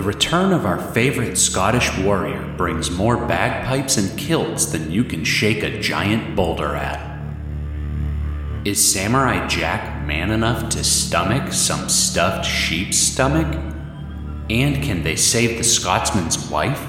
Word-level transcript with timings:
The 0.00 0.06
return 0.06 0.54
of 0.54 0.64
our 0.64 0.80
favorite 0.92 1.36
Scottish 1.36 1.94
warrior 1.98 2.54
brings 2.56 2.90
more 2.90 3.18
bagpipes 3.26 3.98
and 3.98 4.18
kilts 4.18 4.64
than 4.64 4.90
you 4.90 5.04
can 5.04 5.24
shake 5.24 5.62
a 5.62 5.78
giant 5.78 6.34
boulder 6.34 6.74
at. 6.74 7.20
Is 8.64 8.82
Samurai 8.82 9.46
Jack 9.46 10.06
man 10.06 10.30
enough 10.30 10.70
to 10.70 10.82
stomach 10.82 11.52
some 11.52 11.90
stuffed 11.90 12.46
sheep's 12.46 12.96
stomach? 12.96 13.54
And 14.48 14.82
can 14.82 15.02
they 15.02 15.16
save 15.16 15.58
the 15.58 15.64
Scotsman's 15.64 16.48
wife, 16.48 16.82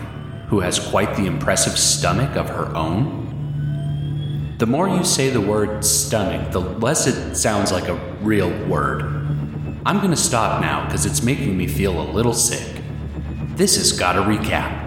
who 0.47 0.61
has 0.61 0.79
quite 0.79 1.17
the 1.17 1.25
impressive 1.25 1.77
stomach 1.77 2.37
of 2.37 2.47
her 2.47 2.73
own? 2.73 4.55
The 4.57 4.67
more 4.67 4.87
you 4.87 5.03
say 5.03 5.29
the 5.29 5.41
word 5.41 5.83
stomach, 5.83 6.53
the 6.53 6.61
less 6.61 7.07
it 7.07 7.35
sounds 7.35 7.73
like 7.73 7.89
a 7.89 7.95
real 8.21 8.51
word. 8.69 9.01
I'm 9.85 9.99
gonna 9.99 10.15
stop 10.15 10.61
now 10.61 10.85
because 10.85 11.05
it's 11.05 11.21
making 11.21 11.57
me 11.57 11.67
feel 11.67 11.99
a 11.99 12.07
little 12.09 12.33
sick. 12.33 12.70
This 13.55 13.75
has 13.75 13.91
gotta 13.91 14.21
recap. 14.21 14.79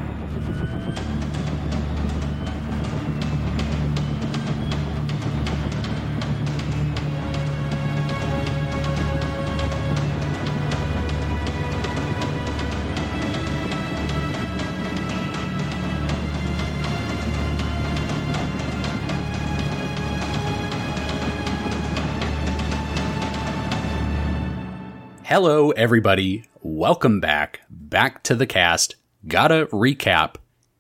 Hello, 25.25 25.71
everybody. 25.73 26.45
Welcome 26.63 27.19
back. 27.19 27.64
Back 27.95 28.25
to 28.25 28.35
the 28.35 28.45
cast. 28.45 28.97
Gotta 29.29 29.67
recap. 29.67 30.35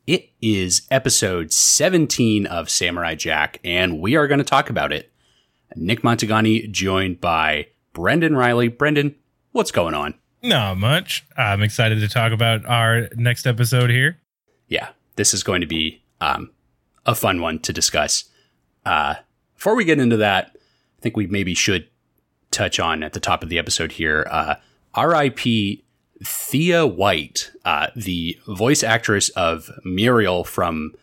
It 0.04 0.30
is 0.42 0.82
episode 0.90 1.52
17 1.52 2.44
of 2.44 2.68
Samurai 2.68 3.14
Jack, 3.14 3.60
and 3.62 4.00
we 4.00 4.16
are 4.16 4.26
going 4.26 4.38
to 4.38 4.44
talk 4.44 4.68
about 4.68 4.92
it. 4.92 5.12
Nick 5.76 6.02
Montagani 6.02 6.68
joined 6.72 7.20
by 7.20 7.68
Brendan 7.92 8.34
Riley. 8.34 8.66
Brendan, 8.66 9.14
what's 9.52 9.70
going 9.70 9.94
on? 9.94 10.14
Not 10.42 10.78
much. 10.78 11.24
I'm 11.36 11.62
excited 11.62 12.00
to 12.00 12.08
talk 12.08 12.32
about 12.32 12.66
our 12.66 13.08
next 13.14 13.46
episode 13.46 13.90
here. 13.90 14.18
Yeah, 14.66 14.88
this 15.14 15.32
is 15.32 15.44
going 15.44 15.60
to 15.60 15.68
be 15.68 16.02
um, 16.20 16.50
a 17.06 17.14
fun 17.14 17.40
one 17.40 17.60
to 17.60 17.72
discuss. 17.72 18.24
Uh, 18.84 19.14
before 19.54 19.76
we 19.76 19.84
get 19.84 20.00
into 20.00 20.16
that, 20.16 20.50
I 20.98 21.00
think 21.00 21.16
we 21.16 21.28
maybe 21.28 21.54
should 21.54 21.86
touch 22.50 22.80
on 22.80 23.04
at 23.04 23.12
the 23.12 23.20
top 23.20 23.44
of 23.44 23.50
the 23.50 23.58
episode 23.60 23.92
here. 23.92 24.26
Uh, 24.28 24.56
R.I.P. 24.94 25.83
Thea 26.24 26.86
White, 26.86 27.50
uh, 27.64 27.88
the 27.94 28.38
voice 28.48 28.82
actress 28.82 29.28
of 29.30 29.70
Muriel 29.84 30.44
from 30.44 30.94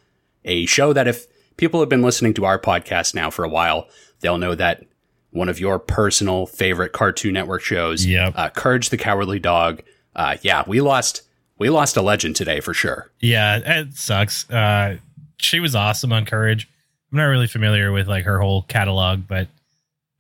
a 0.46 0.66
show 0.66 0.94
that 0.94 1.08
if 1.08 1.28
people 1.58 1.80
have 1.80 1.90
been 1.90 2.02
listening 2.02 2.34
to 2.36 2.46
our 2.46 2.60
podcast 2.60 3.14
now 3.14 3.30
for 3.30 3.44
a 3.46 3.50
while, 3.50 3.88
they'll 4.22 4.38
know 4.38 4.56
that 4.56 4.84
one 5.30 5.48
of 5.48 5.60
your 5.60 5.80
personal 5.80 6.46
favorite 6.46 6.92
Cartoon 6.92 7.34
Network 7.34 7.62
shows, 7.62 8.06
Yep. 8.06 8.34
uh, 8.36 8.50
Courage 8.50 8.90
the 8.90 8.98
Cowardly 8.98 9.40
Dog. 9.40 9.82
Uh, 10.16 10.38
yeah, 10.42 10.64
we 10.68 10.82
lost 10.82 11.22
we 11.58 11.70
lost 11.70 11.96
a 11.96 12.02
legend 12.02 12.36
today 12.36 12.60
for 12.60 12.74
sure. 12.74 13.12
Yeah, 13.20 13.58
it 13.64 13.94
sucks. 13.94 14.50
Uh, 14.50 14.98
she 15.38 15.60
was 15.60 15.76
awesome 15.76 16.12
on 16.12 16.26
Courage. 16.26 16.68
I'm 17.12 17.18
not 17.20 17.26
really 17.26 17.48
familiar 17.48 17.92
with 17.92 18.08
like 18.08 18.26
her 18.26 18.40
whole 18.40 18.64
catalog, 18.64 19.28
but 19.28 19.48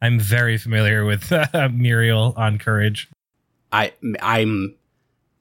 I'm 0.02 0.20
very 0.20 0.58
familiar 0.58 1.04
with 1.06 1.32
uh, 1.54 1.70
Muriel 1.74 2.34
on 2.38 2.58
Courage. 2.60 3.10
I 3.72 3.94
I'm 4.22 4.76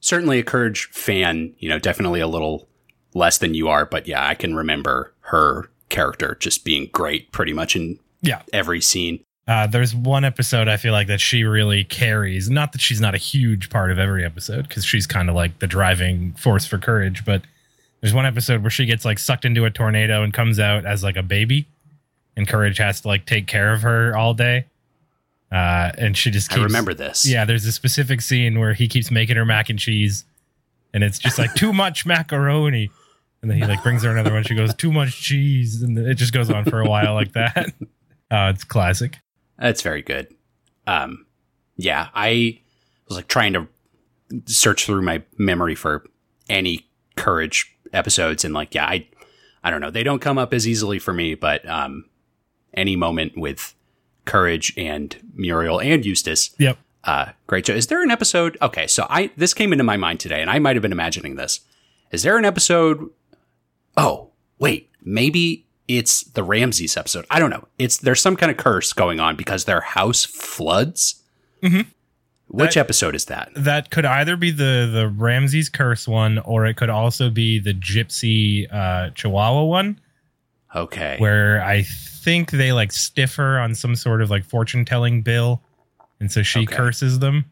certainly 0.01 0.39
a 0.39 0.43
Courage 0.43 0.89
fan, 0.91 1.53
you 1.59 1.69
know, 1.69 1.79
definitely 1.79 2.19
a 2.19 2.27
little 2.27 2.67
less 3.13 3.37
than 3.37 3.53
you 3.53 3.69
are, 3.69 3.85
but 3.85 4.07
yeah, 4.07 4.25
I 4.27 4.35
can 4.35 4.55
remember 4.55 5.13
her 5.21 5.69
character 5.89 6.35
just 6.39 6.65
being 6.65 6.89
great 6.91 7.31
pretty 7.31 7.53
much 7.53 7.75
in 7.75 7.99
Yeah. 8.21 8.41
every 8.53 8.81
scene. 8.81 9.21
Uh, 9.47 9.67
there's 9.67 9.93
one 9.95 10.23
episode 10.23 10.67
I 10.67 10.77
feel 10.77 10.93
like 10.93 11.07
that 11.07 11.19
she 11.19 11.43
really 11.43 11.83
carries. 11.83 12.49
Not 12.49 12.71
that 12.73 12.79
she's 12.81 13.01
not 13.01 13.15
a 13.15 13.17
huge 13.17 13.69
part 13.69 13.91
of 13.91 13.99
every 13.99 14.23
episode, 14.23 14.67
because 14.67 14.85
she's 14.85 15.07
kind 15.07 15.29
of 15.29 15.35
like 15.35 15.59
the 15.59 15.67
driving 15.67 16.33
force 16.33 16.65
for 16.65 16.77
Courage. 16.77 17.25
But 17.25 17.41
there's 17.99 18.13
one 18.13 18.25
episode 18.25 18.61
where 18.61 18.69
she 18.69 18.85
gets 18.85 19.03
like 19.03 19.19
sucked 19.19 19.43
into 19.43 19.65
a 19.65 19.71
tornado 19.71 20.23
and 20.23 20.31
comes 20.33 20.59
out 20.59 20.85
as 20.85 21.03
like 21.03 21.17
a 21.17 21.23
baby, 21.23 21.67
and 22.37 22.47
Courage 22.47 22.77
has 22.77 23.01
to 23.01 23.07
like 23.09 23.25
take 23.25 23.47
care 23.47 23.73
of 23.73 23.81
her 23.81 24.15
all 24.15 24.33
day. 24.33 24.67
Uh, 25.51 25.91
and 25.97 26.15
she 26.17 26.31
just 26.31 26.51
I 26.51 26.55
keeps, 26.55 26.63
remember 26.63 26.93
this. 26.93 27.27
Yeah, 27.27 27.43
there's 27.43 27.65
a 27.65 27.71
specific 27.71 28.21
scene 28.21 28.59
where 28.59 28.73
he 28.73 28.87
keeps 28.87 29.11
making 29.11 29.35
her 29.35 29.45
mac 29.45 29.69
and 29.69 29.77
cheese, 29.77 30.23
and 30.93 31.03
it's 31.03 31.19
just 31.19 31.37
like 31.37 31.53
too 31.55 31.73
much 31.73 32.05
macaroni. 32.05 32.89
And 33.41 33.49
then 33.49 33.57
he 33.57 33.65
like 33.65 33.83
brings 33.83 34.03
her 34.03 34.11
another 34.11 34.31
one. 34.31 34.43
She 34.43 34.55
goes 34.55 34.73
too 34.75 34.91
much 34.91 35.21
cheese, 35.21 35.81
and 35.81 35.97
it 35.97 36.15
just 36.15 36.31
goes 36.31 36.49
on 36.49 36.63
for 36.65 36.79
a 36.79 36.87
while 36.87 37.13
like 37.13 37.33
that. 37.33 37.73
Uh, 38.31 38.49
it's 38.55 38.63
classic. 38.63 39.17
That's 39.59 39.81
very 39.81 40.01
good. 40.01 40.33
Um, 40.87 41.25
yeah, 41.75 42.07
I 42.15 42.61
was 43.09 43.17
like 43.17 43.27
trying 43.27 43.51
to 43.51 43.67
search 44.45 44.85
through 44.85 45.01
my 45.01 45.21
memory 45.37 45.75
for 45.75 46.05
any 46.47 46.87
courage 47.17 47.75
episodes, 47.91 48.45
and 48.45 48.53
like, 48.53 48.73
yeah, 48.73 48.85
I, 48.85 49.05
I 49.65 49.69
don't 49.69 49.81
know, 49.81 49.91
they 49.91 50.03
don't 50.03 50.21
come 50.21 50.37
up 50.37 50.53
as 50.53 50.65
easily 50.65 50.97
for 50.97 51.11
me, 51.13 51.35
but 51.35 51.67
um, 51.67 52.05
any 52.73 52.95
moment 52.95 53.37
with 53.37 53.75
courage 54.25 54.73
and 54.77 55.15
Muriel 55.33 55.79
and 55.81 56.05
Eustace, 56.05 56.51
Yep. 56.59 56.77
uh, 57.03 57.27
great 57.47 57.65
show. 57.67 57.73
Is 57.73 57.87
there 57.87 58.03
an 58.03 58.11
episode? 58.11 58.57
Okay, 58.61 58.87
so 58.87 59.07
I 59.09 59.31
this 59.37 59.53
came 59.53 59.71
into 59.71 59.83
my 59.83 59.97
mind 59.97 60.19
today, 60.19 60.41
and 60.41 60.49
I 60.49 60.59
might 60.59 60.75
have 60.75 60.81
been 60.83 60.91
imagining 60.91 61.35
this. 61.35 61.61
Is 62.11 62.23
there 62.23 62.37
an 62.37 62.45
episode? 62.45 63.09
Oh, 63.97 64.29
wait, 64.59 64.89
maybe 65.03 65.65
it's 65.87 66.23
the 66.23 66.43
Ramses 66.43 66.95
episode. 66.95 67.25
I 67.29 67.39
don't 67.39 67.49
know. 67.49 67.67
It's 67.79 67.97
there's 67.97 68.21
some 68.21 68.35
kind 68.35 68.49
of 68.51 68.57
curse 68.57 68.93
going 68.93 69.19
on 69.19 69.35
because 69.35 69.65
their 69.65 69.81
house 69.81 70.23
floods. 70.25 71.21
Mhm. 71.63 71.87
Which 72.47 72.73
That- 72.75 72.81
episode 72.81 73.15
is 73.15 73.25
that? 73.25 73.49
That 73.55 73.91
could 73.91 74.05
either 74.05 74.35
be 74.35 74.51
the 74.51 74.89
the 74.91 75.07
Ramses 75.07 75.69
curse 75.69 76.07
one, 76.07 76.37
or 76.39 76.65
it 76.65 76.75
could 76.75 76.89
also 76.89 77.29
be 77.29 77.59
the 77.59 77.73
Gypsy 77.73 78.67
uh, 78.73 79.09
Chihuahua 79.11 79.63
one, 79.63 79.99
Okay, 80.75 81.15
where 81.19 81.61
I 81.63 81.85
think 82.23 82.51
they 82.51 82.71
like 82.71 82.91
stiff 82.91 83.35
her 83.35 83.59
on 83.59 83.75
some 83.75 83.95
sort 83.95 84.21
of 84.21 84.29
like 84.29 84.43
fortune 84.43 84.85
telling 84.85 85.21
bill, 85.21 85.61
and 86.19 86.31
so 86.31 86.43
she 86.43 86.61
Okay. 86.61 86.75
curses 86.75 87.19
them. 87.19 87.45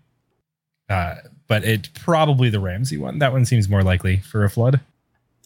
Uh, 0.89 1.15
but 1.47 1.63
it's 1.63 1.89
probably 1.93 2.49
the 2.49 2.59
Ramsey 2.59 2.97
one. 2.97 3.19
That 3.19 3.31
one 3.31 3.45
seems 3.45 3.69
more 3.69 3.83
likely 3.83 4.17
for 4.17 4.43
a 4.43 4.49
flood. 4.49 4.81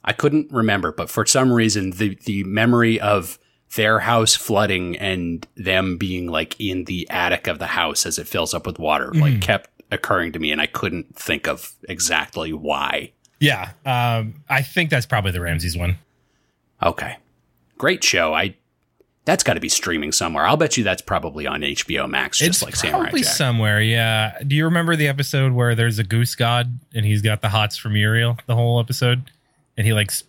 I 0.06 0.14
couldn't 0.14 0.52
remember, 0.52 0.92
but 0.92 1.10
for 1.10 1.26
some 1.26 1.52
reason, 1.52 1.92
the 1.92 2.18
the 2.26 2.44
memory 2.44 3.00
of 3.00 3.40
their 3.76 4.00
house 4.00 4.36
flooding 4.36 4.96
and 4.98 5.48
them 5.56 5.98
being 5.98 6.28
like 6.28 6.60
in 6.60 6.84
the 6.86 7.10
attic 7.10 7.48
of 7.48 7.58
the 7.60 7.68
house 7.68 8.06
as 8.06 8.20
it 8.20 8.28
fills 8.28 8.54
up 8.54 8.68
with 8.68 8.78
water 8.78 9.12
like 9.14 9.34
Mhm. 9.36 9.42
kept 9.42 9.70
occurring 9.92 10.32
to 10.34 10.40
me, 10.40 10.52
and 10.52 10.60
I 10.62 10.66
couldn't 10.68 11.16
think 11.16 11.48
of 11.48 11.72
exactly 11.90 12.52
why. 12.54 13.12
Yeah, 13.40 13.72
um, 13.86 14.36
I 14.50 14.62
think 14.62 14.90
that's 14.90 15.06
probably 15.06 15.32
the 15.32 15.42
Ramses 15.42 15.76
one. 15.78 15.98
Okay. 16.82 17.18
Great 17.78 18.04
show. 18.04 18.34
I 18.34 18.56
that's 19.26 19.44
got 19.44 19.54
to 19.54 19.60
be 19.60 19.70
streaming 19.70 20.12
somewhere. 20.12 20.46
I'll 20.46 20.58
bet 20.58 20.76
you 20.78 20.84
that's 20.84 21.02
probably 21.02 21.48
on 21.48 21.62
HBO 21.62 22.10
Max 22.10 22.40
just 22.40 22.50
it's 22.50 22.64
like 22.64 22.76
Samurai 22.76 23.04
probably 23.04 23.22
Jack. 23.22 23.34
somewhere. 23.34 23.82
Yeah. 23.82 24.38
Do 24.46 24.56
you 24.56 24.66
remember 24.66 24.96
the 24.96 25.08
episode 25.08 25.54
where 25.54 25.76
there's 25.76 25.98
a 26.00 26.04
goose 26.04 26.36
god 26.36 26.78
and 26.94 27.06
he's 27.06 27.22
got 27.22 27.42
the 27.42 27.50
hots 27.50 27.78
for 27.78 27.90
Muriel 27.90 28.38
the 28.48 28.56
whole 28.56 28.80
episode, 28.80 29.32
and 29.78 29.86
he 29.88 29.94
like. 29.94 30.12
sp- 30.12 30.28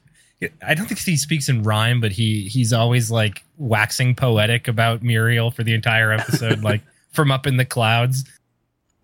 I 0.62 0.75
don't 0.75 0.87
think 0.87 1.00
he 1.00 1.16
speaks 1.16 1.49
in 1.49 1.62
rhyme, 1.62 2.00
but 2.03 2.12
he 2.12 2.49
he's 2.49 2.72
always 2.72 3.10
like 3.10 3.43
waxing 3.56 4.15
poetic 4.15 4.69
about 4.69 5.03
Muriel 5.03 5.50
for 5.50 5.62
the 5.62 5.72
entire 5.72 6.12
episode, 6.12 6.62
like 6.62 6.83
from 7.12 7.31
up 7.33 7.47
in 7.47 7.56
the 7.56 7.65
clouds. 7.65 8.25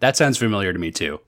that 0.01 0.17
sounds 0.19 0.37
familiar 0.37 0.73
to 0.73 0.79
me 0.79 0.91
too. 0.91 1.19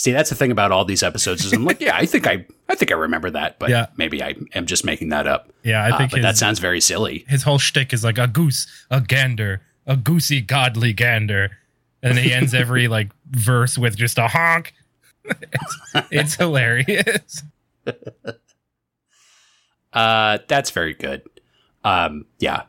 See, 0.00 0.12
that's 0.12 0.30
the 0.30 0.36
thing 0.36 0.52
about 0.52 0.70
all 0.70 0.84
these 0.84 1.02
episodes 1.02 1.44
is 1.44 1.52
I'm 1.52 1.64
like, 1.64 1.80
yeah, 1.80 1.96
I 1.96 2.06
think 2.06 2.24
I 2.28 2.46
I 2.68 2.76
think 2.76 2.92
I 2.92 2.94
remember 2.94 3.30
that, 3.30 3.58
but 3.58 3.68
Yeah. 3.68 3.86
maybe 3.96 4.22
I 4.22 4.36
am 4.54 4.64
just 4.64 4.84
making 4.84 5.08
that 5.08 5.26
up. 5.26 5.50
Yeah, 5.64 5.82
I 5.84 5.90
Uh, 5.90 5.98
think 5.98 6.12
but 6.12 6.22
that 6.22 6.36
sounds 6.36 6.60
very 6.60 6.80
silly. 6.80 7.24
his 7.26 7.42
whole 7.42 7.58
shtick 7.58 7.92
is 7.92 8.04
like 8.04 8.16
a 8.16 8.28
goose, 8.28 8.68
a 8.92 9.00
gander, 9.00 9.60
a 9.86 9.96
goosey 9.96 10.40
godly 10.40 10.92
gander, 10.92 11.50
and 12.00 12.16
then 12.16 12.22
he 12.22 12.32
ends 12.32 12.54
every 12.54 12.86
like 12.96 13.10
verse 13.30 13.76
with 13.76 13.96
just 13.96 14.18
a 14.18 14.28
honk. 14.28 14.72
it's, 15.24 15.76
it's 16.12 16.34
hilarious. 16.36 17.42
Uh, 19.92 20.38
that's 20.48 20.70
very 20.70 20.94
good. 20.94 21.22
Um, 21.82 22.26
yeah. 22.38 22.64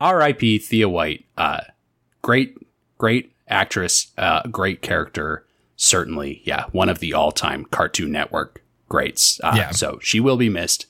R.I.P. 0.00 0.58
Thea 0.58 0.88
White. 0.88 1.26
Uh, 1.36 1.60
great, 2.22 2.56
great 2.98 3.32
actress. 3.48 4.08
Uh, 4.18 4.42
great 4.48 4.82
character. 4.82 5.44
Certainly, 5.82 6.42
yeah, 6.44 6.64
one 6.72 6.90
of 6.90 6.98
the 6.98 7.14
all-time 7.14 7.64
Cartoon 7.64 8.12
Network 8.12 8.62
greats. 8.90 9.40
Uh, 9.42 9.54
Yeah. 9.56 9.70
So 9.70 9.98
she 10.02 10.20
will 10.20 10.36
be 10.36 10.50
missed. 10.50 10.84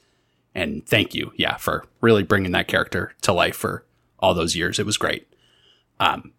And 0.52 0.84
thank 0.84 1.14
you, 1.14 1.32
yeah, 1.36 1.58
for 1.58 1.84
really 2.00 2.24
bringing 2.24 2.50
that 2.52 2.66
character 2.66 3.12
to 3.22 3.32
life 3.32 3.54
for 3.54 3.84
all 4.18 4.34
those 4.34 4.56
years. 4.56 4.80
It 4.80 4.86
was 4.86 4.96
great. 4.96 5.28
Um, 6.00 6.32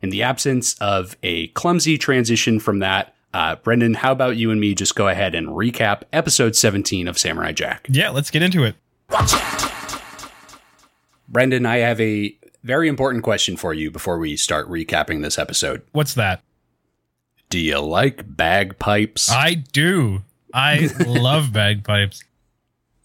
in 0.00 0.08
the 0.08 0.22
absence 0.22 0.72
of 0.80 1.18
a 1.22 1.48
clumsy 1.48 1.98
transition 1.98 2.60
from 2.60 2.78
that, 2.78 3.14
Uh, 3.34 3.56
Brendan, 3.56 3.92
how 3.92 4.10
about 4.12 4.38
you 4.38 4.50
and 4.50 4.58
me 4.58 4.74
just 4.74 4.94
go 4.94 5.06
ahead 5.06 5.34
and 5.34 5.48
recap 5.48 6.00
episode 6.14 6.56
17 6.56 7.06
of 7.06 7.18
Samurai 7.18 7.52
Jack? 7.52 7.86
Yeah, 7.90 8.08
let's 8.08 8.30
get 8.30 8.42
into 8.42 8.64
it. 8.64 8.74
Brendan, 11.28 11.66
I 11.66 11.76
have 11.78 12.00
a 12.00 12.34
very 12.64 12.88
important 12.88 13.22
question 13.22 13.58
for 13.58 13.74
you 13.74 13.90
before 13.90 14.18
we 14.18 14.34
start 14.38 14.66
recapping 14.70 15.22
this 15.22 15.38
episode. 15.38 15.82
What's 15.92 16.14
that? 16.14 16.40
Do 17.50 17.58
you 17.58 17.78
like 17.80 18.36
bagpipes? 18.36 19.30
I 19.30 19.54
do. 19.54 20.22
I 20.52 20.90
love 21.06 21.52
bagpipes. 21.52 22.22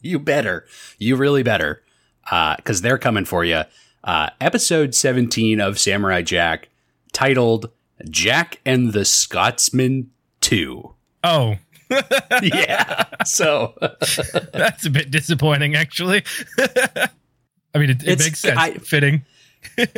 You 0.02 0.20
better. 0.20 0.66
You 0.98 1.16
really 1.16 1.44
better. 1.44 1.82
Because 2.24 2.82
they're 2.82 2.98
coming 2.98 3.26
for 3.26 3.46
you. 3.46 3.62
Uh, 4.04 4.30
episode 4.42 4.94
17 4.96 5.62
of 5.62 5.80
Samurai 5.80 6.22
Jack, 6.22 6.68
titled 7.14 7.70
Jack 8.10 8.60
and 8.66 8.92
the 8.92 9.06
Scotsman 9.06 10.12
2. 10.42 10.94
Oh, 11.24 11.56
yeah. 12.42 13.06
So 13.26 13.76
that's 14.54 14.86
a 14.86 14.90
bit 14.90 15.10
disappointing, 15.10 15.76
actually. 15.76 16.24
I 16.60 17.78
mean, 17.78 17.92
it, 17.92 18.04
it 18.06 18.20
makes 18.20 18.40
sense. 18.40 18.58
I- 18.60 18.74
Fitting. 18.74 19.24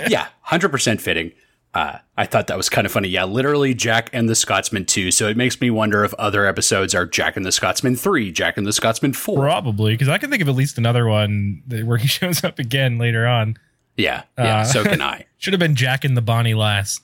yeah, 0.07 0.27
100% 0.48 1.01
fitting. 1.01 1.31
Uh, 1.75 1.98
I 2.16 2.25
thought 2.25 2.48
that 2.48 2.56
was 2.56 2.69
kind 2.69 2.86
of 2.88 2.94
funny. 2.94 3.10
Yeah, 3.10 3.25
literally 3.25 3.74
Jack 3.74 4.10
and 4.13 4.30
the 4.30 4.33
Scotsman 4.36 4.86
2. 4.86 5.12
So 5.12 5.27
it 5.27 5.36
makes 5.36 5.60
me 5.60 5.69
wonder 5.69 6.06
if 6.06 6.13
other 6.13 6.45
episodes 6.45 6.95
are 6.95 7.06
Jack 7.06 7.36
and 7.36 7.45
the 7.45 7.51
Scotsman 7.51 7.98
3, 7.98 8.31
Jack 8.31 8.57
and 8.57 8.66
the 8.66 8.72
Scotsman 8.72 9.12
4. 9.12 9.36
Probably, 9.42 9.94
because 9.94 10.07
I 10.07 10.18
can 10.18 10.30
think 10.30 10.42
of 10.42 10.48
at 10.48 10.56
least 10.56 10.77
another 10.77 11.06
one 11.06 11.62
where 11.83 11.98
he 11.98 12.07
shows 12.19 12.45
up 12.45 12.60
again 12.60 12.98
later 12.98 13.27
on. 13.27 13.57
Yeah, 13.98 14.24
yeah, 14.38 14.60
Uh. 14.62 14.63
so 14.63 14.83
can 14.83 15.01
I. 15.04 15.25
Should 15.38 15.51
have 15.54 15.60
been 15.60 15.75
Jack 15.75 16.06
and 16.06 16.16
the 16.16 16.22
Bonnie 16.22 16.54
Lass. 16.54 17.01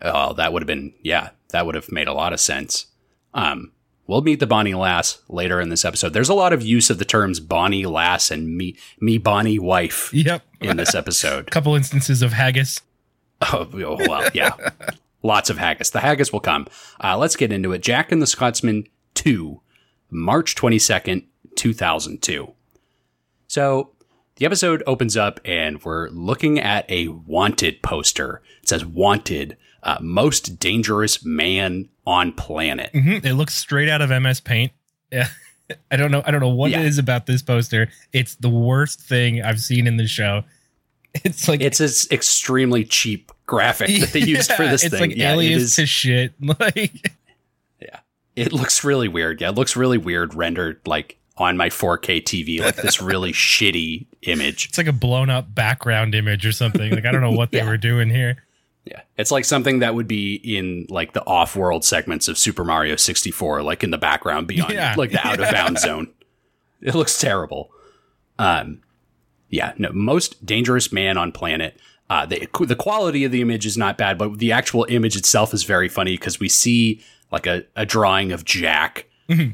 Oh, 0.00 0.32
that 0.32 0.52
would 0.54 0.62
have 0.62 0.66
been, 0.66 0.94
yeah, 1.02 1.30
that 1.50 1.66
would 1.66 1.74
have 1.74 1.92
made 1.92 2.08
a 2.08 2.12
lot 2.14 2.32
of 2.32 2.40
sense. 2.40 2.86
Um, 3.34 3.72
we'll 4.06 4.22
meet 4.22 4.40
the 4.40 4.46
Bonnie 4.46 4.74
Lass 4.74 5.20
later 5.28 5.60
in 5.60 5.68
this 5.68 5.84
episode. 5.84 6.12
There's 6.14 6.28
a 6.30 6.34
lot 6.34 6.52
of 6.54 6.62
use 6.62 6.88
of 6.90 6.98
the 6.98 7.04
terms 7.04 7.40
Bonnie 7.40 7.84
Lass 7.86 8.30
and 8.30 8.56
me, 8.56 8.74
me 9.00 9.18
Bonnie 9.18 9.58
wife 9.58 10.12
Yep. 10.14 10.42
in 10.62 10.76
this 10.78 10.94
episode. 10.94 11.50
couple 11.50 11.74
instances 11.76 12.22
of 12.22 12.32
haggis. 12.32 12.80
Oh, 13.52 13.68
oh, 13.74 13.96
well, 14.08 14.28
yeah. 14.34 14.52
Lots 15.22 15.50
of 15.50 15.58
haggis. 15.58 15.90
The 15.90 16.00
haggis 16.00 16.32
will 16.32 16.40
come. 16.40 16.66
Uh, 17.02 17.16
let's 17.18 17.36
get 17.36 17.52
into 17.52 17.72
it. 17.72 17.82
Jack 17.82 18.10
and 18.12 18.20
the 18.22 18.26
Scotsman 18.26 18.84
2, 19.14 19.60
March 20.10 20.54
22nd, 20.54 21.24
2002. 21.56 22.52
So 23.46 23.90
the 24.36 24.46
episode 24.46 24.82
opens 24.86 25.16
up 25.16 25.40
and 25.44 25.82
we're 25.84 26.08
looking 26.10 26.58
at 26.58 26.90
a 26.90 27.08
wanted 27.08 27.82
poster. 27.82 28.42
It 28.62 28.68
says 28.68 28.84
wanted, 28.84 29.56
uh, 29.82 29.98
most 30.00 30.58
dangerous 30.58 31.24
man 31.24 31.88
on 32.06 32.32
planet. 32.32 32.92
Mhm, 32.92 33.24
It 33.24 33.34
looks 33.34 33.54
straight 33.54 33.88
out 33.88 34.00
of 34.02 34.10
MS 34.10 34.40
Paint. 34.40 34.72
Yeah. 35.10 35.28
I 35.90 35.96
don't 35.96 36.10
know. 36.10 36.22
I 36.26 36.30
don't 36.30 36.40
know 36.40 36.48
what 36.48 36.70
Yeah. 36.70 36.80
it 36.80 36.86
is 36.86 36.98
about 36.98 37.26
this 37.26 37.42
poster. 37.42 37.88
It's 38.12 38.34
the 38.36 38.50
worst 38.50 39.00
thing 39.00 39.42
I've 39.42 39.60
seen 39.60 39.86
in 39.86 39.96
the 39.96 40.06
show. 40.06 40.44
It's 41.24 41.46
like 41.48 41.60
It's 41.60 41.80
an 41.80 41.90
extremely 42.14 42.84
cheap 42.84 43.32
graphic 43.46 43.88
that 44.00 44.12
they 44.12 44.20
used 44.26 44.52
for 44.52 44.64
Yeah, 44.64 44.70
this 44.70 44.84
it's 44.84 44.92
thing. 44.98 45.10
like 45.10 45.16
yeah, 45.16 45.30
it 45.30 45.34
alias 45.34 45.62
is. 45.62 45.76
to 45.76 45.86
shit. 45.86 46.32
Like 46.40 47.12
Yeah. 47.80 48.00
It 48.36 48.52
looks 48.52 48.82
really 48.84 49.08
weird. 49.08 49.40
Yeah, 49.40 49.50
it 49.50 49.54
looks 49.54 49.76
really 49.76 49.98
weird 49.98 50.34
rendered 50.34 50.80
like 50.86 51.18
on 51.36 51.56
my 51.56 51.68
4K 51.70 52.22
TV, 52.22 52.60
like 52.60 52.76
this 52.76 53.00
really 53.02 53.32
shitty 53.32 54.06
image. 54.22 54.68
it's 54.68 54.78
like 54.78 54.86
a 54.86 54.92
blown 54.92 55.28
up 55.30 55.54
background 55.54 56.14
image 56.14 56.44
or 56.46 56.52
something. 56.52 56.90
Like 56.90 57.04
I 57.06 57.12
don't 57.12 57.22
know 57.22 57.32
what 57.32 57.50
they 57.52 57.62
were 57.64 57.76
doing 57.78 58.10
here. 58.10 58.44
Yeah, 58.84 59.00
it's 59.16 59.30
like 59.30 59.44
something 59.44 59.78
that 59.78 59.94
would 59.94 60.08
be 60.08 60.34
in 60.34 60.86
like 60.88 61.12
the 61.12 61.24
off-world 61.24 61.84
segments 61.84 62.26
of 62.26 62.36
Super 62.36 62.64
Mario 62.64 62.96
64, 62.96 63.62
like 63.62 63.84
in 63.84 63.90
the 63.92 63.98
background 63.98 64.46
beyond, 64.48 64.72
Yeah. 64.74 64.94
like 64.98 65.10
the 65.12 65.24
out-of-bounds 65.26 65.82
zone. 65.82 66.08
It 66.80 66.94
looks 66.96 67.18
terrible. 67.20 67.70
Um, 68.40 68.80
yeah, 69.52 69.72
no, 69.78 69.92
most 69.92 70.44
dangerous 70.44 70.90
man 70.92 71.16
on 71.16 71.30
planet. 71.30 71.78
Uh, 72.10 72.26
the 72.26 72.48
the 72.66 72.74
quality 72.76 73.22
of 73.24 73.30
the 73.30 73.40
image 73.40 73.64
is 73.64 73.78
not 73.78 73.96
bad, 73.96 74.18
but 74.18 74.38
the 74.38 74.50
actual 74.50 74.84
image 74.88 75.14
itself 75.16 75.54
is 75.54 75.62
very 75.62 75.88
funny 75.88 76.14
because 76.14 76.40
we 76.40 76.48
see 76.48 77.00
like 77.30 77.46
a, 77.46 77.62
a 77.76 77.86
drawing 77.86 78.32
of 78.32 78.44
Jack, 78.44 79.06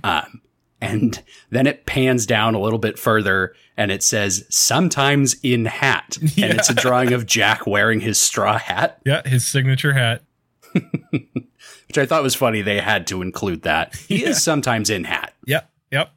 um, 0.02 0.40
and 0.80 1.22
then 1.50 1.66
it 1.66 1.84
pans 1.86 2.24
down 2.26 2.54
a 2.54 2.60
little 2.60 2.78
bit 2.78 2.98
further 2.98 3.54
and 3.76 3.92
it 3.92 4.02
says 4.02 4.44
sometimes 4.48 5.36
in 5.44 5.66
hat, 5.66 6.16
and 6.20 6.52
it's 6.58 6.70
a 6.70 6.74
drawing 6.74 7.12
of 7.12 7.26
Jack 7.26 7.66
wearing 7.66 8.00
his 8.00 8.18
straw 8.18 8.58
hat 8.58 9.00
Yeah, 9.04 9.22
his 9.28 9.46
signature 9.46 9.92
hat. 9.92 10.22
which 11.12 11.96
I 11.98 12.06
thought 12.06 12.22
was 12.22 12.34
funny. 12.34 12.60
They 12.62 12.80
had 12.80 13.06
to 13.08 13.22
include 13.22 13.62
that. 13.62 13.94
He 13.96 14.22
Yeah. 14.22 14.30
is 14.30 14.42
sometimes 14.42 14.90
in 14.90 15.04
hat. 15.04 15.34
Yep. 15.46 15.70
Yep. 15.92 16.10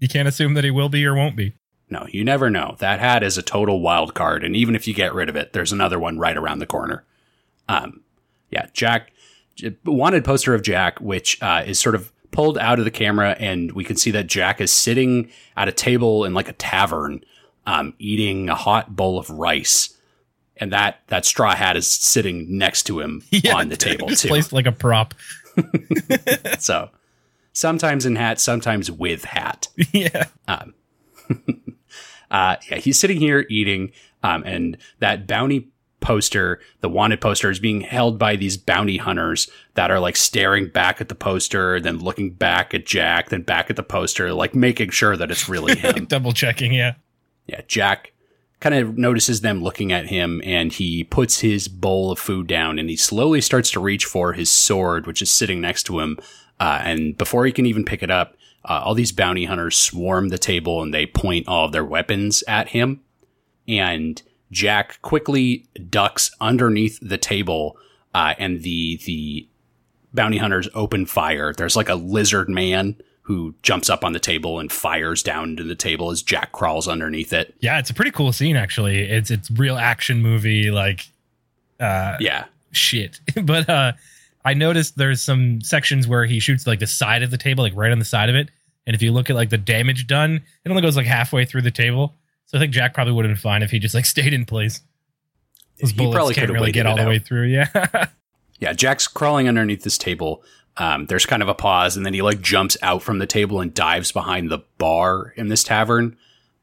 You 0.00 0.08
can't 0.08 0.28
assume 0.28 0.54
that 0.54 0.64
he 0.64 0.70
will 0.70 0.88
be 0.88 1.04
or 1.04 1.14
won't 1.14 1.36
be. 1.36 1.54
No, 1.90 2.06
you 2.10 2.24
never 2.24 2.50
know. 2.50 2.76
That 2.78 2.98
hat 3.00 3.22
is 3.22 3.36
a 3.38 3.42
total 3.42 3.80
wild 3.80 4.14
card, 4.14 4.42
and 4.42 4.56
even 4.56 4.74
if 4.74 4.88
you 4.88 4.94
get 4.94 5.14
rid 5.14 5.28
of 5.28 5.36
it, 5.36 5.52
there's 5.52 5.72
another 5.72 5.98
one 5.98 6.18
right 6.18 6.36
around 6.36 6.58
the 6.58 6.66
corner. 6.66 7.04
Um, 7.68 8.00
yeah, 8.50 8.66
Jack 8.72 9.12
wanted 9.84 10.24
poster 10.24 10.54
of 10.54 10.62
Jack, 10.62 11.00
which 11.00 11.40
uh, 11.42 11.62
is 11.66 11.78
sort 11.78 11.94
of 11.94 12.10
pulled 12.30 12.58
out 12.58 12.78
of 12.78 12.84
the 12.84 12.90
camera, 12.90 13.36
and 13.38 13.72
we 13.72 13.84
can 13.84 13.96
see 13.96 14.10
that 14.12 14.26
Jack 14.26 14.60
is 14.60 14.72
sitting 14.72 15.30
at 15.56 15.68
a 15.68 15.72
table 15.72 16.24
in 16.24 16.34
like 16.34 16.48
a 16.48 16.52
tavern, 16.54 17.22
um, 17.66 17.94
eating 17.98 18.48
a 18.48 18.54
hot 18.54 18.96
bowl 18.96 19.18
of 19.18 19.30
rice, 19.30 19.96
and 20.56 20.72
that 20.72 21.00
that 21.08 21.24
straw 21.24 21.54
hat 21.54 21.76
is 21.76 21.86
sitting 21.88 22.58
next 22.58 22.84
to 22.84 23.00
him 23.00 23.22
on 23.54 23.68
the 23.68 23.76
table 23.76 24.08
too. 24.10 24.28
placed 24.28 24.52
like 24.52 24.66
a 24.66 24.72
prop. 24.72 25.14
So 26.58 26.90
sometimes 27.52 28.06
in 28.06 28.16
hat, 28.16 28.40
sometimes 28.40 28.90
with 28.90 29.24
hat. 29.24 29.68
yeah. 29.92 30.24
Uh, 32.30 32.56
yeah, 32.70 32.78
he's 32.78 32.98
sitting 32.98 33.18
here 33.18 33.46
eating, 33.48 33.92
um, 34.22 34.42
and 34.44 34.76
that 35.00 35.26
bounty 35.26 35.68
poster, 36.00 36.60
the 36.80 36.88
wanted 36.88 37.20
poster, 37.20 37.50
is 37.50 37.58
being 37.58 37.80
held 37.80 38.18
by 38.18 38.36
these 38.36 38.56
bounty 38.56 38.98
hunters 38.98 39.48
that 39.74 39.90
are 39.90 39.98
like 39.98 40.16
staring 40.16 40.68
back 40.68 41.00
at 41.00 41.08
the 41.08 41.14
poster, 41.14 41.80
then 41.80 41.98
looking 41.98 42.30
back 42.30 42.74
at 42.74 42.86
Jack, 42.86 43.30
then 43.30 43.42
back 43.42 43.70
at 43.70 43.76
the 43.76 43.82
poster, 43.82 44.32
like 44.32 44.54
making 44.54 44.90
sure 44.90 45.16
that 45.16 45.30
it's 45.30 45.48
really 45.48 45.74
him. 45.76 46.04
Double 46.08 46.32
checking. 46.32 46.72
Yeah. 46.72 46.94
yeah, 47.46 47.62
Jack 47.66 48.12
kind 48.60 48.74
of 48.74 48.96
notices 48.96 49.40
them 49.40 49.62
looking 49.62 49.92
at 49.92 50.06
him, 50.06 50.40
and 50.44 50.72
he 50.72 51.04
puts 51.04 51.40
his 51.40 51.68
bowl 51.68 52.12
of 52.12 52.18
food 52.18 52.46
down, 52.46 52.78
and 52.78 52.88
he 52.88 52.96
slowly 52.96 53.40
starts 53.40 53.70
to 53.70 53.80
reach 53.80 54.04
for 54.04 54.32
his 54.32 54.50
sword, 54.50 55.06
which 55.06 55.20
is 55.20 55.30
sitting 55.30 55.60
next 55.60 55.82
to 55.84 56.00
him. 56.00 56.18
Uh, 56.60 56.80
and 56.82 57.18
before 57.18 57.44
he 57.44 57.52
can 57.52 57.66
even 57.66 57.84
pick 57.84 58.02
it 58.02 58.10
up, 58.10 58.36
uh, 58.64 58.82
all 58.84 58.94
these 58.94 59.12
bounty 59.12 59.44
hunters 59.44 59.76
swarm 59.76 60.28
the 60.28 60.38
table 60.38 60.82
and 60.82 60.92
they 60.92 61.06
point 61.06 61.46
all 61.48 61.66
of 61.66 61.72
their 61.72 61.84
weapons 61.84 62.42
at 62.48 62.68
him. 62.68 63.00
And 63.68 64.20
Jack 64.50 65.00
quickly 65.02 65.66
ducks 65.88 66.30
underneath 66.40 66.98
the 67.02 67.18
table, 67.18 67.76
uh, 68.14 68.34
and 68.38 68.62
the 68.62 69.00
the 69.04 69.48
bounty 70.12 70.38
hunters 70.38 70.68
open 70.74 71.06
fire. 71.06 71.52
There's 71.52 71.76
like 71.76 71.88
a 71.88 71.94
lizard 71.94 72.48
man 72.48 72.96
who 73.22 73.54
jumps 73.62 73.88
up 73.88 74.04
on 74.04 74.12
the 74.12 74.20
table 74.20 74.60
and 74.60 74.70
fires 74.70 75.22
down 75.22 75.50
into 75.50 75.64
the 75.64 75.74
table 75.74 76.10
as 76.10 76.22
Jack 76.22 76.52
crawls 76.52 76.86
underneath 76.86 77.32
it. 77.32 77.54
Yeah, 77.60 77.78
it's 77.78 77.88
a 77.88 77.94
pretty 77.94 78.10
cool 78.10 78.32
scene 78.32 78.54
actually. 78.54 78.98
It's 78.98 79.30
it's 79.30 79.50
real 79.50 79.76
action 79.76 80.20
movie 80.20 80.70
like 80.70 81.08
uh 81.80 82.16
Yeah, 82.20 82.44
shit. 82.70 83.20
but 83.44 83.68
uh 83.68 83.92
I 84.44 84.54
noticed 84.54 84.96
there's 84.96 85.22
some 85.22 85.60
sections 85.62 86.06
where 86.06 86.26
he 86.26 86.38
shoots 86.38 86.66
like 86.66 86.80
the 86.80 86.86
side 86.86 87.22
of 87.22 87.30
the 87.30 87.38
table, 87.38 87.64
like 87.64 87.74
right 87.74 87.92
on 87.92 87.98
the 87.98 88.04
side 88.04 88.28
of 88.28 88.34
it. 88.34 88.50
And 88.86 88.94
if 88.94 89.00
you 89.02 89.12
look 89.12 89.30
at 89.30 89.36
like 89.36 89.50
the 89.50 89.58
damage 89.58 90.06
done, 90.06 90.42
it 90.64 90.68
only 90.68 90.82
goes 90.82 90.96
like 90.96 91.06
halfway 91.06 91.44
through 91.44 91.62
the 91.62 91.70
table. 91.70 92.14
So 92.46 92.58
I 92.58 92.60
think 92.60 92.72
Jack 92.72 92.92
probably 92.92 93.14
would 93.14 93.24
have 93.24 93.30
been 93.34 93.40
fine 93.40 93.62
if 93.62 93.70
he 93.70 93.78
just 93.78 93.94
like 93.94 94.04
stayed 94.06 94.32
in 94.32 94.44
place. 94.44 94.82
Those 95.80 95.90
He 95.90 95.96
bullets 95.96 96.14
probably 96.14 96.34
can't 96.34 96.50
really 96.50 96.72
get 96.72 96.86
all 96.86 96.96
the 96.96 97.06
way 97.06 97.18
through. 97.18 97.46
Yeah. 97.46 98.06
Yeah, 98.60 98.72
Jack's 98.72 99.08
crawling 99.08 99.48
underneath 99.48 99.82
this 99.82 99.98
table. 99.98 100.42
Um, 100.76 101.06
there's 101.06 101.26
kind 101.26 101.42
of 101.42 101.48
a 101.48 101.54
pause, 101.54 101.96
and 101.96 102.06
then 102.06 102.14
he 102.14 102.22
like 102.22 102.40
jumps 102.40 102.76
out 102.82 103.02
from 103.02 103.18
the 103.18 103.26
table 103.26 103.60
and 103.60 103.74
dives 103.74 104.12
behind 104.12 104.50
the 104.50 104.60
bar 104.78 105.34
in 105.36 105.48
this 105.48 105.62
tavern. 105.62 106.16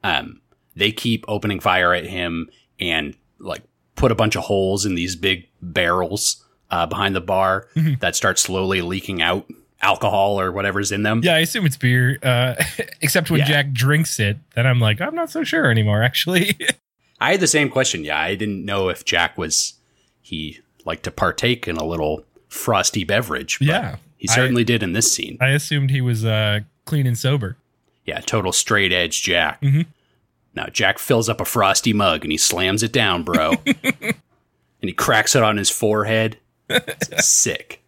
Um, 0.03 0.41
they 0.75 0.91
keep 0.91 1.25
opening 1.27 1.59
fire 1.59 1.93
at 1.93 2.05
him 2.05 2.49
and 2.79 3.15
like 3.39 3.61
put 3.95 4.11
a 4.11 4.15
bunch 4.15 4.35
of 4.35 4.43
holes 4.43 4.85
in 4.85 4.95
these 4.95 5.15
big 5.15 5.47
barrels 5.61 6.43
uh, 6.71 6.85
behind 6.87 7.15
the 7.15 7.21
bar 7.21 7.67
that 7.99 8.15
start 8.15 8.39
slowly 8.39 8.81
leaking 8.81 9.21
out 9.21 9.45
alcohol 9.83 10.39
or 10.39 10.51
whatever's 10.51 10.91
in 10.91 11.03
them. 11.03 11.21
yeah, 11.23 11.35
I 11.35 11.39
assume 11.39 11.65
it's 11.65 11.77
beer. 11.77 12.17
Uh 12.23 12.55
except 13.01 13.29
when 13.31 13.39
Yeah. 13.41 13.47
Jack 13.47 13.71
drinks 13.71 14.19
it, 14.19 14.37
then 14.55 14.65
I'm 14.67 14.79
like, 14.79 15.01
I'm 15.01 15.15
not 15.15 15.29
so 15.31 15.43
sure 15.43 15.69
anymore, 15.71 16.01
actually. 16.03 16.57
I 17.19 17.31
had 17.31 17.39
the 17.39 17.47
same 17.47 17.69
question. 17.69 18.03
Yeah, 18.03 18.19
I 18.19 18.33
didn't 18.35 18.63
know 18.65 18.89
if 18.89 19.05
Jack 19.05 19.37
was 19.37 19.73
he 20.21 20.59
liked 20.85 21.03
to 21.03 21.11
partake 21.11 21.67
in 21.67 21.77
a 21.77 21.83
little 21.83 22.23
frosty 22.47 23.03
beverage. 23.03 23.59
but 23.59 23.67
Yeah, 23.67 23.95
he 24.17 24.27
I- 24.29 24.33
certainly 24.35 24.63
did 24.63 24.81
in 24.83 24.93
this 24.93 25.11
scene. 25.11 25.37
I 25.41 25.49
assumed 25.49 25.89
he 25.91 26.01
was 26.01 26.25
uh 26.25 26.59
clean 26.85 27.05
and 27.07 27.17
sober. 27.17 27.57
Yeah, 28.05 28.19
total 28.21 28.51
straight 28.51 28.91
edge 28.93 29.21
Jack. 29.23 29.61
Mhm. 29.61 29.87
Now 30.55 30.67
Jack 30.67 30.99
fills 30.99 31.27
up 31.29 31.41
a 31.41 31.45
frosty 31.45 31.93
mug 31.93 32.23
and 32.23 32.31
he 32.31 32.37
slams 32.37 32.83
it 32.83 32.91
down, 32.93 33.23
bro. 33.23 33.53
and 33.83 34.13
he 34.81 34.93
cracks 34.93 35.35
it 35.35 35.41
on 35.43 35.57
his 35.57 35.69
forehead. 35.71 36.37
Sick. 37.17 37.81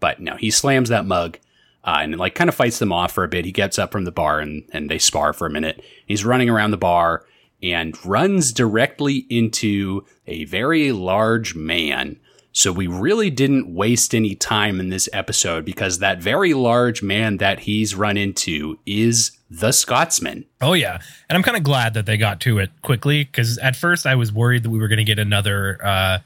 But 0.00 0.20
no, 0.20 0.36
he 0.36 0.50
slams 0.50 0.88
that 0.88 1.06
mug 1.06 1.38
uh, 1.84 1.98
and 2.00 2.16
like 2.16 2.34
kind 2.34 2.48
of 2.48 2.54
fights 2.54 2.78
them 2.78 2.92
off 2.92 3.12
for 3.12 3.24
a 3.24 3.28
bit. 3.28 3.44
He 3.44 3.52
gets 3.52 3.78
up 3.78 3.92
from 3.92 4.04
the 4.04 4.12
bar 4.12 4.40
and, 4.40 4.64
and 4.72 4.90
they 4.90 4.98
spar 4.98 5.32
for 5.32 5.46
a 5.46 5.50
minute. 5.50 5.82
He's 6.06 6.24
running 6.24 6.50
around 6.50 6.72
the 6.72 6.76
bar 6.76 7.24
and 7.62 7.96
runs 8.04 8.52
directly 8.52 9.26
into 9.30 10.04
a 10.26 10.44
very 10.44 10.92
large 10.92 11.54
man. 11.54 12.18
So 12.52 12.72
we 12.72 12.86
really 12.86 13.30
didn't 13.30 13.74
waste 13.74 14.14
any 14.14 14.34
time 14.34 14.80
in 14.80 14.88
this 14.88 15.08
episode 15.12 15.64
because 15.64 15.98
that 15.98 16.22
very 16.22 16.54
large 16.54 17.02
man 17.02 17.36
that 17.36 17.60
he's 17.60 17.94
run 17.94 18.16
into 18.16 18.78
is 18.86 19.32
the 19.50 19.72
Scotsman. 19.72 20.46
Oh 20.60 20.72
yeah, 20.72 20.98
and 21.28 21.36
I'm 21.36 21.42
kind 21.42 21.56
of 21.56 21.62
glad 21.62 21.94
that 21.94 22.06
they 22.06 22.16
got 22.16 22.40
to 22.40 22.58
it 22.58 22.70
quickly 22.82 23.24
because 23.24 23.58
at 23.58 23.76
first 23.76 24.06
I 24.06 24.14
was 24.14 24.32
worried 24.32 24.62
that 24.62 24.70
we 24.70 24.78
were 24.78 24.88
going 24.88 24.98
to 24.98 25.04
get 25.04 25.18
another 25.18 25.78
uh, 25.84 26.18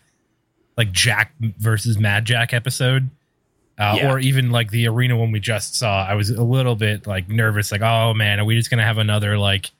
like 0.81 0.93
Jack 0.93 1.33
versus 1.41 1.99
Mad 1.99 2.25
Jack 2.25 2.53
episode, 2.55 3.11
uh, 3.79 3.97
Yeah. 3.99 4.11
or 4.13 4.19
even 4.19 4.51
like 4.51 4.71
the 4.71 4.87
arena 4.89 5.17
one 5.17 5.31
we 5.31 5.41
just 5.41 5.75
saw. 5.75 6.05
I 6.07 6.15
was 6.15 6.31
a 6.31 6.43
little 6.43 6.75
bit 6.75 7.07
like 7.07 7.29
nervous, 7.29 7.71
like 7.71 7.83
oh 7.83 8.15
man, 8.15 8.41
are 8.41 8.45
we 8.45 8.57
just 8.57 8.71
to 8.71 8.85
have 8.85 8.99
another 8.99 9.37
like 9.39 9.71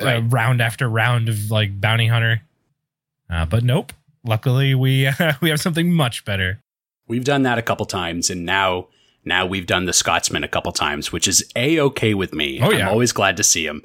uh, 0.00 0.22
round 0.22 0.60
after 0.60 0.88
round 0.88 1.28
of 1.28 1.50
like 1.50 1.80
bounty 1.80 2.06
hunter? 2.06 2.42
Uh, 3.30 3.44
but 3.46 3.64
nope. 3.64 3.92
Luckily, 4.24 4.74
we 4.74 5.08
we 5.40 5.50
have 5.50 5.60
something 5.60 5.92
much 5.92 6.24
better. 6.24 6.60
We've 7.06 7.24
done 7.24 7.42
that 7.42 7.58
a 7.58 7.62
couple 7.62 7.86
times, 7.86 8.30
and 8.30 8.44
now 8.46 8.86
now 9.24 9.44
we've 9.46 9.66
done 9.66 9.86
the 9.86 9.92
Scotsman 9.92 10.44
a 10.44 10.48
couple 10.48 10.70
times, 10.72 11.12
which 11.12 11.26
is 11.26 11.44
a 11.56 11.80
okay 11.80 12.14
with 12.14 12.32
me. 12.32 12.60
Oh, 12.62 12.70
yeah. 12.70 12.86
I'm 12.86 12.88
always 12.92 13.12
glad 13.12 13.36
to 13.38 13.42
see 13.44 13.66
him. 13.66 13.82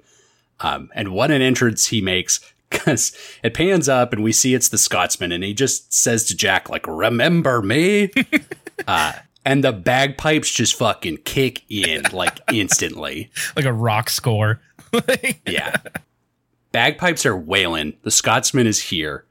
Um, 0.60 0.90
and 0.94 1.14
what 1.14 1.32
an 1.32 1.42
entrance 1.42 1.88
he 1.88 2.00
makes 2.02 2.40
because 2.74 3.16
it 3.44 3.54
pans 3.54 3.88
up 3.88 4.12
and 4.14 4.24
we 4.24 4.32
see 4.32 4.54
it's 4.54 4.70
the 4.70 4.78
Scotsman, 4.78 5.32
and 5.32 5.44
he 5.44 5.54
just 5.54 5.94
says 5.94 6.26
to 6.26 6.36
Jack 6.36 6.70
like, 6.70 6.86
"Remember 6.88 7.62
me." 7.62 8.12
uh, 8.88 9.14
and 9.46 9.64
the 9.64 9.72
bagpipes 9.72 10.52
just 10.52 10.76
fucking 10.76 11.18
kick 11.18 11.64
in 11.70 12.04
like 12.12 12.40
instantly. 12.54 13.32
Like 13.56 13.66
a 13.66 13.74
rock 13.74 14.10
score. 14.10 14.62
Yeah. 15.48 15.76
Bagpipes 16.72 17.26
are 17.26 17.36
wailing. 17.36 17.94
The 18.04 18.12
Scotsman 18.12 18.68
is 18.68 18.80
here. 18.80 19.26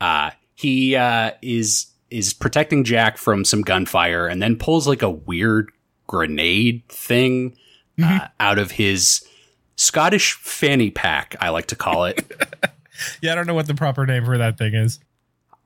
Uh, 0.00 0.30
he 0.54 0.96
uh, 0.96 1.32
is 1.42 1.86
is 2.10 2.32
protecting 2.32 2.82
Jack 2.82 3.18
from 3.18 3.44
some 3.44 3.60
gunfire, 3.62 4.26
and 4.26 4.42
then 4.42 4.56
pulls 4.56 4.88
like 4.88 5.02
a 5.02 5.10
weird 5.10 5.70
grenade 6.06 6.82
thing 6.88 7.56
uh, 8.02 8.28
out 8.40 8.58
of 8.58 8.72
his 8.72 9.26
Scottish 9.76 10.34
fanny 10.34 10.90
pack. 10.90 11.36
I 11.40 11.50
like 11.50 11.66
to 11.66 11.76
call 11.76 12.04
it. 12.04 12.32
Yeah, 13.20 13.32
I 13.32 13.34
don't 13.34 13.46
know 13.46 13.54
what 13.54 13.66
the 13.66 13.74
proper 13.74 14.04
name 14.06 14.24
for 14.24 14.36
that 14.38 14.58
thing 14.58 14.74
is. 14.74 15.00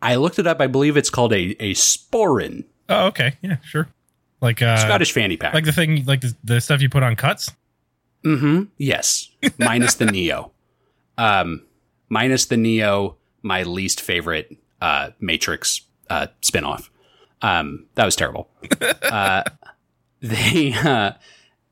I 0.02 0.16
looked 0.16 0.38
it 0.38 0.47
up. 0.47 0.61
I 0.61 0.66
believe 0.66 0.97
it's 0.97 1.11
called 1.11 1.33
a 1.33 1.56
a 1.62 1.75
sporran. 1.75 2.64
Oh, 2.88 3.06
okay. 3.06 3.35
Yeah, 3.42 3.56
sure. 3.64 3.88
Like 4.40 4.62
uh 4.62 4.76
Scottish 4.76 5.12
fanny 5.12 5.37
pack. 5.37 5.54
like 5.54 5.64
the 5.64 5.73
thing 5.73 6.04
like 6.04 6.21
the, 6.21 6.35
the 6.45 6.61
stuff 6.61 6.80
you 6.83 6.88
put 6.88 7.02
on 7.02 7.16
cuts? 7.16 7.50
Mm-hmm. 8.25 8.64
Yes. 8.78 9.30
Minus 9.59 9.95
the 9.95 10.06
Neo. 10.06 10.52
Um, 11.18 11.62
minus 12.11 12.45
the 12.45 12.59
Neo, 12.59 13.16
my 13.40 13.62
least 13.62 14.02
favorite 14.02 14.54
uh, 14.83 15.12
Matrix 15.18 15.80
uh, 16.11 16.26
spinoff. 16.42 16.90
Um, 17.40 17.87
that 17.95 18.04
was 18.04 18.16
terrible. 18.16 18.50
uh, 19.02 19.42
they, 20.21 20.75
uh, 20.75 21.12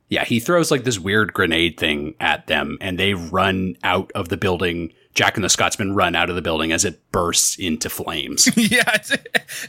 yeah, 0.08 0.24
he 0.24 0.40
throws 0.40 0.70
like 0.70 0.84
this 0.84 0.98
weird 0.98 1.34
grenade 1.34 1.76
thing 1.78 2.14
at 2.20 2.46
them, 2.46 2.78
and 2.80 2.98
they 2.98 3.12
run 3.12 3.76
out 3.84 4.10
of 4.14 4.30
the 4.30 4.38
building. 4.38 4.94
Jack 5.14 5.36
and 5.36 5.44
the 5.44 5.48
Scotsman 5.48 5.94
run 5.94 6.14
out 6.16 6.28
of 6.28 6.36
the 6.36 6.42
building 6.42 6.72
as 6.72 6.84
it 6.84 7.00
bursts 7.12 7.56
into 7.56 7.88
flames. 7.88 8.48
yeah, 8.56 8.82
it's, 8.94 9.12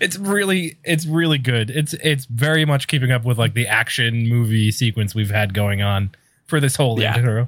it's 0.01 0.17
really 0.17 0.77
it's 0.83 1.05
really 1.05 1.37
good. 1.37 1.69
It's 1.69 1.93
it's 1.93 2.25
very 2.25 2.65
much 2.65 2.87
keeping 2.87 3.11
up 3.11 3.23
with 3.25 3.37
like 3.37 3.53
the 3.53 3.67
action 3.67 4.27
movie 4.27 4.71
sequence 4.71 5.13
we've 5.13 5.29
had 5.29 5.53
going 5.53 5.81
on 5.83 6.09
for 6.45 6.59
this 6.59 6.75
whole 6.75 6.99
Yeah. 6.99 7.15
intro. 7.17 7.47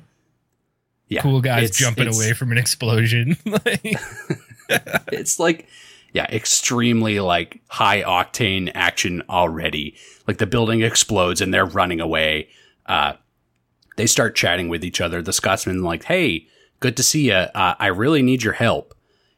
Yeah, 1.09 1.21
Cool 1.21 1.41
guys 1.41 1.63
it's- 1.69 1.77
jumping 1.77 2.03
it's- 2.07 2.17
away 2.17 2.33
from 2.33 2.51
an 2.51 2.57
explosion. 2.57 3.37
It's 5.11 5.39
like 5.39 5.67
yeah 6.13 6.25
extremely 6.25 7.19
like 7.19 7.61
high 7.67 8.01
octane 8.01 8.71
action 8.75 9.23
already 9.29 9.95
like 10.27 10.37
the 10.37 10.45
building 10.45 10.81
explodes 10.81 11.39
and 11.41 11.53
they're 11.53 11.65
running 11.65 11.99
away 12.01 12.49
uh 12.85 13.13
they 13.97 14.05
start 14.05 14.35
chatting 14.35 14.67
with 14.69 14.83
each 14.83 14.99
other 14.99 15.21
the 15.21 15.31
scotsman 15.33 15.83
like 15.83 16.03
hey 16.05 16.45
good 16.79 16.95
to 16.97 17.03
see 17.03 17.27
you 17.27 17.33
uh, 17.33 17.75
i 17.79 17.87
really 17.87 18.21
need 18.21 18.43
your 18.43 18.53
help 18.53 18.93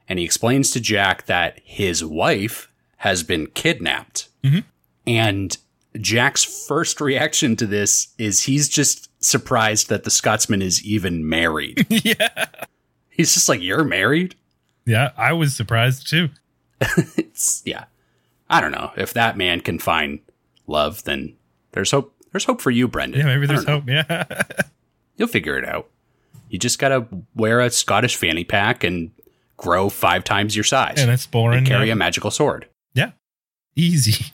and 0.08 0.20
he 0.20 0.26
explains 0.26 0.72
to 0.72 0.80
jack 0.80 1.26
that 1.28 1.60
his 1.64 2.04
wife 2.04 2.72
has 2.98 3.24
been 3.24 3.48
kidnapped 3.48 4.30
Mhm. 4.44 4.64
and 5.08 5.58
jack's 6.00 6.44
first 6.68 7.02
reaction 7.02 7.56
to 7.56 7.66
this 7.66 8.10
is 8.18 8.44
he's 8.44 8.70
just 8.70 9.10
surprised 9.24 9.90
that 9.90 10.04
the 10.04 10.12
scotsman 10.12 10.62
is 10.62 10.84
even 10.86 11.28
married 11.28 11.86
yeah. 11.90 12.46
he's 13.10 13.34
just 13.34 13.50
like 13.50 13.62
you're 13.62 13.84
married 13.84 14.36
Yeah, 14.86 15.12
I 15.18 15.34
was 15.34 15.56
surprised 15.56 16.10
too. 16.10 16.30
it's 17.18 17.62
yeah. 17.66 17.86
I 18.50 18.60
don't 18.62 18.72
know 18.72 18.92
if 18.98 19.14
that 19.14 19.38
man 19.38 19.60
can 19.62 19.78
find 19.78 20.20
love, 20.66 21.04
then 21.04 21.36
there's 21.74 21.92
hope. 21.92 22.16
There's 22.32 22.46
hope 22.46 22.60
for 22.62 22.72
you, 22.72 22.88
Brendan. 22.88 23.20
Yeah, 23.20 23.28
maybe 23.28 23.46
there's 23.46 23.66
know. 23.68 23.82
hope. 23.82 23.88
Yeah. 23.90 24.24
You'll 25.18 25.28
figure 25.28 25.58
it 25.58 25.66
out. 25.68 25.90
You 26.50 26.60
just 26.60 26.80
gotta 26.80 27.08
wear 27.36 27.60
a 27.60 27.70
Scottish 27.70 28.16
fanny 28.16 28.44
pack 28.44 28.84
and 28.84 29.12
grow 29.58 29.90
five 29.90 30.24
times 30.24 30.56
your 30.56 30.64
size 30.64 30.96
and 30.98 31.12
it's 31.12 31.28
boring. 31.28 31.60
and 31.60 31.68
carry 31.68 31.88
yeah. 31.88 31.94
a 31.94 31.96
magical 31.96 32.32
sword. 32.32 32.68
Yeah, 32.94 33.12
easy. 33.76 34.26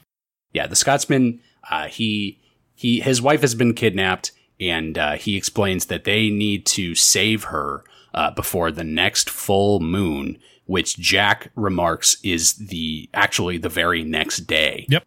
Yeah, 0.53 0.67
the 0.67 0.75
Scotsman. 0.77 1.41
Uh, 1.69 1.87
he 1.87 2.39
he 2.75 3.01
his 3.01 3.21
wife 3.21 3.41
has 3.41 3.53
been 3.55 3.73
kidnapped, 3.73 4.31
and 4.57 4.97
uh, 4.97 5.13
he 5.17 5.35
explains 5.35 5.87
that 5.87 6.05
they 6.05 6.29
need 6.29 6.65
to 6.67 6.95
save 6.95 7.45
her 7.45 7.83
uh, 8.13 8.31
before 8.31 8.71
the 8.71 8.85
next 8.85 9.29
full 9.29 9.81
moon, 9.81 10.39
which 10.65 10.97
Jack 10.97 11.51
remarks 11.55 12.15
is 12.23 12.53
the 12.53 13.09
actually 13.13 13.57
the 13.57 13.67
very 13.67 14.01
next 14.01 14.47
day. 14.47 14.85
Yep. 14.89 15.03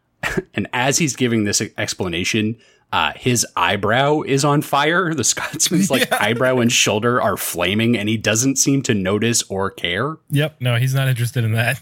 and 0.54 0.66
as 0.72 0.98
he's 0.98 1.14
giving 1.14 1.44
this 1.44 1.62
explanation, 1.78 2.58
uh, 2.92 3.12
his 3.16 3.46
eyebrow 3.56 4.22
is 4.22 4.44
on 4.44 4.62
fire. 4.62 5.12
The 5.14 5.24
Scotsman's 5.24 5.90
like 5.92 6.08
Yeah. 6.10 6.18
eyebrow 6.20 6.58
and 6.58 6.72
shoulder 6.72 7.20
are 7.20 7.36
flaming, 7.36 7.96
and 7.96 8.08
he 8.08 8.16
doesn't 8.16 8.56
seem 8.56 8.82
to 8.82 8.94
notice 8.94 9.42
or 9.50 9.70
care. 9.70 10.16
Yep. 10.30 10.60
No, 10.60 10.76
he's 10.76 10.94
not 10.94 11.08
interested 11.08 11.44
in 11.44 11.52
that. 11.52 11.80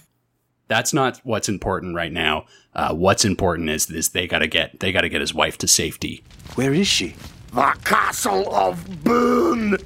That's 0.68 0.92
not 0.92 1.20
what's 1.22 1.48
important 1.48 1.94
right 1.94 2.10
now. 2.12 2.46
Uh, 2.74 2.92
what's 2.92 3.24
important 3.24 3.70
is 3.70 3.88
is 3.90 4.08
they 4.10 4.26
gotta 4.26 4.48
get 4.48 4.80
they 4.80 4.90
gotta 4.90 5.08
get 5.08 5.20
his 5.20 5.32
wife 5.32 5.56
to 5.58 5.68
safety. 5.68 6.24
Where 6.56 6.74
is 6.74 6.88
she? 6.88 7.14
The 7.54 7.76
Castle 7.84 8.52
of 8.54 9.04
Boone! 9.04 9.76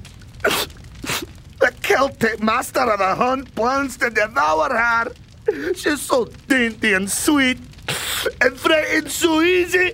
the 0.42 1.74
Celtic 1.82 2.42
master 2.42 2.80
of 2.80 2.98
the 2.98 3.14
hunt 3.14 3.54
plans 3.54 3.96
to 3.98 4.08
devour 4.10 4.70
her! 4.74 5.12
She's 5.74 6.00
so 6.00 6.24
dainty 6.48 6.94
and 6.94 7.10
sweet, 7.10 7.58
and 8.40 8.58
frightened 8.58 9.10
so 9.10 9.42
easy! 9.42 9.92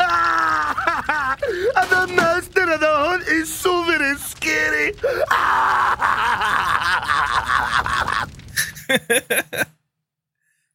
Ah, 0.00 1.36
and 1.76 1.90
the 1.90 2.14
master 2.14 2.72
of 2.72 2.80
the 2.80 2.86
hunt 2.86 3.22
is 3.28 3.52
so 3.52 3.82
very 3.84 4.16
scary! 4.16 4.92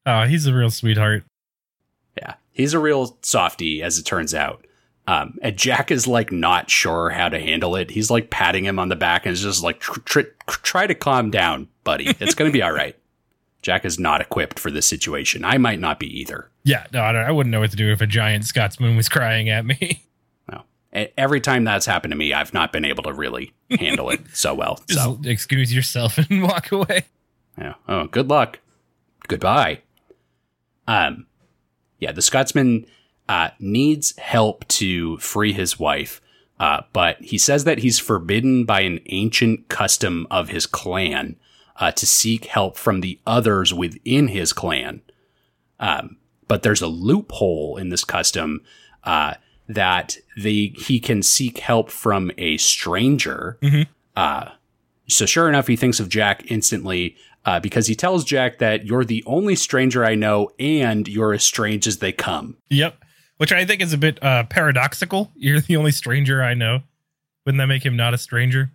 Oh, 0.06 0.24
he's 0.28 0.46
a 0.46 0.54
real 0.54 0.70
sweetheart. 0.70 1.24
Yeah, 2.18 2.36
he's 2.52 2.74
a 2.74 2.80
real 2.80 3.18
softy, 3.22 3.82
as 3.82 3.98
it 3.98 4.04
turns 4.04 4.34
out. 4.34 4.66
Um, 5.06 5.38
and 5.42 5.58
Jack 5.58 5.92
is 5.92 6.08
like 6.08 6.32
not 6.32 6.70
sure 6.70 7.10
how 7.10 7.28
to 7.28 7.40
handle 7.40 7.75
it. 7.75 7.92
He's 7.92 8.10
like 8.10 8.30
patting 8.30 8.63
him 8.66 8.80
on 8.80 8.88
the 8.90 8.96
back 8.96 9.25
and 9.25 9.34
is 9.34 9.42
just 9.42 9.62
like, 9.63 9.80
tr- 9.82 10.00
tr- 10.02 10.22
try 10.48 10.88
to 10.88 10.96
calm 10.96 11.30
down, 11.30 11.68
buddy. 11.84 12.16
It's 12.20 12.36
gonna 12.36 12.52
be 12.52 12.62
all 12.62 12.72
right. 12.72 12.96
Jack 13.63 13.86
is 13.86 13.98
not 13.98 14.22
equipped 14.22 14.60
for 14.60 14.70
this 14.70 14.86
situation. 14.86 15.43
I 15.43 15.58
might 15.58 15.79
not 15.79 15.98
be 16.00 16.20
either. 16.20 16.50
Yeah, 16.63 16.86
no, 16.93 17.01
I, 17.01 17.12
don't, 17.13 17.24
I 17.25 17.32
wouldn't 17.32 17.51
know 17.51 17.62
what 17.62 17.72
to 17.72 17.77
do 17.77 17.91
if 17.91 18.01
a 18.01 18.05
giant 18.05 18.46
Scotsman 18.46 18.96
was 18.96 19.10
crying 19.10 19.50
at 19.50 19.65
me. 19.65 20.03
No. 20.51 20.63
Every 21.17 21.41
time 21.41 21.63
that's 21.63 21.86
happened 21.88 22.12
to 22.12 22.17
me, 22.17 22.34
I've 22.34 22.53
not 22.53 22.72
been 22.72 22.86
able 22.86 23.03
to 23.03 23.13
really 23.13 23.53
handle 23.72 24.10
it 24.12 24.20
so 24.34 24.53
well. 24.53 24.79
Just 24.88 25.00
So, 25.01 25.20
excuse 25.24 25.74
yourself 25.74 26.17
and 26.29 26.43
walk 26.43 26.72
away. 26.72 27.05
yeah. 27.58 27.74
Oh, 27.88 28.05
good 28.08 28.29
luck. 28.29 28.60
Goodbye. 29.27 29.79
Um, 30.88 31.25
yeah, 32.00 32.12
the 32.12 32.22
Scotsman 32.22 32.86
uh, 33.29 33.50
needs 33.60 34.15
help 34.17 34.67
to 34.67 35.17
free 35.20 35.53
his 35.53 35.79
wife, 35.79 36.20
uh, 36.60 36.82
but 36.91 37.17
he 37.22 37.38
says 37.38 37.63
that 37.63 37.79
he's 37.79 37.98
forbidden 38.00 38.65
by 38.65 38.82
an 38.82 39.00
ancient 39.05 39.70
custom 39.70 40.27
of 40.29 40.50
his 40.50 40.65
clan 40.65 41.38
uh, 41.77 41.92
to 41.92 42.06
seek 42.06 42.46
help 42.46 42.77
from 42.77 43.01
the 43.01 43.20
others 43.25 43.74
within 43.74 44.27
his 44.30 44.53
clan. 44.53 45.01
Um, 45.80 46.18
but 46.48 46.63
there's 46.63 46.82
a 46.82 46.88
loophole 46.88 47.77
in 47.77 47.89
this 47.89 48.03
custom 48.03 48.62
uh, 49.03 49.36
that 49.68 50.18
the 50.38 50.74
he 50.77 51.00
can 51.00 51.24
seek 51.24 51.60
help 51.60 51.89
from 51.89 52.32
a 52.38 52.58
stranger. 52.58 53.58
Mhm. 53.62 53.88
Uh, 54.15 54.50
so 55.08 55.25
sure 55.25 55.50
enough, 55.50 55.68
he 55.68 55.75
thinks 55.75 56.00
of 56.00 56.10
Jack 56.10 56.44
instantly. 56.51 57.15
uh, 57.46 57.60
because 57.60 57.88
he 57.88 57.94
tells 57.96 58.24
Jack 58.24 58.60
that 58.60 58.86
you're 58.86 59.03
the 59.03 59.22
only 59.25 59.53
stranger 59.53 60.06
I 60.06 60.15
know 60.15 60.50
and 60.60 61.06
you're 61.10 61.34
as 61.34 61.44
strange 61.44 61.88
as 61.88 61.98
they 61.98 62.13
come. 62.13 62.56
Yep. 62.70 63.03
Which 63.36 63.51
I 63.51 63.65
think 63.65 63.82
is 63.82 63.92
a 63.92 63.98
bit 63.98 64.18
uh, 64.24 64.44
paradoxical. 64.46 65.30
You're 65.36 65.60
the 65.60 65.75
only 65.75 65.92
stranger 65.92 66.42
I 66.42 66.53
know. 66.53 66.84
Wouldn't 67.46 67.60
that 67.60 67.65
make 67.65 67.86
him 67.86 67.98
not 67.98 68.13
a 68.13 68.18
stranger? 68.18 68.72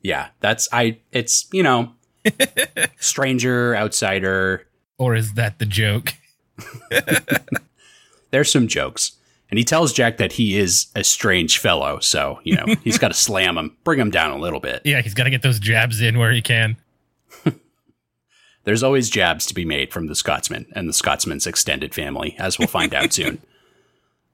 Yeah, 0.00 0.28
that's 0.40 0.66
I. 0.72 1.00
It's 1.12 1.46
you 1.52 1.62
know, 1.62 1.92
stranger, 2.98 3.76
outsider. 3.76 4.66
Or 4.98 5.14
is 5.14 5.34
that 5.34 5.58
the 5.58 5.66
joke? 5.66 6.14
There's 8.30 8.50
some 8.50 8.68
jokes. 8.68 9.12
And 9.50 9.58
he 9.58 9.64
tells 9.64 9.92
Jack 9.92 10.16
that 10.16 10.32
he 10.32 10.58
is 10.58 10.86
a 10.96 11.04
strange 11.04 11.58
fellow, 11.58 12.00
so 12.00 12.40
you 12.42 12.56
know 12.56 12.66
he's 12.82 12.98
got 12.98 13.08
to 13.08 13.14
slam 13.14 13.56
him, 13.56 13.76
bring 13.84 14.00
him 14.00 14.10
down 14.10 14.32
a 14.32 14.38
little 14.38 14.60
bit. 14.60 14.82
Yeah, 14.84 15.00
he's 15.02 15.14
got 15.14 15.24
to 15.24 15.30
get 15.30 15.42
those 15.42 15.60
jabs 15.60 16.00
in 16.00 16.18
where 16.18 16.32
he 16.32 16.42
can. 16.42 16.76
There's 18.64 18.82
always 18.82 19.08
jabs 19.08 19.46
to 19.46 19.54
be 19.54 19.64
made 19.64 19.92
from 19.92 20.08
the 20.08 20.16
Scotsman 20.16 20.66
and 20.74 20.88
the 20.88 20.92
Scotsman's 20.92 21.46
extended 21.46 21.94
family, 21.94 22.34
as 22.38 22.58
we'll 22.58 22.68
find 22.68 22.92
out 22.94 23.12
soon. 23.12 23.40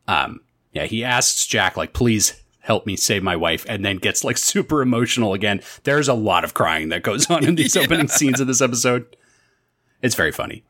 Um, 0.09 0.41
yeah, 0.73 0.87
he 0.87 1.05
asks 1.05 1.47
Jack 1.47 1.77
like, 1.77 1.93
"Please 1.93 2.42
help 2.63 2.87
me 2.87 2.97
save 2.97 3.23
my 3.23 3.37
wife," 3.37 3.65
and 3.69 3.85
then 3.85 3.97
gets 3.99 4.25
like 4.25 4.39
super 4.53 4.83
emotional 4.83 5.35
again. 5.35 5.61
There's 5.85 6.09
a 6.09 6.15
lot 6.15 6.45
of 6.45 6.55
crying 6.55 6.89
that 6.89 7.03
goes 7.03 7.31
on 7.31 7.45
in 7.45 7.55
these 7.57 7.77
Yeah. 7.77 7.83
opening 7.83 8.09
scenes 8.09 8.41
of 8.41 8.47
this 8.47 8.61
episode. 8.61 9.17
It's 10.01 10.15
very 10.15 10.33
funny. 10.33 10.65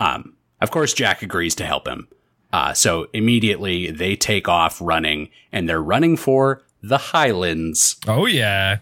Um, 0.00 0.34
of 0.60 0.70
course, 0.70 0.92
Jack 0.92 1.22
agrees 1.22 1.54
to 1.56 1.64
help 1.64 1.86
him. 1.88 2.08
Uh, 2.52 2.72
so 2.72 3.06
immediately 3.12 3.90
they 3.90 4.16
take 4.16 4.48
off 4.48 4.80
running, 4.80 5.28
and 5.52 5.68
they're 5.68 5.82
running 5.82 6.16
for 6.16 6.62
the 6.82 6.98
Highlands. 6.98 7.96
Oh 8.06 8.26
yeah. 8.26 8.78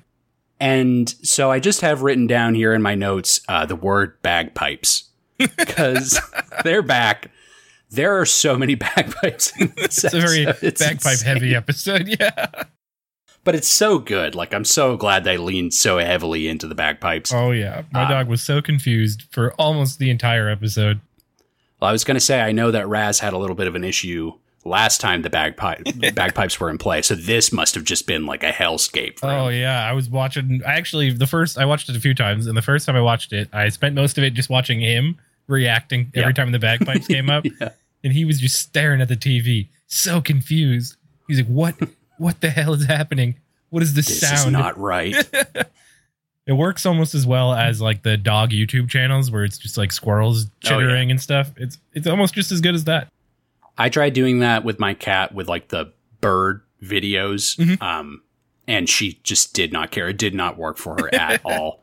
And 0.59 1.09
so 1.23 1.51
I 1.51 1.61
just 1.61 1.83
have 1.83 2.03
written 2.03 2.27
down 2.27 2.55
here 2.55 2.73
in 2.73 2.81
my 2.81 2.95
notes 2.95 3.41
uh, 3.49 3.67
the 3.67 3.77
word 3.77 4.21
bagpipes 4.23 5.05
because 5.39 6.19
they're 6.65 6.81
back. 6.83 7.31
There 7.97 8.21
are 8.21 8.27
so 8.27 8.57
many 8.57 8.75
bagpipes. 8.87 9.53
In 9.61 9.73
this 9.77 10.05
It's 10.05 10.15
a 10.15 10.21
very 10.21 10.47
episode. 10.47 10.67
It's 10.67 10.81
bagpipe 10.83 11.13
insane. 11.13 11.27
heavy 11.35 11.55
episode. 11.55 12.09
Yeah. 12.21 12.47
but 13.45 13.55
it's 13.55 13.69
so 13.69 13.99
good. 13.99 14.35
Like 14.35 14.53
I'm 14.55 14.65
so 14.65 14.97
glad 14.97 15.25
they 15.25 15.37
leaned 15.39 15.73
so 15.75 15.99
heavily 15.99 16.47
into 16.49 16.67
the 16.67 16.75
bagpipes. 16.75 17.33
Oh 17.33 17.51
yeah. 17.53 17.83
My 17.93 18.05
Uh, 18.05 18.09
dog 18.09 18.29
was 18.29 18.43
so 18.43 18.61
confused 18.63 19.23
for 19.31 19.53
almost 19.55 19.99
the 19.99 20.11
entire 20.11 20.49
episode. 20.49 21.01
Well, 21.81 21.89
I 21.91 21.93
was 21.93 22.05
going 22.05 22.15
to 22.17 22.21
say 22.21 22.41
I 22.41 22.53
know 22.53 22.71
that 22.71 22.89
Raz 22.89 23.19
had 23.21 23.33
a 23.33 23.39
little 23.39 23.57
bit 23.57 23.67
of 23.67 23.75
an 23.75 23.85
issue 23.85 24.33
last 24.65 25.01
time 25.01 25.23
the 25.23 25.31
bagpipe 25.31 25.85
bagpipes 26.15 26.59
were 26.59 26.69
in 26.71 26.79
play, 26.79 27.01
so 27.03 27.15
this 27.15 27.53
must 27.53 27.75
have 27.77 27.85
just 27.85 28.07
been 28.07 28.27
like 28.27 28.43
a 28.43 28.51
hellscape. 28.51 29.21
For 29.21 29.31
Oh 29.31 29.49
him. 29.49 29.61
yeah, 29.61 29.89
I 29.89 29.93
was 29.93 30.09
watching. 30.11 30.61
I 30.67 30.73
actually 30.75 31.13
the 31.13 31.27
first 31.27 31.57
I 31.59 31.65
watched 31.67 31.89
it 31.89 31.97
a 31.97 32.01
few 32.01 32.15
times, 32.15 32.47
and 32.47 32.57
the 32.57 32.63
first 32.63 32.85
time 32.87 32.97
I 32.97 33.01
watched 33.01 33.33
it, 33.33 33.49
I 33.53 33.69
spent 33.69 33.95
most 33.95 34.19
of 34.19 34.25
it 34.25 34.35
just 34.35 34.51
watching 34.51 34.81
him 34.81 35.19
reacting 35.49 36.11
every 36.15 36.31
Yeah. 36.31 36.33
time 36.33 36.51
the 36.53 36.59
bagpipes 36.59 37.07
came 37.07 37.31
up, 37.31 37.45
Yeah. 37.61 37.69
And 38.07 38.15
he 38.15 38.25
was 38.25 38.39
just 38.41 38.57
staring 38.61 39.01
at 39.01 39.09
the 39.09 39.17
TV, 39.17 39.69
so 39.89 40.21
confused. 40.21 40.95
He's 41.27 41.39
like, 41.39 41.49
"What? 41.49 41.75
what 42.19 42.41
the 42.41 42.51
hell 42.51 42.73
is 42.73 42.87
happening? 42.87 43.35
What 43.71 43.83
is 43.83 43.95
this, 43.95 44.07
This 44.07 44.21
sound?" 44.21 44.39
is 44.39 44.53
not 44.53 44.79
right. 44.81 45.15
it 46.47 46.53
works 46.53 46.87
almost 46.87 47.15
as 47.17 47.27
well 47.27 47.53
as 47.53 47.81
like 47.81 48.03
the 48.05 48.17
dog 48.17 48.51
YouTube 48.51 48.89
channels 48.89 49.31
where 49.33 49.43
it's 49.45 49.59
just 49.59 49.77
like 49.77 49.91
squirrels 49.91 50.47
Oh, 50.47 50.51
yeah. 50.63 50.71
chittering 50.71 51.11
and 51.11 51.21
stuff. 51.21 51.51
It's 51.57 51.79
it's 51.93 52.07
almost 52.07 52.35
just 52.35 52.53
as 52.53 52.61
good 52.61 52.75
as 52.77 52.85
that. 52.85 53.09
I 53.77 53.89
tried 53.89 54.13
doing 54.15 54.39
that 54.39 54.65
with 54.65 54.79
my 54.79 54.95
cat 54.95 55.35
with 55.35 55.49
like 55.49 55.69
the 55.69 55.93
bird 56.21 56.63
videos, 56.83 57.57
Mhm. 57.57 57.83
um, 57.83 58.23
and 58.69 58.89
she 58.89 59.19
just 59.25 59.53
did 59.53 59.73
not 59.73 59.91
care. 59.91 60.09
It 60.09 60.17
did 60.19 60.35
not 60.35 60.57
work 60.57 60.79
for 60.79 60.95
her 61.01 61.13
at 61.15 61.41
all, 61.45 61.83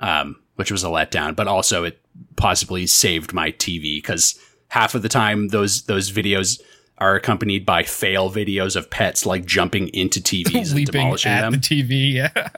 um, 0.00 0.36
which 0.56 0.70
was 0.72 0.82
a 0.84 0.88
letdown. 0.88 1.36
But 1.36 1.46
also, 1.48 1.84
it 1.84 2.00
possibly 2.36 2.86
saved 2.86 3.32
my 3.32 3.52
TV 3.52 3.98
because 3.98 4.38
half 4.68 4.94
of 4.94 5.02
the 5.02 5.08
time 5.08 5.48
those 5.48 5.82
those 5.82 6.10
videos 6.10 6.60
are 6.98 7.14
accompanied 7.14 7.64
by 7.64 7.82
fail 7.84 8.30
videos 8.30 8.74
of 8.76 8.90
pets 8.90 9.24
like 9.24 9.44
jumping 9.46 9.88
into 9.88 10.20
TVs 10.20 10.54
and 10.54 10.72
Leaping 10.72 10.92
demolishing 10.92 11.32
at 11.32 11.42
them. 11.42 11.52
the 11.52 11.58
TV. 11.58 12.12
Yeah. 12.12 12.48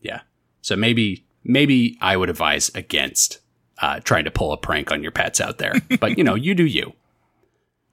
Yeah. 0.00 0.20
So 0.62 0.76
maybe 0.76 1.24
maybe 1.44 1.96
I 2.00 2.16
would 2.16 2.28
advise 2.30 2.70
against 2.74 3.38
uh, 3.80 4.00
trying 4.00 4.24
to 4.24 4.30
pull 4.30 4.52
a 4.52 4.56
prank 4.56 4.90
on 4.92 5.02
your 5.02 5.12
pets 5.12 5.40
out 5.40 5.58
there. 5.58 5.74
But 6.00 6.18
you 6.18 6.24
know, 6.24 6.34
you 6.34 6.54
do 6.54 6.64
you. 6.64 6.92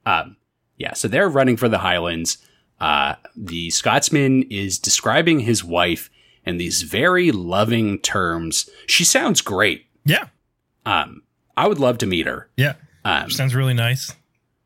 Um, 0.06 0.36
yeah. 0.76 0.94
So 0.94 1.06
they're 1.08 1.28
running 1.28 1.56
for 1.56 1.68
the 1.68 1.78
Highlands. 1.78 2.38
Uh, 2.80 3.14
the 3.36 3.70
Scotsman 3.70 4.42
is 4.44 4.78
describing 4.78 5.40
his 5.40 5.62
wife 5.62 6.10
in 6.44 6.56
these 6.56 6.82
very 6.82 7.30
loving 7.30 8.00
terms. 8.00 8.68
She 8.86 9.04
sounds 9.04 9.40
great. 9.40 9.86
Yeah. 10.04 10.26
Um, 10.84 11.22
I 11.56 11.68
would 11.68 11.78
love 11.78 11.98
to 11.98 12.06
meet 12.06 12.26
her. 12.26 12.48
Yeah. 12.56 12.74
Um, 13.04 13.30
Sounds 13.30 13.54
really 13.54 13.74
nice. 13.74 14.12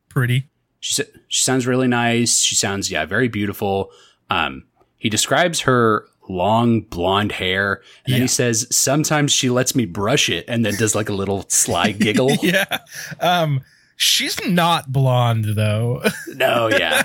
Pretty. 0.09 0.47
she, 0.79 1.03
she 1.27 1.43
sounds 1.43 1.65
really 1.67 1.87
nice. 1.87 2.39
She 2.39 2.55
sounds, 2.55 2.89
yeah, 2.91 3.05
very 3.05 3.27
beautiful. 3.27 3.91
Um, 4.29 4.65
he 4.97 5.09
describes 5.09 5.61
her 5.61 6.05
long 6.29 6.81
blonde 6.81 7.31
hair 7.31 7.81
and 8.05 8.13
then 8.13 8.21
he 8.21 8.27
says, 8.27 8.67
sometimes 8.75 9.31
she 9.31 9.49
lets 9.49 9.75
me 9.75 9.85
brush 9.85 10.29
it 10.29 10.43
and 10.47 10.65
then 10.65 10.75
does 10.75 10.93
like 10.95 11.07
a 11.09 11.13
little 11.13 11.45
sly 11.49 11.91
giggle. 11.93 12.31
yeah. 12.41 12.79
Um, 13.21 13.61
she's 13.95 14.43
not 14.47 14.91
blonde 14.91 15.45
though. 15.55 16.03
No, 16.35 16.67
yeah. 16.67 17.03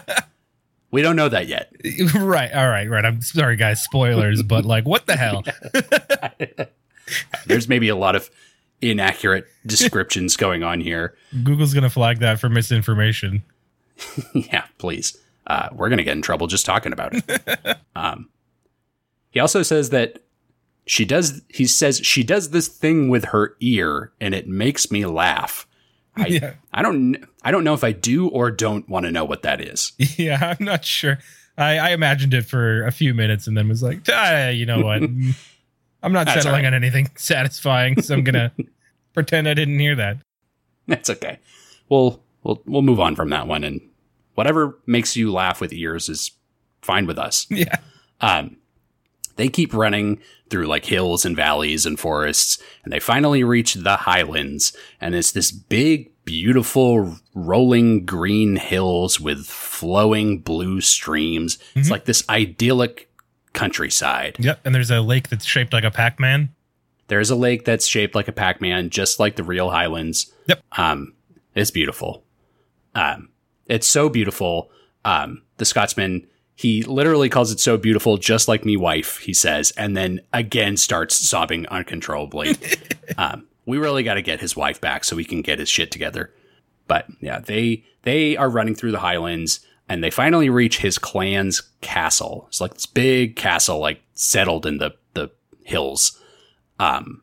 We 0.90 1.01
don't 1.03 1.16
know 1.16 1.29
that 1.31 1.47
yet. 1.47 1.73
right. 2.14 2.53
All 2.53 2.68
right. 2.68 2.88
Right. 2.90 3.05
I'm 3.05 3.23
sorry, 3.23 3.57
guys. 3.57 3.83
Spoilers, 3.83 4.42
but 4.42 4.64
like, 4.66 4.85
what 4.85 5.07
the 5.07 5.16
hell? 5.16 5.42
There's 7.47 7.68
maybe 7.68 7.88
a 7.88 7.97
lot 7.97 8.14
of 8.16 8.31
inaccurate 8.83 9.47
descriptions 9.64 10.37
going 10.37 10.62
on 10.62 10.81
here. 10.81 11.14
Google's 11.45 11.73
gonna 11.73 11.90
flag 11.90 12.18
that 12.18 12.40
for 12.40 12.49
misinformation. 12.49 13.42
yeah, 14.35 14.64
please. 14.79 15.16
Uh, 15.47 15.68
we're 15.73 15.88
going 15.88 15.99
to 15.99 16.05
get 16.05 16.16
in 16.16 16.23
trouble 16.23 16.47
just 16.47 16.64
talking 16.64 16.92
about 16.92 17.12
it. 17.14 17.79
um, 17.97 18.29
he 19.31 19.40
also 19.40 19.62
says 19.62 19.90
that 19.90 20.23
she 20.87 21.05
does, 21.05 21.42
he 21.49 21.66
says 21.66 21.99
she 21.99 22.23
does 22.23 22.51
this 22.51 22.68
thing 22.68 23.09
with 23.09 23.27
her 23.27 23.57
ear 23.61 24.12
and 24.21 24.35
it 24.35 24.47
makes 24.49 24.90
me 24.90 25.05
laugh. 25.05 25.66
I, 26.16 26.27
Yeah. 26.27 26.55
I 26.73 26.83
don't, 26.83 27.16
I 27.42 27.51
don't 27.51 27.64
know 27.64 27.75
if 27.75 27.85
I 27.85 27.92
do 27.92 28.29
or 28.29 28.51
don't 28.51 28.88
want 28.88 29.07
to 29.07 29.12
know 29.12 29.25
what 29.25 29.42
that 29.42 29.61
is. 29.61 29.92
Yeah. 29.99 30.55
I'm 30.59 30.64
not 30.64 30.85
sure. 30.85 31.18
I, 31.59 31.79
I 31.79 31.90
imagined 31.90 32.35
it 32.35 32.42
for 32.42 32.85
a 32.85 32.92
few 32.92 33.14
minutes 33.14 33.47
and 33.47 33.57
then 33.57 33.68
was 33.68 33.83
like, 33.83 34.01
ah, 34.09 34.49
you 34.49 34.64
know 34.64 34.81
what? 34.81 35.03
I'm 36.02 36.12
not 36.12 36.26
That's 36.26 36.42
settling 36.42 36.64
right. 36.64 36.68
on 36.68 36.74
anything 36.74 37.10
satisfying, 37.16 38.00
so 38.02 38.14
I'm 38.14 38.24
gonna 38.24 38.52
pretend 39.14 39.48
I 39.48 39.54
didn't 39.54 39.78
hear 39.78 39.94
that. 39.96 40.18
That's 40.86 41.08
okay. 41.10 41.38
We'll, 41.88 42.22
we'll, 42.42 42.62
we'll 42.66 42.82
move 42.82 42.98
on 43.00 43.14
from 43.16 43.30
that 43.30 43.46
one 43.46 43.62
and 43.64 43.80
whatever 44.34 44.78
makes 44.86 45.16
you 45.16 45.32
laugh 45.32 45.60
with 45.60 45.72
ears 45.72 46.08
is 46.08 46.32
fine 46.80 47.06
with 47.06 47.18
us. 47.18 47.46
Yeah. 47.50 47.76
Um, 48.20 48.56
they 49.36 49.48
keep 49.48 49.72
running 49.74 50.20
through 50.50 50.66
like 50.66 50.84
hills 50.84 51.24
and 51.24 51.34
valleys 51.36 51.86
and 51.86 51.98
forests, 51.98 52.58
and 52.84 52.92
they 52.92 53.00
finally 53.00 53.42
reach 53.44 53.74
the 53.74 53.96
highlands. 53.96 54.76
And 55.00 55.14
it's 55.14 55.32
this 55.32 55.50
big, 55.50 56.10
beautiful, 56.24 57.16
rolling 57.34 58.04
green 58.04 58.56
hills 58.56 59.18
with 59.20 59.46
flowing 59.46 60.40
blue 60.40 60.80
streams. 60.82 61.58
It's 61.74 61.88
Mhm. 61.88 61.90
like 61.92 62.04
this 62.04 62.28
idyllic 62.28 63.08
countryside. 63.52 64.36
Yep. 64.38 64.60
And 64.64 64.74
there's 64.74 64.90
a 64.90 65.00
lake 65.00 65.28
that's 65.28 65.44
shaped 65.44 65.72
like 65.72 65.84
a 65.84 65.90
Pac-Man. 65.90 66.50
There's 67.08 67.30
a 67.30 67.36
lake 67.36 67.64
that's 67.64 67.86
shaped 67.86 68.14
like 68.14 68.28
a 68.28 68.32
Pac-Man, 68.32 68.90
just 68.90 69.20
like 69.20 69.36
the 69.36 69.44
real 69.44 69.70
highlands. 69.70 70.32
Yep. 70.46 70.62
Um, 70.72 71.14
it's 71.54 71.70
beautiful. 71.70 72.24
Um, 72.94 73.28
it's 73.66 73.86
so 73.86 74.08
beautiful. 74.08 74.70
Um, 75.04 75.42
the 75.58 75.64
Scotsman, 75.64 76.26
he 76.54 76.82
literally 76.82 77.28
calls 77.28 77.52
it 77.52 77.60
so 77.60 77.76
beautiful, 77.76 78.16
just 78.16 78.48
like 78.48 78.64
me 78.64 78.76
wife, 78.76 79.18
he 79.18 79.34
says, 79.34 79.72
and 79.72 79.96
then 79.96 80.20
again 80.32 80.76
starts 80.76 81.16
sobbing 81.16 81.66
uncontrollably. 81.68 82.56
um, 83.18 83.46
we 83.66 83.78
really 83.78 84.02
got 84.02 84.14
to 84.14 84.22
get 84.22 84.40
his 84.40 84.56
wife 84.56 84.80
back 84.80 85.04
so 85.04 85.16
he 85.16 85.24
can 85.24 85.42
get 85.42 85.58
his 85.58 85.68
shit 85.68 85.90
together. 85.90 86.32
But 86.86 87.06
yeah, 87.20 87.40
they 87.40 87.84
they 88.02 88.36
are 88.36 88.50
running 88.50 88.74
through 88.74 88.92
the 88.92 89.00
highlands 89.00 89.60
and 89.92 90.02
they 90.02 90.11
finally 90.11 90.48
reach 90.48 90.78
his 90.78 90.96
clan's 90.96 91.61
castle. 91.83 92.46
It's 92.48 92.62
like 92.62 92.72
this 92.72 92.87
big 92.87 93.37
castle, 93.37 93.78
like 93.78 94.00
settled 94.14 94.64
in 94.64 94.78
the 94.78 94.94
the 95.12 95.31
hills. 95.64 96.18
Um, 96.78 97.20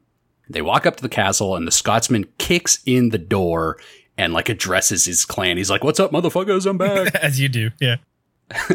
they 0.48 0.62
walk 0.62 0.86
up 0.86 0.96
to 0.98 1.02
the 1.02 1.10
castle 1.10 1.56
and 1.56 1.66
the 1.66 1.72
Scotsman 1.72 2.28
kicks 2.38 2.80
in 2.86 3.10
the 3.10 3.18
door 3.18 3.80
and 4.20 4.34
like 4.34 4.50
addresses 4.50 5.06
his 5.06 5.26
clan. 5.26 5.58
He's 5.58 5.72
like, 5.72 5.84
"What's 5.84 6.00
up, 6.00 6.12
motherfuckers? 6.12 6.70
I'm 6.70 6.78
back." 6.78 7.16
As 7.24 7.40
you 7.40 7.50
do. 7.50 7.72
Yeah. 7.80 7.96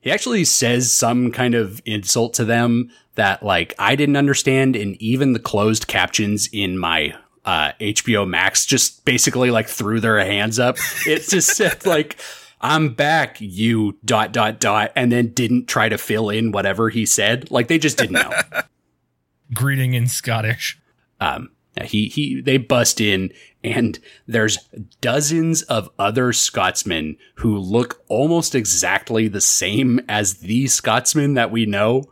he 0.00 0.12
actually 0.12 0.44
says 0.44 0.92
some 0.92 1.32
kind 1.32 1.56
of 1.56 1.82
insult 1.84 2.34
to 2.34 2.44
them 2.44 2.92
that 3.16 3.42
like 3.42 3.74
I 3.76 3.96
didn't 3.96 4.16
understand, 4.16 4.76
and 4.76 4.94
even 5.02 5.32
the 5.32 5.40
closed 5.40 5.88
captions 5.88 6.48
in 6.52 6.78
my 6.78 7.16
uh, 7.44 7.72
HBO 7.80 8.24
Max 8.28 8.64
just 8.66 9.04
basically 9.04 9.50
like 9.50 9.66
threw 9.66 9.98
their 9.98 10.24
hands 10.24 10.60
up. 10.60 10.76
It 11.08 11.28
just 11.28 11.56
said 11.56 11.84
like. 11.86 12.20
I'm 12.62 12.94
back, 12.94 13.36
you 13.40 13.98
dot 14.04 14.32
dot 14.32 14.60
dot, 14.60 14.92
and 14.94 15.10
then 15.10 15.28
didn't 15.28 15.66
try 15.66 15.88
to 15.88 15.98
fill 15.98 16.30
in 16.30 16.52
whatever 16.52 16.88
he 16.88 17.04
said. 17.06 17.50
Like 17.50 17.68
they 17.68 17.78
just 17.78 17.98
didn't 17.98 18.12
know. 18.12 18.32
Greeting 19.54 19.94
in 19.94 20.06
Scottish. 20.06 20.78
Um, 21.20 21.50
he 21.82 22.08
he 22.08 22.40
they 22.40 22.58
bust 22.58 23.00
in 23.00 23.32
and 23.64 23.98
there's 24.26 24.58
dozens 25.00 25.62
of 25.62 25.88
other 25.98 26.32
Scotsmen 26.32 27.16
who 27.36 27.56
look 27.56 28.02
almost 28.08 28.54
exactly 28.54 29.28
the 29.28 29.40
same 29.40 30.00
as 30.08 30.38
the 30.38 30.66
Scotsmen 30.66 31.34
that 31.34 31.50
we 31.50 31.64
know. 31.66 32.04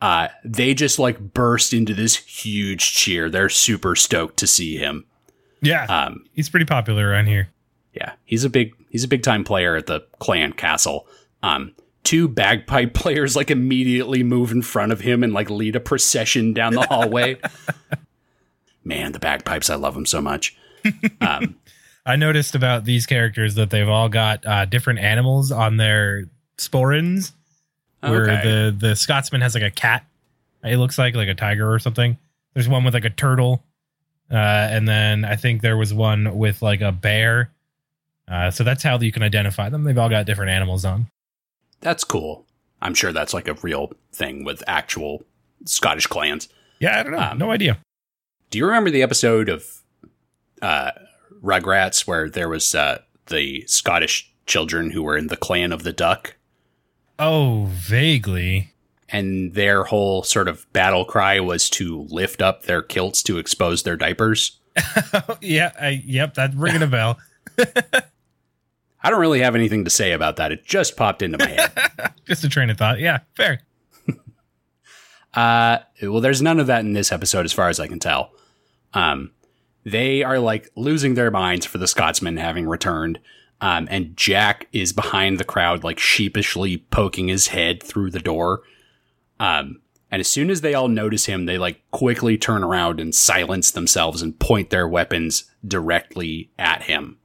Uh, 0.00 0.28
they 0.44 0.74
just 0.74 0.98
like 0.98 1.18
burst 1.32 1.72
into 1.72 1.94
this 1.94 2.16
huge 2.16 2.92
cheer. 2.94 3.30
They're 3.30 3.48
super 3.48 3.94
stoked 3.94 4.36
to 4.38 4.46
see 4.46 4.76
him. 4.76 5.06
Yeah, 5.62 5.84
Um, 5.84 6.24
he's 6.34 6.50
pretty 6.50 6.66
popular 6.66 7.08
around 7.08 7.26
here. 7.26 7.48
Yeah, 7.94 8.12
he's 8.24 8.44
a 8.44 8.50
big 8.50 8.74
he's 8.90 9.04
a 9.04 9.08
big 9.08 9.22
time 9.22 9.44
player 9.44 9.76
at 9.76 9.86
the 9.86 10.00
clan 10.18 10.52
castle. 10.52 11.06
Um, 11.42 11.74
two 12.02 12.28
bagpipe 12.28 12.92
players 12.94 13.36
like 13.36 13.50
immediately 13.50 14.22
move 14.22 14.50
in 14.52 14.62
front 14.62 14.92
of 14.92 15.00
him 15.00 15.22
and 15.22 15.32
like 15.32 15.48
lead 15.50 15.76
a 15.76 15.80
procession 15.80 16.52
down 16.52 16.74
the 16.74 16.82
hallway. 16.82 17.38
Man, 18.84 19.12
the 19.12 19.18
bagpipes! 19.18 19.70
I 19.70 19.76
love 19.76 19.94
them 19.94 20.06
so 20.06 20.20
much. 20.20 20.56
Um, 21.22 21.56
I 22.04 22.16
noticed 22.16 22.54
about 22.54 22.84
these 22.84 23.06
characters 23.06 23.54
that 23.54 23.70
they've 23.70 23.88
all 23.88 24.10
got 24.10 24.44
uh, 24.44 24.66
different 24.66 24.98
animals 24.98 25.50
on 25.50 25.78
their 25.78 26.24
sporrans. 26.58 27.32
Where 28.00 28.24
Okay. 28.24 28.42
the 28.42 28.76
the 28.88 28.94
Scotsman 28.96 29.40
has 29.40 29.54
like 29.54 29.62
a 29.62 29.70
cat. 29.70 30.04
It 30.62 30.76
looks 30.76 30.98
like 30.98 31.14
like 31.14 31.28
a 31.28 31.34
tiger 31.34 31.72
or 31.72 31.78
something. 31.78 32.18
There's 32.52 32.68
one 32.68 32.84
with 32.84 32.92
like 32.92 33.06
a 33.06 33.10
turtle, 33.10 33.64
uh, 34.30 34.34
and 34.36 34.86
then 34.86 35.24
I 35.24 35.36
think 35.36 35.62
there 35.62 35.78
was 35.78 35.94
one 35.94 36.36
with 36.36 36.60
like 36.60 36.82
a 36.82 36.92
bear. 36.92 37.50
Uh, 38.28 38.50
so 38.50 38.64
that's 38.64 38.82
how 38.82 38.98
you 38.98 39.12
can 39.12 39.22
identify 39.22 39.68
them. 39.68 39.84
They've 39.84 39.98
all 39.98 40.08
got 40.08 40.26
different 40.26 40.50
animals 40.50 40.84
on. 40.84 41.08
that's 41.80 42.04
cool. 42.04 42.46
I'm 42.82 42.94
sure 42.94 43.12
that's 43.12 43.32
like 43.34 43.48
a 43.48 43.54
real 43.62 43.92
thing 44.12 44.44
with 44.44 44.62
actual 44.66 45.24
Scottish 45.64 46.06
clans. 46.06 46.48
Yeah, 46.80 47.00
I 47.00 47.02
don't 47.02 47.12
know. 47.12 47.18
Um, 47.18 47.38
no 47.38 47.50
idea. 47.50 47.78
Do 48.50 48.58
you 48.58 48.66
remember 48.66 48.90
the 48.90 49.02
episode 49.02 49.48
of 49.48 49.82
uh, 50.60 50.90
Rugrats 51.42 52.06
where 52.06 52.28
there 52.28 52.48
was 52.48 52.74
uh, 52.74 52.98
the 53.26 53.64
Scottish 53.66 54.30
children 54.46 54.90
who 54.90 55.02
were 55.02 55.16
in 55.16 55.28
the 55.28 55.36
clan 55.36 55.72
of 55.72 55.82
the 55.82 55.92
duck? 55.92 56.36
Oh, 57.18 57.66
vaguely. 57.70 58.72
and 59.08 59.54
their 59.54 59.84
whole 59.84 60.22
sort 60.22 60.48
of 60.48 60.70
battle 60.72 61.04
cry 61.04 61.40
was 61.40 61.70
to 61.70 62.02
lift 62.10 62.42
up 62.42 62.64
their 62.64 62.82
kilts 62.82 63.22
to 63.24 63.38
expose 63.38 63.82
their 63.84 63.96
diapers. 63.96 64.58
yeah, 65.40 65.72
I, 65.80 66.02
yep, 66.04 66.34
that's 66.34 66.54
ringing 66.54 66.82
a 66.82 66.86
bell. 66.86 67.18
I 69.04 69.10
don't 69.10 69.20
really 69.20 69.40
have 69.40 69.54
anything 69.54 69.84
to 69.84 69.90
say 69.90 70.12
about 70.12 70.36
that. 70.36 70.50
It 70.50 70.64
just 70.64 70.96
popped 70.96 71.20
into 71.20 71.36
my 71.36 71.46
head. 71.46 71.72
Just 72.24 72.42
a 72.42 72.48
train 72.48 72.70
of 72.70 72.78
thought. 72.78 72.98
Yeah, 72.98 73.20
fair. 73.34 73.60
Uh, 75.34 75.80
well, 76.00 76.20
there's 76.20 76.40
none 76.40 76.60
of 76.60 76.68
that 76.68 76.84
in 76.84 76.92
this 76.92 77.10
episode, 77.10 77.44
as 77.44 77.52
far 77.52 77.68
as 77.68 77.80
I 77.80 77.88
can 77.88 77.98
tell. 77.98 78.30
Um, 78.92 79.32
they 79.82 80.22
are 80.22 80.38
like 80.38 80.70
losing 80.76 81.14
their 81.14 81.32
minds 81.32 81.66
for 81.66 81.78
the 81.78 81.88
Scotsman 81.88 82.36
having 82.36 82.68
returned. 82.68 83.18
Um, 83.60 83.88
and 83.90 84.16
Jack 84.16 84.68
is 84.72 84.92
behind 84.92 85.40
the 85.40 85.44
crowd, 85.44 85.82
like 85.82 85.98
sheepishly 85.98 86.76
poking 86.76 87.26
his 87.26 87.48
head 87.48 87.82
through 87.82 88.12
the 88.12 88.20
door. 88.20 88.62
Um, 89.40 89.80
and 90.08 90.20
as 90.20 90.28
soon 90.28 90.50
as 90.50 90.60
they 90.60 90.74
all 90.74 90.86
notice 90.86 91.26
him, 91.26 91.46
they 91.46 91.58
like 91.58 91.82
quickly 91.90 92.38
turn 92.38 92.62
around 92.62 93.00
and 93.00 93.12
silence 93.12 93.72
themselves 93.72 94.22
and 94.22 94.38
point 94.38 94.70
their 94.70 94.86
weapons 94.86 95.50
directly 95.66 96.50
at 96.60 96.84
him. 96.84 97.18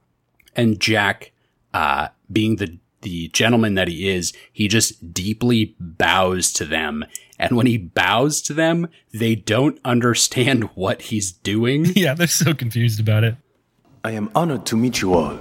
And 0.56 0.80
Jack, 0.80 1.30
uh, 1.74 2.08
being 2.30 2.56
the 2.56 2.78
the 3.02 3.28
gentleman 3.28 3.76
that 3.76 3.88
he 3.88 4.08
is, 4.10 4.32
he 4.52 4.68
just 4.68 5.14
deeply 5.14 5.74
bows 5.80 6.52
to 6.52 6.66
them. 6.66 7.04
And 7.38 7.56
when 7.56 7.66
he 7.66 7.78
bows 7.78 8.42
to 8.42 8.52
them, 8.52 8.88
they 9.12 9.34
don't 9.34 9.80
understand 9.84 10.64
what 10.74 11.02
he's 11.02 11.32
doing. 11.32 11.86
Yeah, 11.96 12.14
they're 12.14 12.26
so 12.26 12.52
confused 12.54 13.00
about 13.00 13.24
it. 13.24 13.36
I 14.04 14.12
am 14.12 14.30
honored 14.34 14.66
to 14.66 14.76
meet 14.76 15.00
you 15.00 15.14
all. 15.14 15.38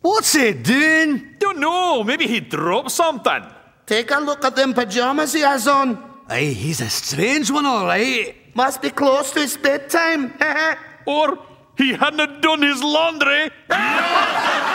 What's 0.00 0.32
he 0.32 0.52
doing? 0.52 1.36
Don't 1.38 1.60
know. 1.60 2.02
Maybe 2.02 2.26
he 2.26 2.40
dropped 2.40 2.90
something. 2.90 3.44
Take 3.86 4.10
a 4.10 4.18
look 4.18 4.44
at 4.44 4.56
them 4.56 4.74
pajamas 4.74 5.32
he 5.32 5.40
has 5.40 5.68
on. 5.68 6.02
Aye, 6.28 6.54
he's 6.56 6.80
a 6.80 6.88
strange 6.88 7.50
one, 7.50 7.66
all 7.66 7.86
right. 7.86 8.34
Must 8.54 8.82
be 8.82 8.90
close 8.90 9.30
to 9.32 9.40
his 9.40 9.56
bedtime. 9.56 10.34
Or 11.04 11.36
he 11.76 11.94
hadn't 11.94 12.40
done 12.42 12.62
his 12.62 12.82
laundry. 12.82 13.50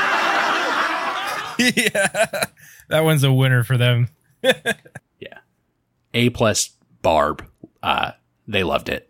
Yeah. 1.60 2.44
That 2.90 3.04
one's 3.04 3.24
a 3.24 3.34
winner 3.34 3.64
for 3.64 3.78
them. 3.78 4.10
Yeah. 5.20 5.40
A 6.14 6.30
plus 6.30 6.70
Barb. 7.02 7.44
Uh, 7.82 8.12
they 8.48 8.64
loved 8.64 8.90
it. 8.90 9.10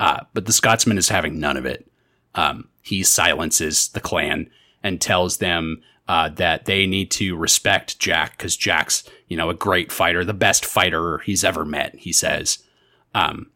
Uh, 0.00 0.20
but 0.32 0.46
the 0.46 0.52
Scotsman 0.52 0.98
is 0.98 1.08
having 1.08 1.38
none 1.38 1.56
of 1.56 1.64
it. 1.64 1.88
Um, 2.34 2.68
he 2.82 3.04
silences 3.04 3.88
the 3.88 4.00
clan 4.00 4.50
and 4.82 5.00
tells 5.00 5.38
them 5.38 5.80
uh, 6.08 6.28
that 6.30 6.64
they 6.64 6.86
need 6.86 7.10
to 7.12 7.36
respect 7.36 8.00
Jack 8.00 8.36
because 8.36 8.56
Jack's, 8.56 9.04
you 9.28 9.36
know, 9.36 9.48
a 9.48 9.54
great 9.54 9.92
fighter, 9.92 10.24
the 10.24 10.34
best 10.34 10.66
fighter 10.66 11.18
he's 11.18 11.44
ever 11.44 11.64
met, 11.64 11.94
he 11.94 12.12
says. 12.12 12.58
Um, 13.14 13.50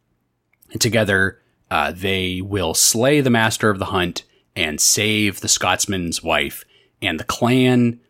and 0.70 0.80
together, 0.80 1.42
uh, 1.70 1.92
they 1.92 2.40
will 2.40 2.74
slay 2.74 3.20
the 3.20 3.30
master 3.30 3.70
of 3.70 3.78
the 3.78 3.86
hunt 3.86 4.24
and 4.56 4.80
save 4.80 5.40
the 5.40 5.48
Scotsman's 5.48 6.22
wife. 6.22 6.64
And 7.00 7.20
the 7.20 7.24
clan 7.24 8.00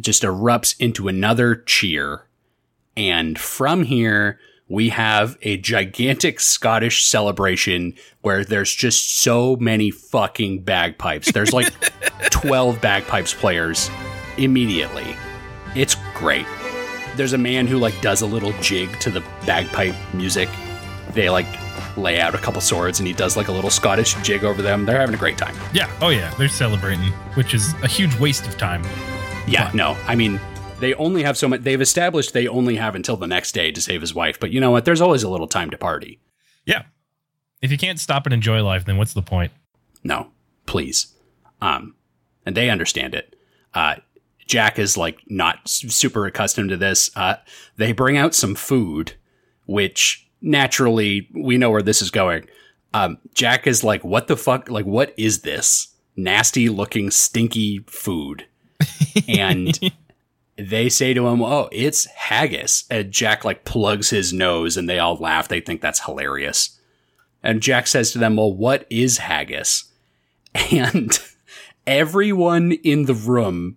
just 0.00 0.22
erupts 0.22 0.74
into 0.78 1.08
another 1.08 1.54
cheer. 1.56 2.26
And 2.96 3.38
from 3.38 3.84
here, 3.84 4.38
we 4.68 4.88
have 4.88 5.36
a 5.42 5.58
gigantic 5.58 6.40
Scottish 6.40 7.04
celebration 7.04 7.94
where 8.22 8.44
there's 8.44 8.74
just 8.74 9.18
so 9.18 9.56
many 9.56 9.90
fucking 9.90 10.62
bagpipes. 10.62 11.30
There's 11.30 11.52
like 11.52 11.72
12 12.30 12.80
bagpipes 12.80 13.34
players 13.34 13.90
immediately. 14.38 15.16
It's 15.76 15.96
great. 16.14 16.46
There's 17.16 17.34
a 17.34 17.38
man 17.38 17.66
who 17.66 17.78
like 17.78 18.00
does 18.00 18.22
a 18.22 18.26
little 18.26 18.52
jig 18.60 18.98
to 19.00 19.10
the 19.10 19.20
bagpipe 19.46 19.94
music. 20.14 20.48
They 21.12 21.28
like 21.28 21.46
lay 21.96 22.20
out 22.20 22.34
a 22.34 22.38
couple 22.38 22.60
swords 22.60 22.98
and 23.00 23.06
he 23.06 23.12
does 23.12 23.36
like 23.36 23.48
a 23.48 23.52
little 23.52 23.70
Scottish 23.70 24.14
jig 24.22 24.44
over 24.44 24.62
them. 24.62 24.84
They're 24.84 24.98
having 24.98 25.14
a 25.14 25.18
great 25.18 25.38
time. 25.38 25.54
Yeah. 25.72 25.90
Oh, 26.00 26.08
yeah. 26.08 26.32
They're 26.34 26.48
celebrating, 26.48 27.12
which 27.34 27.54
is 27.54 27.74
a 27.82 27.88
huge 27.88 28.18
waste 28.18 28.46
of 28.46 28.56
time. 28.56 28.82
Yeah, 29.46 29.70
no. 29.74 29.96
I 30.06 30.14
mean, 30.14 30.40
they 30.80 30.94
only 30.94 31.22
have 31.22 31.36
so 31.36 31.48
much. 31.48 31.62
They've 31.62 31.80
established 31.80 32.32
they 32.32 32.48
only 32.48 32.76
have 32.76 32.94
until 32.94 33.16
the 33.16 33.26
next 33.26 33.52
day 33.52 33.70
to 33.72 33.80
save 33.80 34.00
his 34.00 34.14
wife. 34.14 34.38
But 34.40 34.50
you 34.50 34.60
know 34.60 34.70
what? 34.70 34.84
There's 34.84 35.00
always 35.00 35.22
a 35.22 35.28
little 35.28 35.48
time 35.48 35.70
to 35.70 35.78
party. 35.78 36.20
Yeah. 36.64 36.84
If 37.60 37.70
you 37.70 37.78
can't 37.78 38.00
stop 38.00 38.26
and 38.26 38.32
enjoy 38.32 38.62
life, 38.62 38.84
then 38.84 38.96
what's 38.96 39.14
the 39.14 39.22
point? 39.22 39.52
No, 40.02 40.28
please. 40.66 41.14
Um, 41.60 41.94
and 42.44 42.56
they 42.56 42.70
understand 42.70 43.14
it. 43.14 43.36
Uh, 43.74 43.96
Jack 44.46 44.78
is 44.78 44.96
like 44.96 45.18
not 45.28 45.68
super 45.68 46.26
accustomed 46.26 46.70
to 46.70 46.76
this. 46.76 47.10
Uh, 47.16 47.36
they 47.76 47.92
bring 47.92 48.16
out 48.16 48.34
some 48.34 48.54
food, 48.54 49.14
which 49.66 50.28
naturally 50.42 51.28
we 51.34 51.56
know 51.56 51.70
where 51.70 51.82
this 51.82 52.02
is 52.02 52.10
going. 52.10 52.46
Um, 52.94 53.18
Jack 53.32 53.66
is 53.66 53.82
like, 53.82 54.04
what 54.04 54.26
the 54.26 54.36
fuck? 54.36 54.68
Like, 54.68 54.84
what 54.84 55.14
is 55.16 55.40
this 55.40 55.88
nasty 56.16 56.68
looking, 56.68 57.10
stinky 57.10 57.80
food? 57.86 58.46
And 59.28 59.78
they 60.56 60.88
say 60.88 61.14
to 61.14 61.28
him, 61.28 61.42
Oh, 61.42 61.68
it's 61.72 62.06
haggis. 62.06 62.84
And 62.90 63.10
Jack 63.10 63.44
like 63.44 63.64
plugs 63.64 64.10
his 64.10 64.32
nose 64.32 64.76
and 64.76 64.88
they 64.88 64.98
all 64.98 65.16
laugh. 65.16 65.48
They 65.48 65.60
think 65.60 65.80
that's 65.80 66.04
hilarious. 66.04 66.78
And 67.42 67.62
Jack 67.62 67.86
says 67.86 68.12
to 68.12 68.18
them, 68.18 68.36
Well, 68.36 68.52
what 68.52 68.86
is 68.90 69.18
haggis? 69.18 69.84
And 70.70 71.18
everyone 71.86 72.72
in 72.72 73.06
the 73.06 73.14
room, 73.14 73.76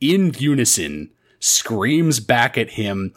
in 0.00 0.34
unison, 0.38 1.10
screams 1.38 2.20
back 2.20 2.58
at 2.58 2.70
him, 2.70 3.14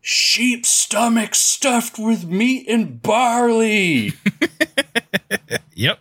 Sheep 0.00 0.64
stomach 0.64 1.34
stuffed 1.34 1.98
with 1.98 2.24
meat 2.24 2.66
and 2.68 3.02
barley. 3.02 4.12
Yep. 5.78 6.00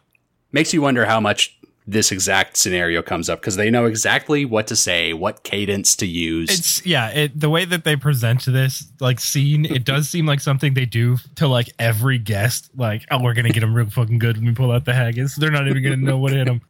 Makes 0.52 0.74
you 0.74 0.82
wonder 0.82 1.06
how 1.06 1.20
much 1.20 1.56
this 1.86 2.12
exact 2.12 2.58
scenario 2.58 3.04
comes 3.04 3.30
up 3.30 3.40
because 3.40 3.58
they 3.58 3.70
know 3.70 3.86
exactly 3.86 4.44
what 4.44 4.66
to 4.68 4.76
say, 4.76 5.14
what 5.14 5.44
cadence 5.44 5.96
to 5.98 6.08
use. 6.08 6.50
It's 6.50 6.86
yeah, 6.86 7.10
it 7.10 7.40
the 7.40 7.50
way 7.50 7.64
that 7.64 7.84
they 7.84 7.96
present 7.96 8.44
this 8.46 8.92
like 9.00 9.20
scene, 9.20 9.66
it 9.66 9.86
does 9.86 10.10
seem 10.10 10.26
like 10.26 10.40
something 10.40 10.74
they 10.74 10.88
do 10.88 11.18
to 11.36 11.48
like 11.48 11.72
every 11.78 12.18
guest. 12.18 12.72
Like, 12.76 13.06
oh, 13.12 13.22
we're 13.22 13.36
gonna 13.36 13.50
get 13.50 13.60
them 13.60 13.76
real 13.76 13.90
fucking 13.90 14.18
good 14.18 14.38
when 14.38 14.48
we 14.48 14.54
pull 14.54 14.72
out 14.72 14.86
the 14.86 14.94
haggis. 14.94 15.36
They're 15.36 15.52
not 15.52 15.68
even 15.68 15.84
gonna 15.84 15.98
know 15.98 16.18
what 16.18 16.34
hit 16.34 16.46
them. 16.46 16.62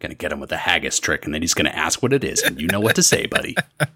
Gonna 0.00 0.14
get 0.14 0.32
him 0.32 0.40
with 0.40 0.50
a 0.50 0.56
haggis 0.56 0.98
trick, 0.98 1.24
and 1.24 1.32
then 1.32 1.42
he's 1.42 1.54
gonna 1.54 1.70
ask 1.70 2.02
what 2.02 2.12
it 2.12 2.24
is, 2.24 2.42
and 2.42 2.60
you 2.60 2.66
know 2.66 2.80
what 2.80 2.96
to 2.96 3.02
say, 3.02 3.26
buddy. 3.26 3.56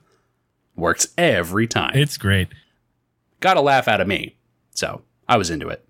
Works 0.76 1.08
every 1.18 1.66
time. 1.66 1.92
It's 1.94 2.16
great. 2.16 2.48
got 3.40 3.56
a 3.56 3.60
laugh 3.60 3.88
out 3.88 4.00
of 4.00 4.08
me. 4.08 4.36
So 4.70 5.02
I 5.28 5.36
was 5.36 5.50
into 5.50 5.68
it. 5.68 5.86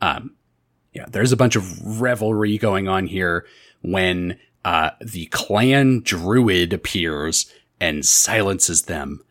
Um, 0.00 0.34
yeah, 0.92 1.06
there's 1.08 1.32
a 1.32 1.36
bunch 1.36 1.56
of 1.56 2.00
revelry 2.00 2.56
going 2.58 2.88
on 2.88 3.06
here 3.06 3.46
when 3.82 4.38
uh, 4.64 4.90
the 5.00 5.26
clan 5.26 6.00
druid 6.00 6.72
appears 6.72 7.52
and 7.80 8.04
silences 8.04 8.82
them. 8.82 9.22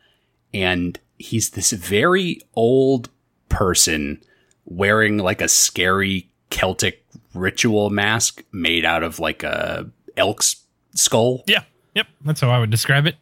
And 0.53 0.99
he's 1.17 1.49
this 1.51 1.71
very 1.71 2.41
old 2.55 3.09
person, 3.49 4.21
wearing 4.65 5.17
like 5.17 5.41
a 5.41 5.47
scary 5.47 6.29
Celtic 6.49 7.05
ritual 7.33 7.89
mask 7.89 8.43
made 8.51 8.85
out 8.85 9.03
of 9.03 9.19
like 9.19 9.43
a 9.43 9.89
elk's 10.15 10.57
skull. 10.93 11.43
Yeah. 11.47 11.63
Yep. 11.95 12.07
That's 12.23 12.41
how 12.41 12.49
I 12.49 12.59
would 12.59 12.69
describe 12.69 13.07
it. 13.07 13.15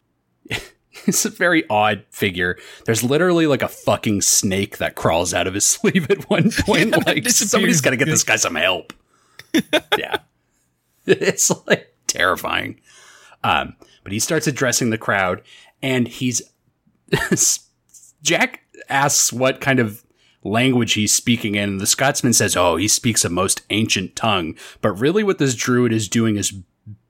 It's 1.06 1.24
a 1.24 1.30
very 1.30 1.68
odd 1.68 2.04
figure. 2.10 2.56
There's 2.86 3.02
literally 3.02 3.46
like 3.46 3.62
a 3.62 3.68
fucking 3.68 4.22
snake 4.22 4.78
that 4.78 4.94
crawls 4.94 5.34
out 5.34 5.46
of 5.46 5.54
his 5.54 5.64
sleeve 5.74 6.10
at 6.10 6.28
one 6.30 6.50
point. 6.60 6.90
Yeah, 6.90 6.96
like 7.06 7.24
disappears. 7.24 7.50
somebody's 7.50 7.80
got 7.80 7.90
to 7.90 7.96
get 7.96 8.06
this 8.06 8.22
guy 8.24 8.36
some 8.36 8.54
help. 8.54 8.92
yeah, 9.98 10.18
it's 11.06 11.50
like 11.66 11.94
terrifying. 12.06 12.80
Um, 13.42 13.76
but 14.02 14.12
he 14.12 14.18
starts 14.18 14.46
addressing 14.46 14.90
the 14.90 14.98
crowd, 14.98 15.42
and 15.82 16.08
he's 16.08 16.40
Jack 18.22 18.62
asks 18.88 19.32
what 19.32 19.60
kind 19.60 19.80
of 19.80 20.04
language 20.42 20.94
he's 20.94 21.12
speaking 21.14 21.54
in. 21.54 21.70
And 21.70 21.80
the 21.80 21.86
Scotsman 21.86 22.32
says, 22.32 22.56
"Oh, 22.56 22.76
he 22.76 22.88
speaks 22.88 23.24
a 23.24 23.28
most 23.28 23.62
ancient 23.70 24.16
tongue." 24.16 24.56
But 24.80 24.92
really, 24.92 25.22
what 25.24 25.38
this 25.38 25.54
druid 25.54 25.92
is 25.92 26.08
doing 26.08 26.36
is 26.36 26.52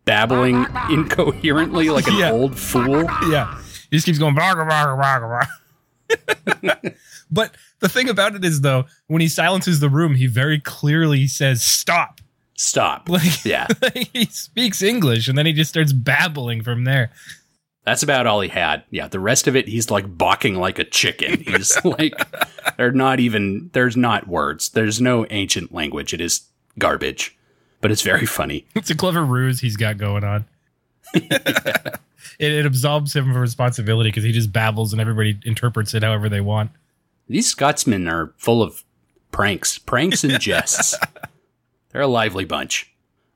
babbling 0.05 0.67
incoherently 0.91 1.89
like 1.91 2.07
an 2.09 2.17
Yeah. 2.19 2.31
old 2.33 2.59
fool. 2.59 3.05
Yeah. 3.31 3.59
He 3.95 3.99
just 3.99 4.07
keeps 4.07 4.19
going. 4.19 4.35
"Bark, 4.35 4.57
bark, 4.69 5.01
bark, 5.01 5.49
bark." 6.11 6.95
but 7.31 7.55
the 7.79 7.89
thing 7.89 8.09
about 8.09 8.35
it 8.35 8.45
is, 8.45 8.63
though, 8.63 8.87
when 9.07 9.21
he 9.21 9.29
silences 9.29 9.79
the 9.79 9.89
room, 9.89 10.17
he 10.17 10.27
very 10.27 10.59
clearly 10.59 11.29
says, 11.29 11.63
"Stop." 11.63 12.21
Stop. 12.57 13.09
Like, 13.09 13.45
Yeah. 13.45 13.69
he 14.13 14.25
speaks 14.27 14.83
English, 14.83 15.29
and 15.29 15.39
then 15.39 15.47
he 15.47 15.53
just 15.53 15.71
starts 15.71 15.93
babbling 15.93 16.63
from 16.65 16.83
there. 16.83 17.13
That's 17.85 18.03
about 18.03 18.27
all 18.27 18.41
he 18.41 18.49
had. 18.49 18.83
Yeah, 18.91 19.07
the 19.07 19.21
rest 19.21 19.47
of 19.47 19.55
it, 19.55 19.69
he's 19.69 19.93
like 19.93 20.19
balking 20.19 20.57
like 20.57 20.81
a 20.81 20.85
chicken. 20.85 21.41
He's 21.47 21.85
like, 21.85 22.15
they're 22.77 22.91
not 22.91 23.21
even, 23.21 23.71
there's 23.75 23.97
not 23.97 24.27
words. 24.27 24.71
There's 24.71 25.01
no 25.01 25.25
ancient 25.31 25.73
language. 25.73 26.13
It 26.13 26.21
is 26.21 26.49
garbage, 26.79 27.37
but 27.81 27.93
it's 27.93 28.03
very 28.03 28.27
funny. 28.27 28.67
It's 28.75 28.91
a 28.91 28.97
clever 28.97 29.23
ruse 29.25 29.61
he's 29.61 29.77
got 29.77 29.99
going 29.99 30.25
on. 30.25 30.47
It, 32.39 32.53
it 32.53 32.67
absolves 32.67 33.15
him 33.15 33.31
of 33.31 33.37
responsibility 33.37 34.09
because 34.09 34.25
he 34.25 34.33
just 34.33 34.53
babbles 34.53 34.93
and 34.93 35.01
everybody 35.01 35.39
interprets 35.45 35.95
it 35.95 36.03
however 36.03 36.29
they 36.29 36.41
want. 36.41 36.71
These 37.29 37.49
Scotsmen 37.49 38.09
are 38.09 38.35
full 38.37 38.63
of 38.63 38.85
pranks, 39.31 39.79
pranks 39.79 40.25
and 40.25 40.41
jests. 40.41 40.95
They're 41.91 42.03
a 42.03 42.07
lively 42.07 42.45
bunch. 42.45 42.93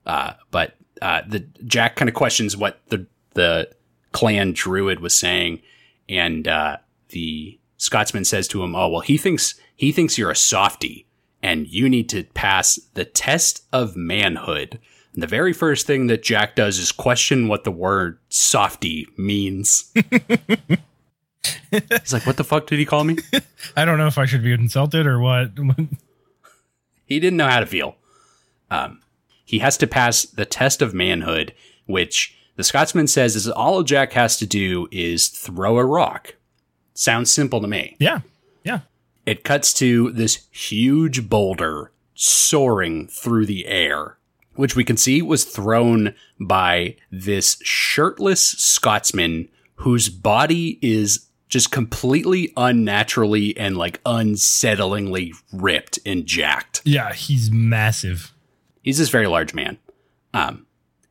Uh, 0.06 0.34
but 0.50 0.74
uh, 1.02 1.22
the 1.26 1.40
Jack 1.64 1.96
kind 1.96 2.08
of 2.08 2.14
questions 2.14 2.56
what 2.56 2.80
the 2.88 3.06
the 3.34 3.70
clan 4.12 4.52
druid 4.52 5.00
was 5.00 5.16
saying, 5.16 5.60
and 6.08 6.48
uh, 6.48 6.78
the 7.10 7.58
Scotsman 7.76 8.24
says 8.24 8.48
to 8.48 8.62
him, 8.62 8.74
"Oh 8.74 8.88
well, 8.88 9.00
he 9.00 9.16
thinks 9.16 9.54
he 9.76 9.92
thinks 9.92 10.18
you're 10.18 10.30
a 10.30 10.36
softy, 10.36 11.06
and 11.42 11.68
you 11.68 11.88
need 11.88 12.08
to 12.10 12.24
pass 12.24 12.80
the 12.94 13.04
test 13.04 13.64
of 13.72 13.96
manhood." 13.96 14.80
And 15.14 15.22
the 15.22 15.26
very 15.26 15.52
first 15.52 15.86
thing 15.86 16.06
that 16.08 16.22
Jack 16.22 16.54
does 16.54 16.78
is 16.78 16.92
question 16.92 17.48
what 17.48 17.64
the 17.64 17.70
word 17.70 18.18
softy 18.28 19.06
means. 19.16 19.92
He's 21.70 22.12
like, 22.12 22.26
"What 22.26 22.36
the 22.36 22.44
fuck 22.44 22.66
did 22.66 22.78
he 22.78 22.84
call 22.84 23.04
me?" 23.04 23.18
I 23.76 23.84
don't 23.84 23.98
know 23.98 24.06
if 24.06 24.18
I 24.18 24.26
should 24.26 24.42
be 24.42 24.52
insulted 24.52 25.06
or 25.06 25.18
what. 25.18 25.50
he 27.04 27.20
didn't 27.20 27.36
know 27.36 27.48
how 27.48 27.60
to 27.60 27.66
feel. 27.66 27.96
Um, 28.70 29.00
he 29.44 29.60
has 29.60 29.76
to 29.78 29.86
pass 29.86 30.24
the 30.24 30.44
test 30.44 30.82
of 30.82 30.92
manhood, 30.94 31.54
which 31.86 32.36
the 32.56 32.64
Scotsman 32.64 33.06
says 33.06 33.34
is 33.34 33.48
all 33.48 33.82
Jack 33.82 34.12
has 34.12 34.36
to 34.38 34.46
do 34.46 34.88
is 34.90 35.28
throw 35.28 35.78
a 35.78 35.84
rock. 35.84 36.34
Sounds 36.94 37.32
simple 37.32 37.60
to 37.60 37.68
me. 37.68 37.96
yeah. 37.98 38.20
Yeah. 38.64 38.80
It 39.24 39.44
cuts 39.44 39.72
to 39.74 40.10
this 40.12 40.46
huge 40.50 41.28
boulder 41.28 41.92
soaring 42.14 43.06
through 43.08 43.46
the 43.46 43.66
air, 43.66 44.17
which 44.58 44.74
we 44.74 44.82
can 44.82 44.96
see 44.96 45.22
was 45.22 45.44
thrown 45.44 46.12
by 46.40 46.96
this 47.12 47.58
shirtless 47.62 48.42
Scotsman 48.42 49.48
whose 49.76 50.08
body 50.08 50.80
is 50.82 51.28
just 51.48 51.70
completely 51.70 52.52
unnaturally 52.56 53.56
and 53.56 53.76
like 53.76 54.02
unsettlingly 54.02 55.32
ripped 55.52 56.00
and 56.04 56.26
jacked. 56.26 56.82
Yeah. 56.84 57.12
He's 57.12 57.52
massive. 57.52 58.34
He's 58.82 58.98
this 58.98 59.10
very 59.10 59.28
large 59.28 59.54
man. 59.54 59.78
Um, 60.34 60.66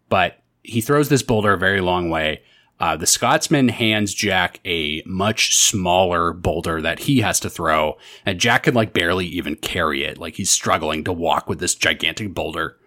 but 0.10 0.44
he 0.62 0.82
throws 0.82 1.08
this 1.08 1.24
boulder 1.24 1.54
a 1.54 1.58
very 1.58 1.80
long 1.80 2.10
way. 2.10 2.42
Uh, 2.82 2.98
the 2.98 3.08
Scotsman 3.08 3.70
hands 3.70 4.14
Jack 4.14 4.60
a 4.66 5.02
much 5.06 5.56
smaller 5.56 6.34
boulder 6.34 6.82
that 6.82 7.00
he 7.00 7.22
has 7.22 7.40
to 7.40 7.50
throw, 7.50 7.98
and 8.26 8.40
Jack 8.40 8.64
can 8.64 8.76
like 8.76 8.94
barely 8.94 9.26
even 9.26 9.56
carry 9.56 10.04
it. 10.04 10.18
Like 10.18 10.36
he's 10.36 10.52
struggling 10.52 11.06
to 11.06 11.14
walk 11.14 11.48
with 11.48 11.60
this 11.60 11.74
gigantic 11.74 12.34
boulder. 12.34 12.78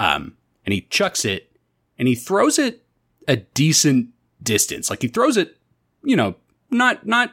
Um, 0.00 0.36
and 0.66 0.72
he 0.72 0.80
chucks 0.82 1.24
it, 1.24 1.52
and 1.98 2.08
he 2.08 2.16
throws 2.16 2.58
it 2.58 2.82
a 3.28 3.36
decent 3.36 4.08
distance. 4.42 4.90
Like 4.90 5.02
he 5.02 5.08
throws 5.08 5.36
it, 5.36 5.56
you 6.02 6.16
know, 6.16 6.34
not 6.70 7.06
not 7.06 7.32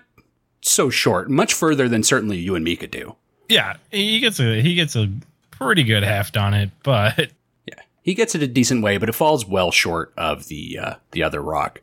so 0.61 0.89
short, 0.89 1.29
much 1.29 1.53
further 1.53 1.87
than 1.87 2.03
certainly 2.03 2.37
you 2.37 2.55
and 2.55 2.63
me 2.63 2.75
could 2.75 2.91
do. 2.91 3.15
Yeah. 3.49 3.77
He 3.91 4.19
gets 4.19 4.39
a 4.39 4.61
he 4.61 4.75
gets 4.75 4.95
a 4.95 5.09
pretty 5.51 5.83
good 5.83 6.03
heft 6.03 6.37
on 6.37 6.53
it, 6.53 6.69
but 6.83 7.31
Yeah, 7.65 7.81
he 8.01 8.13
gets 8.13 8.35
it 8.35 8.43
a 8.43 8.47
decent 8.47 8.83
way, 8.83 8.97
but 8.97 9.09
it 9.09 9.15
falls 9.15 9.45
well 9.45 9.71
short 9.71 10.13
of 10.17 10.47
the 10.47 10.77
uh, 10.79 10.95
the 11.11 11.23
other 11.23 11.41
rock. 11.41 11.81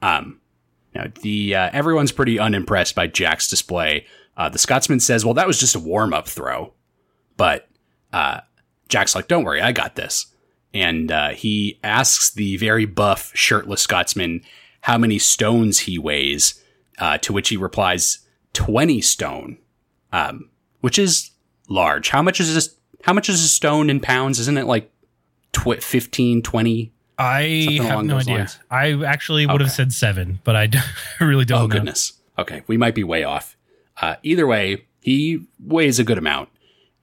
Um, 0.00 0.40
now 0.94 1.06
the 1.20 1.54
uh, 1.54 1.70
everyone's 1.72 2.12
pretty 2.12 2.38
unimpressed 2.38 2.94
by 2.94 3.06
Jack's 3.06 3.48
display. 3.48 4.06
Uh, 4.36 4.48
the 4.48 4.58
Scotsman 4.58 5.00
says, 5.00 5.24
"Well, 5.24 5.34
that 5.34 5.46
was 5.46 5.60
just 5.60 5.74
a 5.74 5.78
warm 5.80 6.14
up 6.14 6.26
throw," 6.26 6.72
but 7.36 7.68
uh, 8.12 8.40
Jack's 8.92 9.14
like, 9.14 9.26
"Don't 9.26 9.44
worry, 9.44 9.60
I 9.62 9.72
got 9.72 9.96
this." 9.96 10.26
And 10.74 11.10
uh, 11.10 11.30
he 11.30 11.78
asks 11.82 12.30
the 12.30 12.56
very 12.58 12.84
buff, 12.86 13.30
shirtless 13.34 13.82
Scotsman 13.82 14.42
how 14.82 14.98
many 14.98 15.18
stones 15.18 15.80
he 15.80 15.98
weighs, 15.98 16.62
uh, 16.98 17.16
to 17.18 17.32
which 17.32 17.48
he 17.50 17.56
replies, 17.56 18.18
20 18.54 19.00
stone, 19.00 19.58
um, 20.12 20.50
which 20.80 20.98
is 20.98 21.30
large. 21.68 22.08
How 22.10 22.20
much 22.22 22.38
is 22.40 22.52
this? 22.54 22.74
How 23.04 23.12
much 23.12 23.28
is 23.28 23.42
a 23.44 23.48
stone 23.48 23.88
in 23.90 23.98
pounds? 24.00 24.38
Isn't 24.40 24.58
it 24.58 24.66
like 24.66 24.90
tw- 25.52 25.82
15, 25.82 26.42
20? 26.42 26.92
I 27.18 27.78
have 27.82 28.04
no 28.04 28.18
idea. 28.18 28.36
lines. 28.38 28.58
I 28.70 29.04
actually 29.04 29.46
would 29.46 29.60
have 29.60 29.70
said 29.70 29.92
seven, 29.92 30.40
but 30.44 30.56
I, 30.56 30.66
d- 30.66 30.78
I 31.20 31.24
really 31.24 31.44
don't 31.44 31.58
Oh, 31.58 31.62
know. 31.62 31.68
goodness. 31.68 32.14
Okay, 32.38 32.62
we 32.66 32.76
might 32.76 32.94
be 32.94 33.04
way 33.04 33.22
off. 33.24 33.56
Uh, 34.00 34.16
either 34.22 34.46
way, 34.46 34.86
he 35.00 35.46
weighs 35.60 35.98
a 35.98 36.04
good 36.04 36.18
amount. 36.18 36.48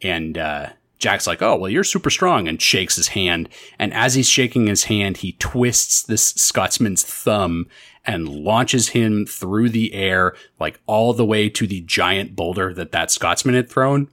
And 0.02 0.38
uh, 0.38 0.70
Jack's 1.00 1.26
like, 1.26 1.42
oh, 1.42 1.56
well, 1.56 1.70
you're 1.70 1.84
super 1.84 2.10
strong, 2.10 2.48
and 2.48 2.62
shakes 2.62 2.98
his 2.98 3.10
hand. 3.10 3.50
And 3.80 3.94
as 3.94 4.16
he's 4.16 4.28
shaking 4.30 4.68
his 4.68 4.84
hand, 4.84 5.18
he 5.18 5.32
twists 5.34 6.04
this 6.04 6.30
Scotsman's 6.32 7.04
thumb 7.04 7.68
and 8.06 8.28
launches 8.28 8.90
him 8.90 9.26
through 9.26 9.70
the 9.70 9.94
air, 9.94 10.36
like 10.60 10.80
all 10.86 11.14
the 11.14 11.26
way 11.26 11.50
to 11.50 11.66
the 11.66 11.82
giant 11.82 12.36
boulder 12.36 12.74
that 12.74 12.92
that 12.92 13.12
Scotsman 13.12 13.56
had 13.56 13.70
thrown, 13.70 14.10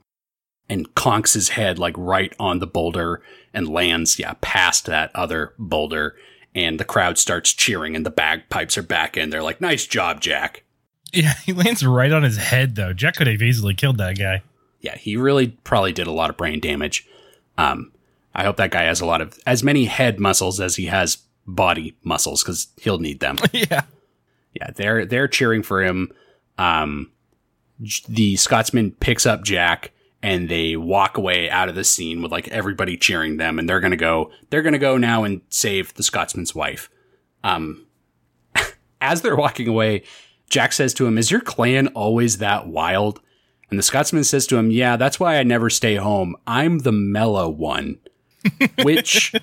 and 0.69 0.95
conks 0.95 1.33
his 1.33 1.49
head 1.49 1.77
like 1.77 1.95
right 1.97 2.33
on 2.39 2.59
the 2.59 2.67
boulder 2.67 3.21
and 3.53 3.69
lands, 3.69 4.17
yeah, 4.19 4.33
past 4.41 4.85
that 4.85 5.11
other 5.15 5.53
boulder. 5.59 6.15
And 6.55 6.79
the 6.79 6.85
crowd 6.85 7.17
starts 7.17 7.53
cheering, 7.53 7.95
and 7.95 8.05
the 8.05 8.09
bagpipes 8.09 8.77
are 8.77 8.83
back 8.83 9.15
in. 9.17 9.29
They're 9.29 9.43
like, 9.43 9.61
nice 9.61 9.85
job, 9.85 10.21
Jack. 10.21 10.63
Yeah, 11.13 11.33
he 11.45 11.53
lands 11.53 11.85
right 11.85 12.11
on 12.11 12.23
his 12.23 12.37
head 12.37 12.75
though. 12.75 12.93
Jack 12.93 13.15
could 13.15 13.27
have 13.27 13.41
easily 13.41 13.73
killed 13.73 13.97
that 13.97 14.17
guy. 14.17 14.41
Yeah, 14.81 14.97
he 14.97 15.17
really 15.17 15.49
probably 15.63 15.93
did 15.93 16.07
a 16.07 16.11
lot 16.11 16.29
of 16.29 16.37
brain 16.37 16.59
damage. 16.59 17.07
Um, 17.57 17.91
I 18.33 18.43
hope 18.43 18.57
that 18.57 18.71
guy 18.71 18.83
has 18.83 19.01
a 19.01 19.05
lot 19.05 19.21
of 19.21 19.39
as 19.45 19.63
many 19.63 19.85
head 19.85 20.19
muscles 20.19 20.59
as 20.59 20.75
he 20.75 20.85
has 20.85 21.17
body 21.47 21.95
muscles 22.03 22.43
because 22.43 22.67
he'll 22.77 22.99
need 22.99 23.19
them. 23.19 23.37
yeah. 23.51 23.83
yeah, 24.53 24.71
they're 24.75 25.05
they're 25.05 25.27
cheering 25.27 25.63
for 25.63 25.83
him. 25.83 26.11
Um, 26.57 27.11
the 28.07 28.35
Scotsman 28.35 28.91
picks 28.91 29.25
up 29.25 29.43
Jack 29.43 29.91
and 30.21 30.49
they 30.49 30.75
walk 30.75 31.17
away 31.17 31.49
out 31.49 31.69
of 31.69 31.75
the 31.75 31.83
scene 31.83 32.21
with 32.21 32.31
like 32.31 32.47
everybody 32.49 32.97
cheering 32.97 33.37
them, 33.37 33.59
and 33.59 33.69
they're 33.69 33.79
gonna 33.79 33.95
go. 33.95 34.31
They're 34.49 34.61
gonna 34.61 34.79
go 34.79 34.97
now 34.97 35.23
and 35.23 35.41
save 35.49 35.93
the 35.93 36.03
Scotsman's 36.03 36.53
wife. 36.55 36.89
Um, 37.43 37.85
as 39.01 39.21
they're 39.21 39.35
walking 39.35 39.67
away, 39.67 40.03
Jack 40.49 40.73
says 40.73 40.93
to 40.95 41.05
him, 41.05 41.17
"Is 41.17 41.31
your 41.31 41.41
clan 41.41 41.87
always 41.89 42.39
that 42.39 42.67
wild?" 42.67 43.21
And 43.69 43.77
the 43.77 43.83
Scotsman 43.83 44.23
says 44.23 44.47
to 44.47 44.57
him, 44.57 44.71
"Yeah, 44.71 44.95
that's 44.95 45.19
why 45.19 45.37
I 45.37 45.43
never 45.43 45.69
stay 45.69 45.95
home. 45.95 46.35
I'm 46.45 46.79
the 46.79 46.91
mellow 46.91 47.49
one." 47.49 47.99
Which, 48.83 49.33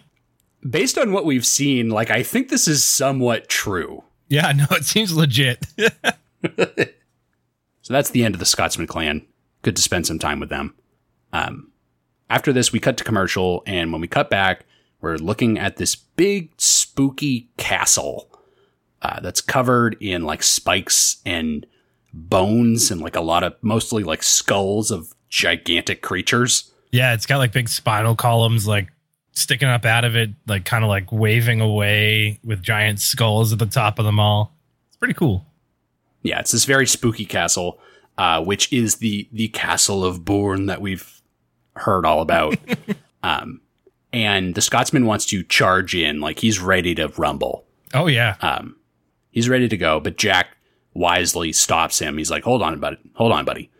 based 0.68 0.96
on 0.96 1.12
what 1.12 1.26
we've 1.26 1.46
seen, 1.46 1.90
like 1.90 2.10
I 2.10 2.22
think 2.22 2.48
this 2.48 2.66
is 2.66 2.82
somewhat 2.84 3.48
true. 3.48 4.04
Yeah, 4.28 4.52
no, 4.52 4.66
it 4.70 4.84
seems 4.84 5.14
legit. 5.14 5.66
So 7.84 7.92
that's 7.92 8.08
the 8.08 8.24
end 8.24 8.34
of 8.34 8.38
the 8.38 8.46
Scotsman 8.46 8.86
clan. 8.86 9.26
Good 9.60 9.76
to 9.76 9.82
spend 9.82 10.06
some 10.06 10.18
time 10.18 10.40
with 10.40 10.48
them. 10.48 10.74
Um, 11.34 11.70
after 12.30 12.50
this, 12.50 12.72
we 12.72 12.80
cut 12.80 12.96
to 12.96 13.04
commercial, 13.04 13.62
and 13.66 13.92
when 13.92 14.00
we 14.00 14.08
cut 14.08 14.30
back, 14.30 14.64
we're 15.02 15.16
looking 15.16 15.58
at 15.58 15.76
this 15.76 15.94
big 15.94 16.50
spooky 16.56 17.50
castle 17.58 18.30
uh, 19.02 19.20
that's 19.20 19.42
covered 19.42 19.98
in 20.00 20.24
like 20.24 20.42
spikes 20.42 21.18
and 21.26 21.66
bones 22.14 22.90
and 22.90 23.00
like 23.00 23.16
a 23.16 23.20
lot 23.20 23.42
of 23.42 23.54
mostly 23.60 24.04
like 24.04 24.22
skulls 24.22 24.90
of 24.90 25.12
gigantic 25.28 26.00
creatures. 26.00 26.72
Yeah, 26.92 27.12
it's 27.12 27.26
got 27.26 27.38
like 27.38 27.52
big 27.52 27.68
spinal 27.68 28.14
columns 28.14 28.68
like 28.68 28.88
sticking 29.32 29.68
up 29.68 29.84
out 29.84 30.04
of 30.04 30.14
it, 30.14 30.30
like 30.46 30.64
kind 30.64 30.84
of 30.84 30.88
like 30.88 31.10
waving 31.10 31.60
away 31.60 32.38
with 32.44 32.62
giant 32.62 33.00
skulls 33.00 33.52
at 33.52 33.58
the 33.58 33.66
top 33.66 33.98
of 33.98 34.04
them 34.04 34.20
all. 34.20 34.54
It's 34.88 34.96
pretty 34.96 35.14
cool. 35.14 35.44
Yeah, 36.22 36.38
it's 36.38 36.52
this 36.52 36.64
very 36.64 36.86
spooky 36.86 37.26
castle, 37.26 37.80
uh, 38.16 38.42
which 38.42 38.72
is 38.72 38.96
the 38.96 39.28
the 39.32 39.48
castle 39.48 40.04
of 40.04 40.24
Bourne 40.24 40.66
that 40.66 40.80
we've 40.80 41.20
heard 41.74 42.06
all 42.06 42.22
about. 42.22 42.56
um, 43.22 43.60
and 44.12 44.54
the 44.54 44.62
Scotsman 44.62 45.06
wants 45.06 45.26
to 45.26 45.42
charge 45.42 45.94
in, 45.94 46.20
like 46.20 46.38
he's 46.38 46.60
ready 46.60 46.94
to 46.94 47.08
rumble. 47.08 47.64
Oh 47.92 48.06
yeah. 48.06 48.36
Um, 48.40 48.76
he's 49.32 49.48
ready 49.48 49.68
to 49.68 49.76
go, 49.76 49.98
but 49.98 50.16
Jack 50.16 50.53
wisely 50.94 51.52
stops 51.52 51.98
him. 51.98 52.18
He's 52.18 52.30
like, 52.30 52.44
"Hold 52.44 52.62
on, 52.62 52.78
buddy. 52.80 52.98
Hold 53.14 53.32
on, 53.32 53.44
buddy." 53.44 53.70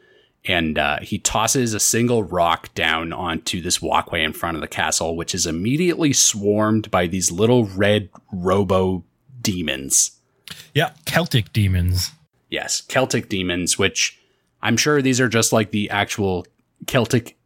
And 0.47 0.79
uh, 0.79 1.01
he 1.01 1.19
tosses 1.19 1.73
a 1.73 1.81
single 1.81 2.23
rock 2.23 2.75
down 2.75 3.15
onto 3.15 3.63
this 3.63 3.81
walkway 3.81 4.23
in 4.23 4.35
front 4.35 4.57
of 4.57 4.61
the 4.61 4.69
castle, 4.69 5.17
which 5.17 5.35
is 5.35 5.47
immediately 5.47 6.13
swarmed 6.13 6.91
by 6.91 7.07
these 7.07 7.33
little 7.33 7.65
red 7.65 8.11
robo 8.31 9.05
demons. 9.41 10.21
Yeah, 10.75 10.91
Celtic 11.07 11.53
demons. 11.53 12.13
Yes, 12.51 12.83
Celtic 12.83 13.31
demons, 13.31 13.79
which 13.79 14.21
I'm 14.61 14.77
sure 14.77 15.01
these 15.01 15.21
are 15.21 15.29
just 15.29 15.53
like 15.53 15.71
the 15.71 15.89
actual 15.89 16.47
Celtic 16.87 17.37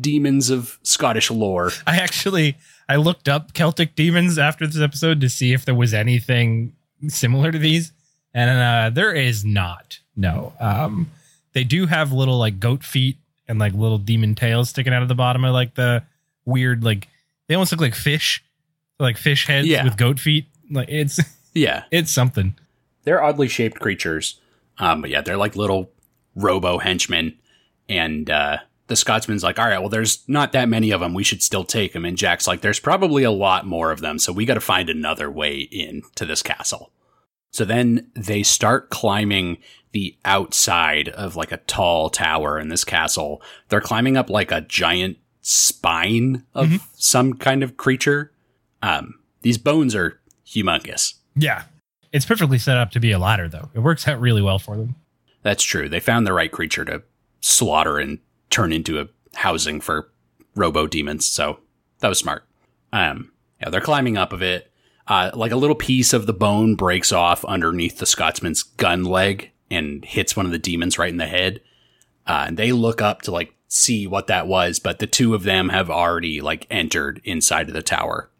demons 0.00 0.50
of 0.50 0.78
Scottish 0.82 1.30
lore. 1.30 1.72
I 1.86 1.96
actually 1.96 2.56
I 2.88 2.96
looked 2.96 3.28
up 3.28 3.52
Celtic 3.52 3.94
demons 3.96 4.38
after 4.38 4.66
this 4.66 4.80
episode 4.80 5.20
to 5.20 5.28
see 5.28 5.52
if 5.52 5.64
there 5.64 5.74
was 5.74 5.92
anything 5.92 6.74
similar 7.08 7.52
to 7.52 7.58
these, 7.58 7.92
and 8.36 8.50
uh, 8.50 8.90
there 8.94 9.12
is 9.12 9.44
not. 9.44 9.98
No, 10.14 10.52
um, 10.60 11.10
they 11.54 11.64
do 11.64 11.86
have 11.86 12.12
little 12.12 12.38
like 12.38 12.60
goat 12.60 12.84
feet 12.84 13.16
and 13.48 13.58
like 13.58 13.72
little 13.72 13.98
demon 13.98 14.34
tails 14.34 14.70
sticking 14.70 14.92
out 14.92 15.02
of 15.02 15.08
the 15.08 15.14
bottom 15.14 15.44
of 15.44 15.52
like 15.52 15.74
the 15.74 16.02
weird 16.44 16.84
like 16.84 17.08
they 17.48 17.54
almost 17.54 17.72
look 17.72 17.80
like 17.80 17.94
fish, 17.94 18.44
like 19.00 19.16
fish 19.16 19.46
heads 19.46 19.66
Yeah. 19.68 19.84
with 19.84 19.96
goat 19.96 20.20
feet. 20.20 20.46
Like 20.70 20.88
it's 20.88 21.18
Yeah, 21.54 21.84
it's 21.90 22.12
something. 22.12 22.54
they're 23.04 23.22
oddly 23.22 23.48
shaped 23.48 23.80
creatures. 23.80 24.38
Um, 24.78 25.00
but 25.00 25.08
yeah, 25.10 25.22
they're 25.22 25.36
like 25.38 25.56
little 25.56 25.90
robo 26.34 26.78
henchmen. 26.78 27.34
And 27.88 28.28
uh, 28.28 28.58
the 28.88 28.96
Scotsman's 28.96 29.42
like, 29.44 29.58
all 29.58 29.66
right, 29.66 29.78
well, 29.78 29.88
there's 29.88 30.22
not 30.28 30.52
that 30.52 30.68
many 30.68 30.90
of 30.90 31.00
them. 31.00 31.14
We 31.14 31.22
should 31.24 31.42
still 31.42 31.64
take 31.64 31.92
them. 31.94 32.04
And 32.04 32.16
Jack's 32.18 32.46
like, 32.46 32.60
there's 32.60 32.80
probably 32.80 33.22
a 33.22 33.30
lot 33.30 33.64
more 33.66 33.90
of 33.92 34.00
them. 34.00 34.18
So 34.18 34.32
we 34.32 34.44
got 34.44 34.54
to 34.54 34.60
find 34.60 34.90
another 34.90 35.30
way 35.30 35.60
in 35.60 36.02
to 36.16 36.26
this 36.26 36.42
castle. 36.42 36.90
So 37.52 37.64
then 37.64 38.10
they 38.14 38.42
start 38.42 38.90
climbing 38.90 39.58
the 39.92 40.16
outside 40.24 41.08
of 41.08 41.36
like 41.36 41.52
a 41.52 41.56
tall 41.58 42.10
tower 42.10 42.58
in 42.58 42.68
this 42.68 42.84
castle. 42.84 43.40
They're 43.68 43.80
climbing 43.80 44.16
up 44.16 44.28
like 44.28 44.52
a 44.52 44.60
giant 44.60 45.16
spine 45.40 46.44
of 46.54 46.86
some 46.96 47.34
kind 47.34 47.62
of 47.62 47.76
creature. 47.76 48.32
Um, 48.82 49.14
these 49.42 49.58
bones 49.58 49.94
are 49.94 50.20
humongous. 50.46 51.14
Yeah, 51.34 51.62
it's 52.12 52.26
perfectly 52.26 52.58
set 52.58 52.76
up 52.76 52.90
to 52.92 53.00
be 53.00 53.12
a 53.12 53.18
ladder 53.18 53.48
though. 53.48 53.70
It 53.74 53.80
works 53.80 54.06
out 54.06 54.20
really 54.20 54.42
well 54.42 54.58
for 54.58 54.76
them. 54.76 54.96
That's 55.42 55.62
true. 55.62 55.88
They 55.88 56.00
found 56.00 56.26
the 56.26 56.32
right 56.32 56.50
creature 56.50 56.84
to 56.84 57.02
slaughter 57.40 57.98
and 57.98 58.18
turn 58.50 58.72
into 58.72 59.00
a 59.00 59.08
housing 59.34 59.80
for 59.80 60.10
robo 60.54 60.86
demons. 60.86 61.26
So 61.26 61.60
that 62.00 62.08
was 62.08 62.18
smart. 62.18 62.44
Um, 62.92 63.32
yeah, 63.60 63.70
they're 63.70 63.80
climbing 63.80 64.16
up 64.16 64.32
of 64.32 64.42
it. 64.42 64.70
Uh, 65.08 65.30
like 65.34 65.52
a 65.52 65.56
little 65.56 65.76
piece 65.76 66.12
of 66.12 66.26
the 66.26 66.32
bone 66.32 66.74
breaks 66.74 67.12
off 67.12 67.44
underneath 67.44 67.98
the 67.98 68.06
Scotsman's 68.06 68.62
gun 68.64 69.04
leg 69.04 69.52
and 69.70 70.04
hits 70.04 70.36
one 70.36 70.46
of 70.46 70.52
the 70.52 70.58
demons 70.58 70.98
right 70.98 71.10
in 71.10 71.16
the 71.16 71.26
head. 71.26 71.60
Uh, 72.26 72.44
and 72.48 72.56
they 72.56 72.72
look 72.72 73.00
up 73.00 73.22
to 73.22 73.30
like 73.30 73.54
see 73.68 74.06
what 74.06 74.26
that 74.26 74.46
was, 74.46 74.78
but 74.78 74.98
the 74.98 75.06
two 75.06 75.34
of 75.34 75.44
them 75.44 75.68
have 75.68 75.90
already 75.90 76.40
like 76.40 76.66
entered 76.70 77.20
inside 77.24 77.68
of 77.68 77.74
the 77.74 77.82
tower. 77.82 78.30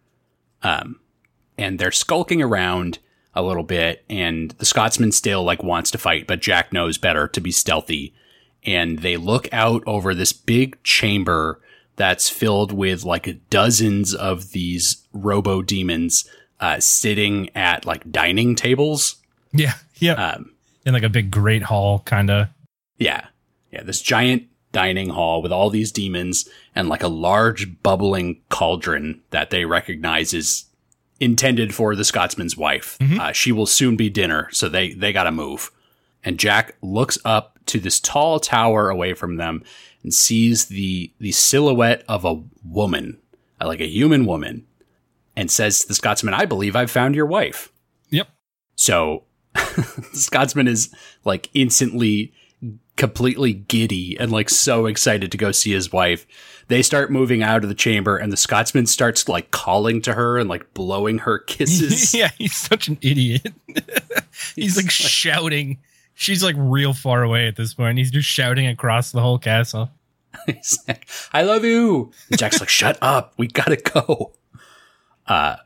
Um, 0.62 1.00
and 1.56 1.78
they're 1.78 1.92
skulking 1.92 2.42
around 2.42 2.98
a 3.34 3.42
little 3.42 3.62
bit 3.62 4.04
and 4.08 4.52
the 4.52 4.64
Scotsman 4.64 5.12
still 5.12 5.44
like 5.44 5.62
wants 5.62 5.90
to 5.92 5.98
fight, 5.98 6.26
but 6.26 6.40
Jack 6.40 6.72
knows 6.72 6.98
better 6.98 7.28
to 7.28 7.40
be 7.40 7.52
stealthy. 7.52 8.14
And 8.64 9.00
they 9.00 9.16
look 9.16 9.48
out 9.52 9.84
over 9.86 10.14
this 10.14 10.32
big 10.32 10.82
chamber 10.82 11.60
that's 11.96 12.28
filled 12.28 12.72
with 12.72 13.04
like 13.04 13.38
dozens 13.50 14.14
of 14.14 14.52
these 14.52 15.06
robo 15.12 15.62
demons 15.62 16.28
uh, 16.60 16.80
sitting 16.80 17.50
at 17.54 17.84
like 17.86 18.10
dining 18.10 18.54
tables. 18.54 19.16
Yeah, 19.52 19.74
yeah, 19.96 20.12
Um, 20.12 20.52
in 20.84 20.92
like 20.94 21.02
a 21.02 21.08
big 21.08 21.30
great 21.30 21.62
hall 21.62 22.00
kind 22.00 22.30
of. 22.30 22.48
yeah. 22.98 23.26
Yeah. 23.72 23.82
This 23.82 24.00
giant 24.00 24.44
dining 24.72 25.10
hall 25.10 25.42
with 25.42 25.52
all 25.52 25.68
these 25.70 25.90
demons 25.92 26.48
and 26.74 26.88
like 26.88 27.02
a 27.02 27.08
large 27.08 27.82
bubbling 27.82 28.40
cauldron 28.48 29.20
that 29.30 29.50
they 29.50 29.64
recognize 29.64 30.32
is 30.32 30.64
intended 31.20 31.74
for 31.74 31.94
the 31.96 32.04
Scotsman's 32.04 32.56
wife. 32.56 32.96
Uh, 33.00 33.32
she 33.32 33.52
will 33.52 33.66
soon 33.66 33.96
be 33.96 34.08
dinner, 34.10 34.48
so 34.52 34.68
they, 34.68 34.92
they 34.92 35.12
gotta 35.12 35.30
move. 35.32 35.70
And 36.24 36.38
Jack 36.38 36.74
looks 36.82 37.18
up 37.24 37.58
to 37.66 37.80
this 37.80 38.00
tall 38.00 38.38
tower 38.40 38.88
away 38.90 39.14
from 39.14 39.36
them 39.36 39.62
and 40.02 40.12
sees 40.14 40.66
the, 40.66 41.10
the 41.18 41.32
silhouette 41.32 42.04
of 42.08 42.24
a 42.24 42.42
woman, 42.64 43.18
like 43.60 43.80
a 43.80 43.86
human 43.88 44.26
woman, 44.26 44.66
and 45.36 45.50
says 45.50 45.80
to 45.80 45.88
the 45.88 45.94
Scotsman, 45.94 46.34
I 46.34 46.46
believe 46.46 46.74
I've 46.74 46.90
found 46.90 47.14
your 47.14 47.26
wife. 47.26 47.72
Yep. 48.10 48.28
So 48.74 49.24
the 49.54 50.08
Scotsman 50.12 50.68
is 50.68 50.94
like 51.24 51.50
instantly 51.54 52.32
completely 52.96 53.52
giddy 53.52 54.18
and 54.18 54.32
like 54.32 54.48
so 54.48 54.86
excited 54.86 55.30
to 55.30 55.38
go 55.38 55.52
see 55.52 55.72
his 55.72 55.92
wife. 55.92 56.26
They 56.68 56.82
start 56.82 57.12
moving 57.12 57.42
out 57.42 57.62
of 57.62 57.68
the 57.68 57.74
chamber 57.74 58.16
and 58.16 58.32
the 58.32 58.36
Scotsman 58.36 58.86
starts 58.86 59.28
like 59.28 59.50
calling 59.50 60.02
to 60.02 60.14
her 60.14 60.38
and 60.38 60.48
like 60.48 60.72
blowing 60.74 61.18
her 61.18 61.38
kisses. 61.38 62.14
yeah, 62.14 62.30
he's 62.38 62.56
such 62.56 62.88
an 62.88 62.98
idiot. 63.02 63.52
he's 64.54 64.76
like 64.76 64.90
shouting. 64.90 65.78
She's 66.14 66.42
like 66.42 66.56
real 66.58 66.94
far 66.94 67.22
away 67.22 67.46
at 67.46 67.56
this 67.56 67.74
point. 67.74 67.98
He's 67.98 68.10
just 68.10 68.28
shouting 68.28 68.66
across 68.66 69.12
the 69.12 69.20
whole 69.20 69.38
castle. 69.38 69.90
He's 70.46 70.78
like, 70.88 71.08
I 71.32 71.42
love 71.42 71.64
you. 71.64 72.12
And 72.30 72.38
Jack's 72.38 72.60
like, 72.60 72.68
shut 72.68 72.98
up. 73.00 73.34
We 73.36 73.46
gotta 73.46 73.76
go. 73.76 74.32
Uh, 75.26 75.56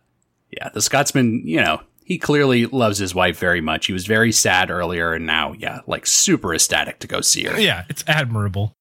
yeah, 0.50 0.68
the 0.70 0.82
Scotsman, 0.82 1.42
you 1.46 1.60
know, 1.60 1.80
he 2.04 2.18
clearly 2.18 2.66
loves 2.66 2.98
his 2.98 3.14
wife 3.14 3.38
very 3.38 3.60
much. 3.60 3.86
He 3.86 3.92
was 3.92 4.06
very 4.06 4.32
sad 4.32 4.70
earlier 4.70 5.12
and 5.12 5.26
now, 5.26 5.52
yeah, 5.52 5.80
like 5.86 6.06
super 6.06 6.52
ecstatic 6.54 6.98
to 7.00 7.06
go 7.06 7.20
see 7.20 7.44
her. 7.44 7.60
Yeah, 7.60 7.84
it's 7.88 8.02
admirable. 8.06 8.72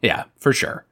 Yeah, 0.00 0.24
for 0.36 0.52
sure. 0.52 0.84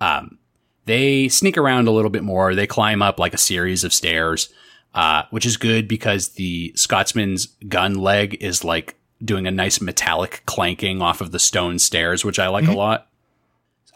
Um, 0.00 0.38
they 0.84 1.28
sneak 1.28 1.58
around 1.58 1.88
a 1.88 1.90
little 1.90 2.10
bit 2.10 2.22
more. 2.22 2.54
They 2.54 2.66
climb 2.66 3.02
up 3.02 3.18
like 3.18 3.34
a 3.34 3.38
series 3.38 3.84
of 3.84 3.92
stairs, 3.92 4.48
uh, 4.94 5.24
which 5.30 5.46
is 5.46 5.56
good 5.56 5.88
because 5.88 6.30
the 6.30 6.72
Scotsman's 6.76 7.46
gun 7.68 7.94
leg 7.94 8.36
is 8.40 8.62
like 8.62 8.96
doing 9.24 9.46
a 9.46 9.50
nice 9.50 9.80
metallic 9.80 10.42
clanking 10.46 11.02
off 11.02 11.20
of 11.20 11.32
the 11.32 11.38
stone 11.38 11.78
stairs, 11.78 12.24
which 12.24 12.38
I 12.38 12.48
like 12.48 12.68
a 12.68 12.72
lot. 12.72 13.08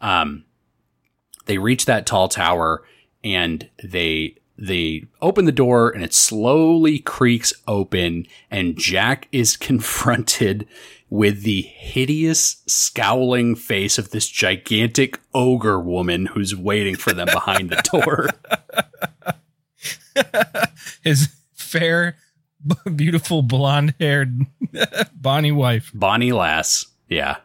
Um, 0.01 0.45
they 1.47 1.59
reach 1.59 1.85
that 1.85 2.07
tall 2.07 2.29
tower 2.29 2.83
and 3.23 3.69
they 3.83 4.37
they 4.59 5.05
open 5.23 5.45
the 5.45 5.53
door 5.53 5.91
and 5.91 6.03
it 6.03 6.13
slowly 6.13 6.99
creaks 6.99 7.53
open 7.69 8.27
and 8.51 8.77
Jack 8.77 9.29
is 9.31 9.57
confronted 9.69 10.67
with 11.11 11.43
the 11.43 11.63
hideous 11.63 12.63
scowling 12.67 13.55
face 13.55 13.97
of 13.97 14.11
this 14.11 14.29
gigantic 14.29 15.19
ogre 15.33 15.81
woman 15.81 16.27
who's 16.27 16.55
waiting 16.55 16.97
for 16.97 17.13
them 17.15 17.29
behind 17.33 17.71
the 17.71 17.81
door. 17.93 18.29
His 21.03 21.29
fair, 21.55 22.17
beautiful, 22.95 23.43
blonde 23.43 23.95
haired 23.99 24.47
Bonnie 25.15 25.53
wife. 25.53 25.91
Bonnie 25.95 26.33
Lass. 26.33 26.85
Yeah. 27.09 27.37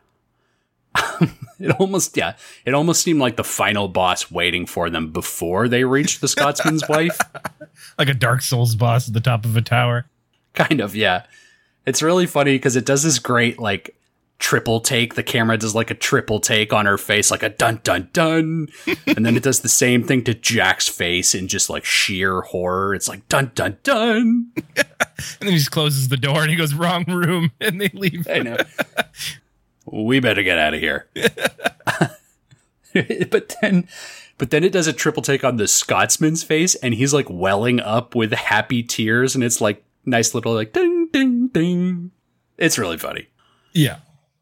it 1.60 1.72
almost 1.80 2.16
yeah, 2.18 2.36
it 2.66 2.74
almost 2.74 3.04
seemed 3.04 3.20
like 3.20 3.36
the 3.36 3.44
final 3.44 3.88
boss 3.88 4.32
waiting 4.32 4.66
for 4.66 4.90
them 4.90 5.12
before 5.12 5.68
they 5.68 5.84
reached 5.84 6.22
the 6.22 6.28
Scotsman's 6.28 6.84
wife. 6.90 7.18
Like 7.98 8.10
a 8.10 8.14
Dark 8.14 8.42
Souls 8.42 8.76
boss 8.76 9.08
at 9.08 9.14
the 9.14 9.22
top 9.22 9.46
of 9.46 9.56
a 9.58 9.62
tower. 9.62 10.06
Kind 10.54 10.82
of, 10.82 10.96
yeah. 10.96 11.26
It's 11.86 12.02
really 12.02 12.26
funny 12.28 12.56
because 12.56 12.76
it 12.76 12.86
does 12.86 13.04
this 13.04 13.20
great 13.20 13.60
like 13.60 13.96
triple 14.40 14.82
take. 14.82 15.16
The 15.16 15.24
camera 15.24 15.58
does 15.58 15.74
like 15.74 15.90
a 15.90 15.96
triple 15.96 16.40
take 16.40 16.74
on 16.74 16.86
her 16.86 16.98
face, 16.98 17.32
like 17.32 17.44
a 17.44 17.50
dun 17.50 17.80
dun 17.84 18.10
dun, 18.14 18.68
and 19.08 19.26
then 19.26 19.38
it 19.38 19.44
does 19.44 19.62
the 19.62 19.70
same 19.70 20.04
thing 20.04 20.24
to 20.26 20.34
Jack's 20.34 20.88
face 20.88 21.34
in 21.34 21.48
just 21.48 21.70
like 21.70 21.86
sheer 21.86 22.42
horror. 22.42 22.94
It's 22.94 23.08
like 23.08 23.28
dun 23.30 23.52
dun 23.56 23.78
dun. 23.84 24.52
And 24.76 24.86
then 25.40 25.52
he 25.52 25.58
just 25.58 25.72
closes 25.72 26.10
the 26.10 26.18
door 26.18 26.42
and 26.42 26.50
he 26.50 26.56
goes, 26.56 26.74
wrong 26.74 27.06
room. 27.06 27.52
And 27.62 27.80
they 27.80 27.90
leave. 27.94 28.28
I 28.30 28.40
know. 28.40 28.58
We 29.94 30.20
better 30.20 30.42
get 30.44 30.58
out 30.58 30.74
of 30.74 30.80
here. 30.80 31.08
but 33.30 33.56
then 33.62 33.88
but 34.38 34.50
then 34.50 34.64
it 34.64 34.72
does 34.72 34.88
a 34.88 34.94
triple 34.94 35.22
take 35.22 35.44
on 35.44 35.58
the 35.58 35.68
Scotsman's 35.68 36.44
face 36.44 36.76
and 36.76 36.94
he's 36.94 37.14
like 37.14 37.30
welling 37.30 37.80
up 37.80 38.16
with 38.16 38.34
happy 38.34 38.82
tears 38.82 39.36
and 39.36 39.44
it's 39.44 39.62
like 39.62 39.84
nice 40.06 40.34
little 40.34 40.54
like 40.54 40.74
ding 40.74 41.10
ding 41.12 41.48
ding. 41.50 42.12
It's 42.58 42.80
really 42.80 42.98
funny. 42.98 43.28
Yeah. 43.74 44.00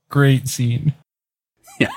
Great 0.09 0.47
scene. 0.47 0.93
Yeah. 1.79 1.91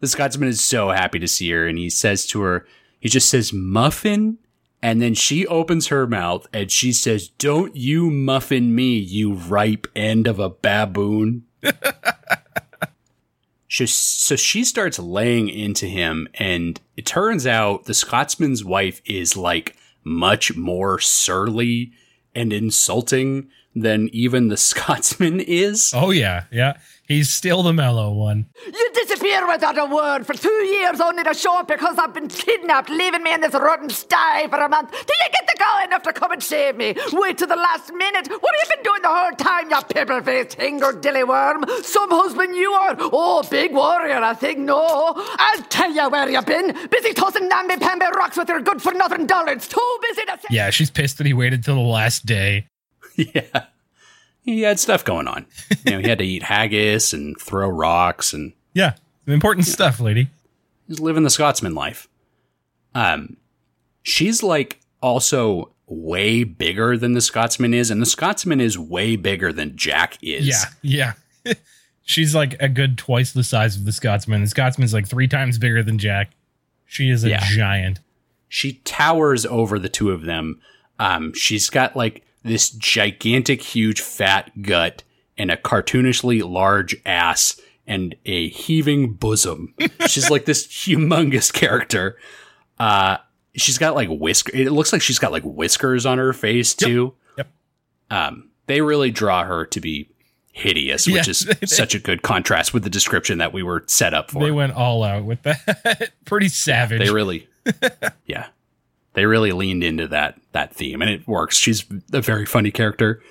The 0.00 0.06
Scotsman 0.06 0.48
is 0.48 0.62
so 0.62 0.90
happy 0.90 1.18
to 1.18 1.28
see 1.28 1.50
her 1.50 1.66
and 1.66 1.78
he 1.78 1.90
says 1.90 2.26
to 2.26 2.42
her, 2.42 2.66
he 3.00 3.08
just 3.08 3.28
says, 3.28 3.52
muffin. 3.52 4.38
And 4.82 5.02
then 5.02 5.14
she 5.14 5.46
opens 5.46 5.88
her 5.88 6.06
mouth 6.06 6.46
and 6.52 6.70
she 6.70 6.92
says, 6.92 7.28
Don't 7.28 7.74
you 7.74 8.10
muffin 8.10 8.74
me, 8.74 8.98
you 8.98 9.32
ripe 9.32 9.86
end 9.96 10.26
of 10.26 10.38
a 10.38 10.50
baboon. 10.50 11.44
So 13.84 14.36
she 14.36 14.64
starts 14.64 14.98
laying 14.98 15.48
into 15.48 15.86
him, 15.86 16.28
and 16.34 16.80
it 16.96 17.04
turns 17.04 17.46
out 17.46 17.84
the 17.84 17.94
Scotsman's 17.94 18.64
wife 18.64 19.02
is 19.04 19.36
like 19.36 19.76
much 20.04 20.56
more 20.56 20.98
surly 20.98 21.92
and 22.34 22.52
insulting 22.52 23.48
than 23.76 24.08
even 24.12 24.48
the 24.48 24.56
Scotsman 24.68 25.38
is. 25.40 25.92
Oh 25.94 26.10
yeah, 26.10 26.44
yeah. 26.50 26.78
He's 27.06 27.30
still 27.30 27.62
the 27.62 27.72
mellow 27.72 28.12
one. 28.12 28.46
You 28.66 28.90
disappear 28.92 29.46
without 29.46 29.78
a 29.78 29.84
word 29.84 30.26
for 30.26 30.34
two 30.34 30.50
years 30.50 31.00
only 31.00 31.22
to 31.22 31.34
show 31.34 31.56
up 31.60 31.68
because 31.68 31.96
I've 31.98 32.12
been 32.12 32.26
kidnapped, 32.26 32.90
leaving 32.90 33.22
me 33.22 33.32
in 33.32 33.40
this 33.42 33.54
rotten 33.54 33.90
sty 33.90 34.48
for 34.48 34.56
a 34.58 34.68
month. 34.68 34.90
Do 34.90 34.96
you 34.96 35.30
get 35.30 35.46
the 35.46 35.54
gall 35.56 35.84
enough 35.84 36.02
to 36.02 36.12
come 36.12 36.32
and 36.32 36.42
save 36.42 36.74
me? 36.76 36.96
Wait 37.12 37.38
to 37.38 37.46
the 37.46 37.54
last 37.54 37.92
minute. 37.92 38.26
What 38.28 38.54
have 38.58 38.68
you 38.68 38.74
been 38.76 38.82
doing 38.82 39.02
the 39.02 39.08
whole 39.08 39.30
time, 39.32 39.70
you 39.70 39.76
pepper-faced 39.88 40.54
hinger 40.54 40.94
dilly 40.94 41.22
worm? 41.22 41.64
Some 41.82 42.10
husband 42.10 42.56
you 42.56 42.72
are. 42.72 42.96
Oh, 42.98 43.44
big 43.48 43.72
warrior, 43.72 44.16
I 44.16 44.34
think. 44.34 44.58
No. 44.58 45.12
I'll 45.16 45.62
tell 45.68 45.92
you 45.92 46.08
where 46.08 46.28
you've 46.28 46.44
been. 46.46 46.88
Busy 46.90 47.12
tossing 47.12 47.48
namby-pamby 47.48 48.06
rocks 48.16 48.36
with 48.36 48.48
your 48.48 48.60
good-for-nothing 48.62 49.26
dollars. 49.26 49.68
Too 49.68 49.98
busy 50.08 50.24
to... 50.24 50.38
say- 50.40 50.48
Yeah, 50.50 50.70
she's 50.70 50.90
pissed 50.90 51.18
that 51.18 51.26
he 51.28 51.34
waited 51.34 51.62
till 51.62 51.76
the 51.76 51.80
last 51.82 52.26
day. 52.26 52.66
yeah. 53.34 53.64
He 54.42 54.62
had 54.62 54.78
stuff 54.78 55.04
going 55.04 55.26
on. 55.26 55.46
You 55.84 55.92
know, 55.92 55.98
he 56.00 56.08
had 56.08 56.18
to 56.18 56.24
eat 56.24 56.44
haggis 56.44 57.12
and 57.12 57.36
throw 57.40 57.68
rocks 57.68 58.32
and 58.32 58.52
Yeah, 58.74 58.94
important 59.26 59.66
stuff, 59.66 59.98
lady. 60.00 60.28
he's 60.86 61.00
living 61.00 61.24
the 61.24 61.30
Scotsman 61.30 61.74
life. 61.74 62.08
Um, 62.94 63.36
she's 64.02 64.42
like 64.42 64.80
also 65.02 65.72
way 65.88 66.44
bigger 66.44 66.96
than 66.96 67.12
the 67.12 67.20
Scotsman 67.20 67.74
is, 67.74 67.90
and 67.90 68.00
the 68.00 68.06
Scotsman 68.06 68.60
is 68.60 68.78
way 68.78 69.16
bigger 69.16 69.52
than 69.52 69.76
Jack 69.76 70.16
is. 70.22 70.46
Yeah, 70.82 71.12
yeah. 71.44 71.52
she's 72.02 72.34
like 72.34 72.54
a 72.60 72.68
good 72.68 72.96
twice 72.98 73.32
the 73.32 73.42
size 73.44 73.76
of 73.76 73.84
the 73.84 73.92
Scotsman. 73.92 74.40
The 74.42 74.46
Scotsman's 74.48 74.94
like 74.94 75.08
three 75.08 75.28
times 75.28 75.58
bigger 75.58 75.82
than 75.82 75.98
Jack. 75.98 76.30
She 76.86 77.10
is 77.10 77.24
a 77.24 77.30
Yeah. 77.30 77.44
giant. 77.44 78.00
she 78.48 78.74
towers 78.84 79.44
over 79.46 79.76
the 79.78 79.88
two 79.88 80.12
of 80.12 80.22
them. 80.22 80.60
Um, 81.00 81.34
she's 81.34 81.68
got 81.68 81.96
like 81.96 82.22
this 82.46 82.70
gigantic, 82.70 83.62
huge, 83.62 84.00
fat 84.00 84.62
gut 84.62 85.02
and 85.38 85.50
a 85.50 85.56
cartoonishly 85.56 86.42
large 86.48 86.96
ass 87.04 87.60
and 87.86 88.14
a 88.24 88.48
heaving 88.48 89.12
bosom. 89.12 89.74
she's 90.06 90.30
like 90.30 90.44
this 90.44 90.66
humongous 90.66 91.52
character. 91.52 92.16
Uh, 92.78 93.18
she's 93.54 93.78
got 93.78 93.94
like 93.94 94.08
whisker. 94.10 94.52
It 94.54 94.70
looks 94.72 94.92
like 94.92 95.02
she's 95.02 95.18
got 95.18 95.32
like 95.32 95.44
whiskers 95.44 96.06
on 96.06 96.18
her 96.18 96.32
face 96.32 96.74
too. 96.74 97.14
Yep. 97.36 97.48
Um, 98.10 98.50
they 98.66 98.80
really 98.80 99.10
draw 99.10 99.44
her 99.44 99.66
to 99.66 99.80
be 99.80 100.08
hideous, 100.52 101.06
which 101.06 101.26
Yeah, 101.26 101.54
is 101.60 101.76
such 101.76 101.94
a 101.94 101.98
good 101.98 102.22
contrast 102.22 102.72
with 102.72 102.82
the 102.82 102.90
description 102.90 103.38
that 103.38 103.52
we 103.52 103.62
were 103.62 103.84
set 103.86 104.14
up 104.14 104.30
for. 104.30 104.42
They 104.42 104.50
went 104.50 104.72
all 104.72 105.04
out 105.04 105.24
with 105.24 105.42
that. 105.42 106.12
Pretty 106.24 106.48
savage. 106.48 106.98
They 107.00 107.10
really, 107.10 107.46
yeah, 108.26 108.46
they 109.16 109.24
really 109.24 109.50
leaned 109.50 109.82
into 109.82 110.06
that 110.08 110.38
that 110.52 110.74
theme, 110.74 111.00
and 111.00 111.10
it 111.10 111.26
works. 111.26 111.56
She's 111.56 111.84
a 112.12 112.20
very 112.20 112.44
funny 112.44 112.70
character, 112.70 113.22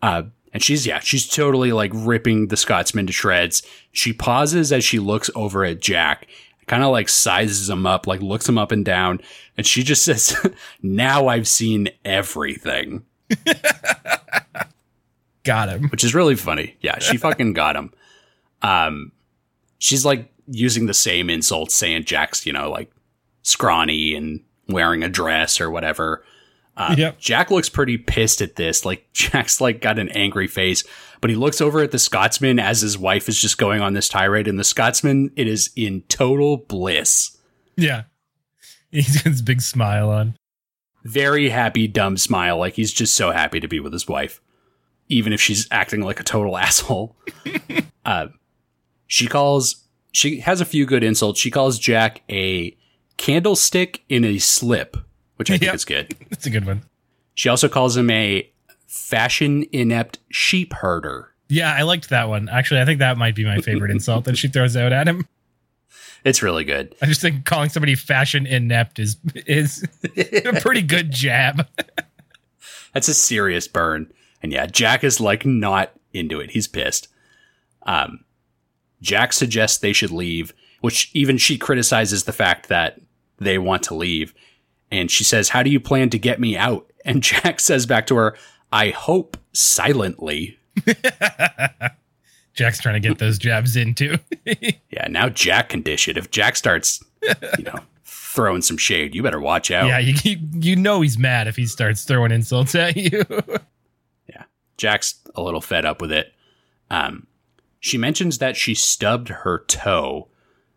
uh, 0.00 0.22
and 0.54 0.62
she's 0.62 0.86
yeah, 0.86 1.00
she's 1.00 1.28
totally 1.28 1.72
like 1.72 1.90
ripping 1.92 2.46
the 2.46 2.56
Scotsman 2.56 3.08
to 3.08 3.12
shreds. 3.12 3.64
She 3.90 4.12
pauses 4.12 4.72
as 4.72 4.84
she 4.84 5.00
looks 5.00 5.30
over 5.34 5.64
at 5.64 5.80
Jack, 5.80 6.28
kind 6.68 6.84
of 6.84 6.92
like 6.92 7.08
sizes 7.08 7.68
him 7.68 7.86
up, 7.86 8.06
like 8.06 8.20
looks 8.22 8.48
him 8.48 8.56
up 8.56 8.70
and 8.70 8.84
down, 8.84 9.20
and 9.56 9.66
she 9.66 9.82
just 9.82 10.04
says, 10.06 10.36
"Now 10.80 11.26
I've 11.26 11.48
seen 11.48 11.88
everything," 12.04 13.04
Got 15.42 15.70
him. 15.70 15.88
which 15.88 16.04
is 16.04 16.14
really 16.14 16.36
funny. 16.36 16.76
Yeah, 16.80 17.00
she 17.00 17.16
fucking 17.16 17.54
got 17.54 17.74
him. 17.74 17.92
Um, 18.62 19.10
she's 19.78 20.04
like 20.04 20.32
using 20.46 20.86
the 20.86 20.94
same 20.94 21.28
insults, 21.28 21.74
saying 21.74 22.04
Jack's 22.04 22.46
you 22.46 22.52
know 22.52 22.70
like 22.70 22.92
scrawny 23.42 24.14
and 24.14 24.40
wearing 24.72 25.02
a 25.02 25.08
dress 25.08 25.60
or 25.60 25.70
whatever. 25.70 26.24
Uh, 26.76 26.94
Yep. 26.98 27.18
Jack 27.18 27.50
looks 27.50 27.68
pretty 27.68 27.98
pissed 27.98 28.40
at 28.40 28.56
this. 28.56 28.84
Like 28.84 29.06
Jack's 29.12 29.60
like 29.60 29.80
got 29.80 29.98
an 29.98 30.08
angry 30.10 30.46
face, 30.48 30.84
but 31.20 31.30
he 31.30 31.36
looks 31.36 31.60
over 31.60 31.80
at 31.80 31.90
the 31.90 31.98
Scotsman 31.98 32.58
as 32.58 32.80
his 32.80 32.96
wife 32.96 33.28
is 33.28 33.40
just 33.40 33.58
going 33.58 33.80
on 33.82 33.92
this 33.92 34.08
tirade, 34.08 34.48
and 34.48 34.58
the 34.58 34.64
Scotsman 34.64 35.30
it 35.36 35.46
is 35.46 35.70
in 35.76 36.02
total 36.08 36.56
bliss. 36.56 37.36
Yeah. 37.76 38.04
He's 38.90 39.16
got 39.22 39.30
his 39.30 39.42
big 39.42 39.60
smile 39.62 40.10
on. 40.10 40.34
Very 41.04 41.48
happy, 41.48 41.88
dumb 41.88 42.16
smile, 42.16 42.58
like 42.58 42.74
he's 42.74 42.92
just 42.92 43.16
so 43.16 43.30
happy 43.32 43.58
to 43.58 43.66
be 43.66 43.80
with 43.80 43.92
his 43.92 44.06
wife, 44.06 44.40
even 45.08 45.32
if 45.32 45.40
she's 45.40 45.66
acting 45.72 46.02
like 46.02 46.20
a 46.20 46.24
total 46.24 46.56
asshole. 46.58 47.16
uh, 48.04 48.28
she 49.08 49.26
calls. 49.26 49.84
She 50.12 50.40
has 50.40 50.60
a 50.60 50.64
few 50.66 50.84
good 50.86 51.02
insults. 51.02 51.40
She 51.40 51.50
calls 51.50 51.78
Jack 51.78 52.20
a 52.30 52.76
candlestick 53.22 54.02
in 54.08 54.24
a 54.24 54.38
slip, 54.38 54.96
which 55.36 55.50
I 55.50 55.54
think 55.54 55.62
Yep. 55.66 55.74
is 55.74 55.84
good. 55.84 56.16
That's 56.30 56.46
a 56.46 56.50
good 56.50 56.66
one. 56.66 56.82
She 57.34 57.48
also 57.48 57.68
calls 57.68 57.96
him 57.96 58.10
a 58.10 58.50
fashion 58.86 59.64
inept 59.72 60.18
sheep 60.30 60.72
herder. 60.74 61.30
Yeah, 61.48 61.72
I 61.72 61.82
liked 61.82 62.08
that 62.10 62.28
one. 62.28 62.48
Actually, 62.48 62.80
I 62.80 62.84
think 62.84 62.98
that 62.98 63.16
might 63.16 63.34
be 63.36 63.44
my 63.44 63.60
favorite 63.60 63.90
insult 63.96 64.24
that 64.24 64.36
she 64.36 64.48
throws 64.48 64.76
out 64.76 64.92
at 64.92 65.06
him. 65.06 65.26
It's 66.24 66.42
really 66.42 66.64
good. 66.64 66.94
I 67.02 67.06
just 67.06 67.20
think 67.20 67.44
calling 67.44 67.68
somebody 67.68 67.94
fashion 67.94 68.46
inept 68.46 68.98
is 68.98 69.16
is 69.46 69.86
a 70.16 70.60
pretty 70.60 70.82
good 70.82 71.10
jab. 71.10 71.66
That's 72.94 73.08
a 73.08 73.14
serious 73.14 73.66
burn. 73.68 74.12
And 74.42 74.52
yeah, 74.52 74.66
Jack 74.66 75.04
is 75.04 75.20
like 75.20 75.44
not 75.46 75.92
into 76.12 76.40
it. 76.40 76.50
He's 76.50 76.68
pissed. 76.68 77.08
Um, 77.84 78.24
Jack 79.00 79.32
suggests 79.32 79.78
they 79.78 79.92
should 79.92 80.10
leave, 80.12 80.52
which 80.80 81.10
even 81.12 81.38
she 81.38 81.58
criticizes 81.58 82.24
the 82.24 82.32
fact 82.32 82.68
that 82.68 83.00
they 83.42 83.58
want 83.58 83.82
to 83.84 83.94
leave. 83.94 84.34
And 84.90 85.10
she 85.10 85.24
says, 85.24 85.50
How 85.50 85.62
do 85.62 85.70
you 85.70 85.80
plan 85.80 86.10
to 86.10 86.18
get 86.18 86.40
me 86.40 86.56
out? 86.56 86.88
And 87.04 87.20
Jack 87.20 87.58
says 87.58 87.84
back 87.84 88.06
to 88.06 88.14
her, 88.14 88.36
I 88.70 88.90
hope 88.90 89.36
silently. 89.52 90.56
Jack's 92.54 92.80
trying 92.80 93.00
to 93.00 93.08
get 93.08 93.18
those 93.18 93.38
jabs 93.38 93.76
in 93.76 93.94
too. 93.94 94.18
Yeah, 94.90 95.08
now 95.08 95.28
Jack 95.28 95.70
can 95.70 95.80
dish 95.82 96.06
it. 96.06 96.16
If 96.16 96.30
Jack 96.30 96.54
starts, 96.54 97.02
you 97.58 97.64
know, 97.64 97.78
throwing 98.04 98.60
some 98.62 98.76
shade, 98.76 99.14
you 99.14 99.22
better 99.22 99.40
watch 99.40 99.70
out. 99.70 99.86
yeah, 99.88 99.98
you, 99.98 100.14
you 100.22 100.36
you 100.52 100.76
know 100.76 101.00
he's 101.00 101.16
mad 101.18 101.48
if 101.48 101.56
he 101.56 101.66
starts 101.66 102.04
throwing 102.04 102.30
insults 102.30 102.74
at 102.74 102.96
you. 102.96 103.24
Yeah, 104.28 104.44
Jack's 104.76 105.14
a 105.34 105.42
little 105.42 105.60
fed 105.62 105.84
up 105.86 106.00
with 106.00 106.12
it. 106.12 106.32
Um, 106.90 107.26
she 107.80 107.96
mentions 107.98 108.38
that 108.38 108.54
she 108.56 108.74
stubbed 108.74 109.28
her 109.28 109.64
toe, 109.66 110.28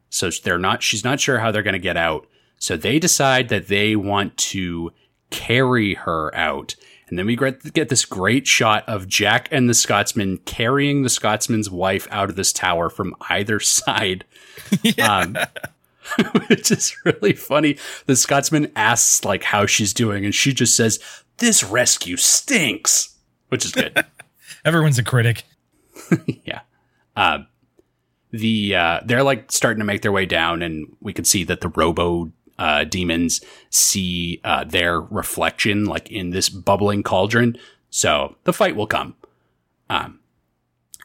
so 0.10 0.30
they're 0.44 0.58
not. 0.58 0.82
She's 0.82 1.04
not 1.04 1.20
sure 1.20 1.40
how 1.40 1.52
they're 1.52 1.62
going 1.62 1.74
to 1.74 1.80
get 1.80 1.98
out. 1.98 2.26
So 2.58 2.78
they 2.78 3.00
decide 3.00 3.50
that 3.50 3.68
they 3.68 3.96
want 3.96 4.38
to 4.38 4.92
carry 5.30 5.96
her 5.96 6.34
out, 6.36 6.76
and 7.08 7.20
then 7.20 7.26
we 7.26 7.36
get 7.36 7.74
get 7.74 7.90
this 7.90 8.06
great 8.06 8.48
shot 8.48 8.88
of 8.88 9.08
Jack 9.08 9.48
and 9.52 9.70
the 9.70 9.74
Scotsman 9.74 10.38
carrying 10.40 11.04
the 11.04 11.10
Scotsman's 11.10 11.70
wife 11.70 12.08
out 12.12 12.30
of 12.30 12.36
this 12.36 12.54
tower 12.54 12.90
from 12.90 13.16
either 13.30 13.60
side. 13.60 14.26
Um, 15.02 15.38
which 16.48 16.72
is 16.72 16.96
really 17.04 17.34
funny. 17.34 17.78
The 18.06 18.16
Scotsman 18.16 18.72
asks 18.76 19.26
like 19.26 19.44
how 19.44 19.66
she's 19.66 19.94
doing, 19.94 20.26
and 20.26 20.34
she 20.34 20.54
just 20.54 20.76
says, 20.76 21.00
"This 21.38 21.64
rescue 21.64 22.18
stinks," 22.18 23.18
which 23.50 23.66
is 23.66 23.72
good. 23.72 24.06
Everyone's 24.66 25.00
a 25.00 25.04
critic. 25.04 25.44
yeah. 26.26 26.62
Uh, 27.16 27.40
the 28.32 28.76
uh, 28.76 29.00
they're 29.06 29.24
like 29.24 29.52
starting 29.52 29.80
to 29.80 29.86
make 29.86 30.02
their 30.02 30.12
way 30.12 30.26
down, 30.26 30.62
and 30.62 30.96
we 31.02 31.14
can 31.14 31.26
see 31.26 31.44
that 31.46 31.62
the 31.62 31.70
Robo 31.70 32.32
uh, 32.58 32.84
demons 32.84 33.42
see 33.70 34.40
uh, 34.44 34.64
their 34.64 35.02
reflection 35.02 35.86
like 35.86 36.12
in 36.12 36.30
this 36.30 36.50
bubbling 36.50 37.04
cauldron. 37.04 37.58
So 37.90 38.36
the 38.44 38.54
fight 38.54 38.76
will 38.76 38.88
come. 38.88 39.16
Um, 39.90 40.20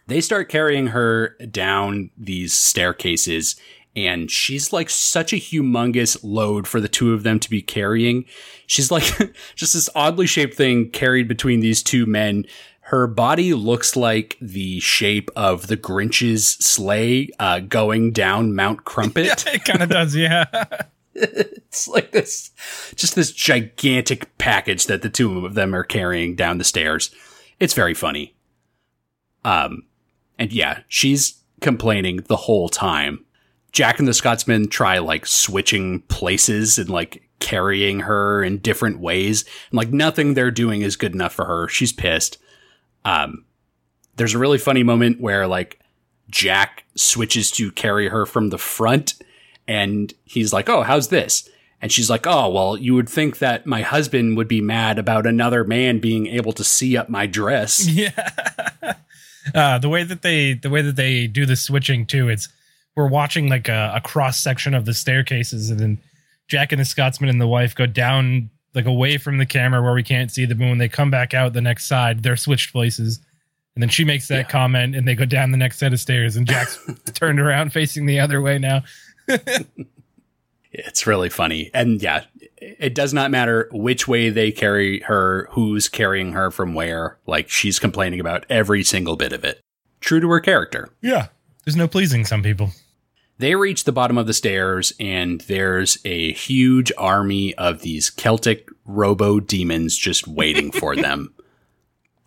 they 0.07 0.21
start 0.21 0.49
carrying 0.49 0.89
her 0.89 1.37
down 1.51 2.11
these 2.17 2.53
staircases, 2.53 3.57
and 3.95 4.31
she's 4.31 4.73
like 4.73 4.91
such 4.91 5.33
a 5.33 5.37
humongous 5.37 6.19
load 6.23 6.67
for 6.67 6.81
the 6.81 6.89
two 6.89 7.13
of 7.13 7.23
them 7.23 7.39
to 7.41 7.51
be 7.51 7.63
carrying. 7.63 8.25
She's 8.67 8.91
like 8.91 9.05
just 9.55 9.75
this 9.75 9.89
oddly 9.95 10.27
shaped 10.27 10.55
thing 10.55 10.91
carried 10.91 11.29
between 11.29 11.61
these 11.61 11.83
two 11.83 12.07
men. 12.07 12.45
Her 12.81 13.07
body 13.07 13.55
looks 13.55 13.95
like 13.95 14.37
the 14.41 14.81
shape 14.81 15.31
of 15.37 15.69
the 15.69 15.77
Grinch's 15.77 16.45
sleigh 16.45 17.31
uh, 17.39 17.61
going 17.61 18.11
down 18.11 18.57
Mount 18.57 18.85
Crumpet. 18.85 19.27
yeah, 19.47 19.55
It 19.55 19.65
kind 19.65 19.83
of 19.83 19.91
does, 19.91 20.17
yeah. 20.17 20.47
It's 21.71 21.87
like 21.87 22.13
this, 22.13 22.51
just 22.97 23.15
this 23.15 23.31
gigantic 23.33 24.37
package 24.39 24.87
that 24.87 25.03
the 25.03 25.09
two 25.09 25.45
of 25.45 25.55
them 25.55 25.75
are 25.75 25.85
carrying 25.85 26.35
down 26.35 26.59
the 26.59 26.65
stairs. 26.65 27.15
It's 27.61 27.75
very 27.75 27.95
funny. 27.95 28.35
Um, 29.45 29.85
and 30.39 30.53
yeah, 30.53 30.81
she's 30.89 31.41
complaining 31.61 32.25
the 32.29 32.37
whole 32.37 32.69
time 32.69 33.25
Jack 33.73 33.99
and 33.99 34.09
the 34.09 34.15
Scotsman 34.15 34.69
try 34.69 34.99
like 34.99 35.27
switching 35.27 36.01
places 36.03 36.79
and 36.79 36.91
like 36.91 37.29
carrying 37.39 38.01
her 38.01 38.43
in 38.43 38.59
different 38.59 38.99
ways. 38.99 39.45
And 39.71 39.77
like 39.77 39.91
nothing 39.91 40.35
they're 40.35 40.51
doing 40.51 40.83
is 40.83 40.97
good 40.97 41.15
enough 41.15 41.33
for 41.33 41.45
her. 41.45 41.69
She's 41.69 41.93
pissed. 41.93 42.39
Um, 43.05 43.45
there's 44.17 44.35
a 44.35 44.39
really 44.39 44.59
funny 44.59 44.83
moment 44.83 45.21
where 45.21 45.47
like 45.47 45.81
Jack 46.31 46.85
switches 46.97 47.51
to 47.53 47.73
carry 47.73 48.09
her 48.09 48.27
from 48.27 48.51
the 48.51 48.59
front 48.59 49.15
and 49.71 50.13
he's 50.25 50.53
like, 50.53 50.69
Oh, 50.69 50.83
how's 50.83 51.09
this? 51.09 51.49
And 51.81 51.93
she's 51.93 52.11
like, 52.11 52.27
Oh, 52.27 52.51
well, 52.51 52.77
you 52.77 52.97
would 52.97 53.09
think 53.09 53.39
that 53.39 53.67
my 53.67 53.83
husband 53.83 54.37
would 54.37 54.49
be 54.49 54.61
mad 54.61 54.99
about 54.99 55.27
another 55.27 55.63
man 55.63 56.01
being 56.01 56.27
able 56.27 56.53
to 56.55 56.65
see 56.65 56.97
up 56.97 57.09
my 57.09 57.27
dress. 57.27 57.87
Yeah. 57.89 58.33
uh, 59.55 59.79
the 59.79 59.89
way 59.89 60.03
that 60.03 60.23
they 60.23 60.55
the 60.55 60.71
way 60.71 60.83
that 60.83 60.97
they 60.97 61.29
do 61.29 61.47
the 61.47 61.55
switching 61.57 62.05
too, 62.05 62.29
it's 62.29 62.49
we're 62.97 63.09
watching 63.09 63.49
like 63.49 63.69
a, 63.69 63.93
a 63.95 64.01
cross 64.01 64.39
section 64.39 64.75
of 64.75 64.85
the 64.87 64.93
staircases, 64.93 65.71
and 65.71 65.79
then 65.79 65.99
Jack 66.49 66.73
and 66.73 66.81
the 66.81 66.85
Scotsman 66.85 67.31
and 67.31 67.41
the 67.41 67.47
wife 67.47 67.75
go 67.77 67.87
down 67.87 68.51
like 68.75 68.87
away 68.87 69.19
from 69.19 69.39
the 69.39 69.47
camera 69.47 69.81
where 69.83 69.95
we 69.95 70.03
can't 70.03 70.33
see 70.33 70.47
them. 70.47 70.59
When 70.59 70.79
they 70.79 70.89
come 70.89 71.11
back 71.13 71.33
out 71.33 71.53
the 71.53 71.61
next 71.61 71.87
side, 71.87 72.23
they're 72.25 72.37
switched 72.37 72.73
places. 72.73 73.21
And 73.77 73.83
then 73.83 73.89
she 73.89 74.05
makes 74.05 74.27
that 74.29 74.49
comment, 74.49 74.97
and 74.97 75.07
they 75.07 75.15
go 75.15 75.25
down 75.25 75.53
the 75.53 75.57
next 75.57 75.79
set 75.79 75.93
of 75.93 76.01
stairs, 76.01 76.35
and 76.35 76.47
Jack's 76.47 76.77
turned 77.15 77.39
around 77.39 77.73
facing 77.73 78.05
the 78.05 78.19
other 78.19 78.41
way 78.41 78.59
now. 78.59 78.83
It's 80.73 81.07
really 81.07 81.29
funny. 81.29 81.71
And 81.75 82.01
yeah, 82.01 82.25
it 82.59 82.95
does 82.95 83.13
not 83.13 83.31
matter 83.31 83.69
which 83.73 84.07
way 84.07 84.31
they 84.31 84.53
carry 84.53 85.01
her, 85.01 85.49
who's 85.53 85.89
carrying 85.89 86.33
her 86.33 86.51
from 86.51 86.75
where. 86.75 87.19
Like 87.27 87.51
she's 87.51 87.79
complaining 87.79 88.21
about 88.21 88.47
every 88.49 88.85
single 88.85 89.17
bit 89.17 89.33
of 89.33 89.45
it. 89.45 89.61
True 90.01 90.21
to 90.21 90.29
her 90.31 90.41
character. 90.41 90.91
Yeah. 91.01 91.29
There's 91.65 91.77
no 91.77 91.89
pleasing 91.89 92.25
some 92.25 92.43
people. 92.43 92.71
They 93.39 93.55
reach 93.55 93.85
the 93.85 93.93
bottom 93.93 94.19
of 94.19 94.27
the 94.27 94.35
stairs, 94.35 94.93
and 95.01 95.41
there's 95.43 95.99
a 96.05 96.33
huge 96.33 96.93
army 96.99 97.55
of 97.55 97.81
these 97.81 98.11
Celtic 98.11 98.69
robo 98.85 99.41
demons 99.41 99.97
just 99.97 100.29
waiting 100.29 100.71
for 100.71 100.95
them. 100.97 101.35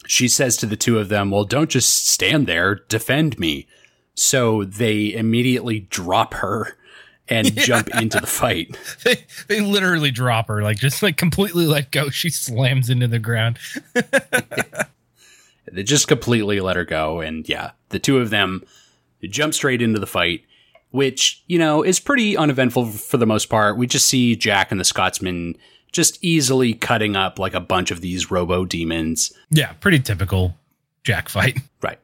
She 0.07 0.27
says 0.27 0.57
to 0.57 0.65
the 0.65 0.75
two 0.75 0.99
of 0.99 1.09
them, 1.09 1.31
Well, 1.31 1.45
don't 1.45 1.69
just 1.69 2.07
stand 2.07 2.47
there, 2.47 2.75
defend 2.75 3.39
me. 3.39 3.67
So 4.15 4.63
they 4.63 5.13
immediately 5.13 5.81
drop 5.81 6.35
her 6.35 6.77
and 7.29 7.55
jump 7.57 7.89
into 7.95 8.19
the 8.19 8.27
fight. 8.27 8.77
They 9.03 9.25
they 9.47 9.59
literally 9.61 10.11
drop 10.11 10.47
her, 10.47 10.61
like 10.61 10.77
just 10.77 11.03
like 11.03 11.17
completely 11.17 11.65
let 11.65 11.91
go. 11.91 12.09
She 12.09 12.29
slams 12.29 12.89
into 12.89 13.07
the 13.07 13.19
ground. 13.19 13.57
They 15.73 15.83
just 15.83 16.07
completely 16.07 16.59
let 16.59 16.75
her 16.75 16.85
go. 16.85 17.19
And 17.21 17.47
yeah, 17.49 17.71
the 17.89 17.99
two 17.99 18.19
of 18.19 18.29
them 18.29 18.63
jump 19.23 19.53
straight 19.53 19.81
into 19.81 19.99
the 19.99 20.05
fight, 20.05 20.43
which, 20.91 21.43
you 21.47 21.57
know, 21.57 21.83
is 21.83 21.99
pretty 21.99 22.37
uneventful 22.37 22.87
for 22.91 23.17
the 23.17 23.25
most 23.25 23.47
part. 23.47 23.77
We 23.77 23.87
just 23.87 24.05
see 24.05 24.35
Jack 24.35 24.71
and 24.71 24.79
the 24.79 24.85
Scotsman 24.85 25.57
just 25.91 26.23
easily 26.23 26.73
cutting 26.73 27.15
up 27.15 27.39
like 27.39 27.53
a 27.53 27.59
bunch 27.59 27.91
of 27.91 28.01
these 28.01 28.29
robo 28.29 28.65
demons. 28.65 29.33
Yeah, 29.49 29.73
pretty 29.73 29.99
typical 29.99 30.55
Jack 31.03 31.29
fight. 31.29 31.57
Right. 31.81 31.99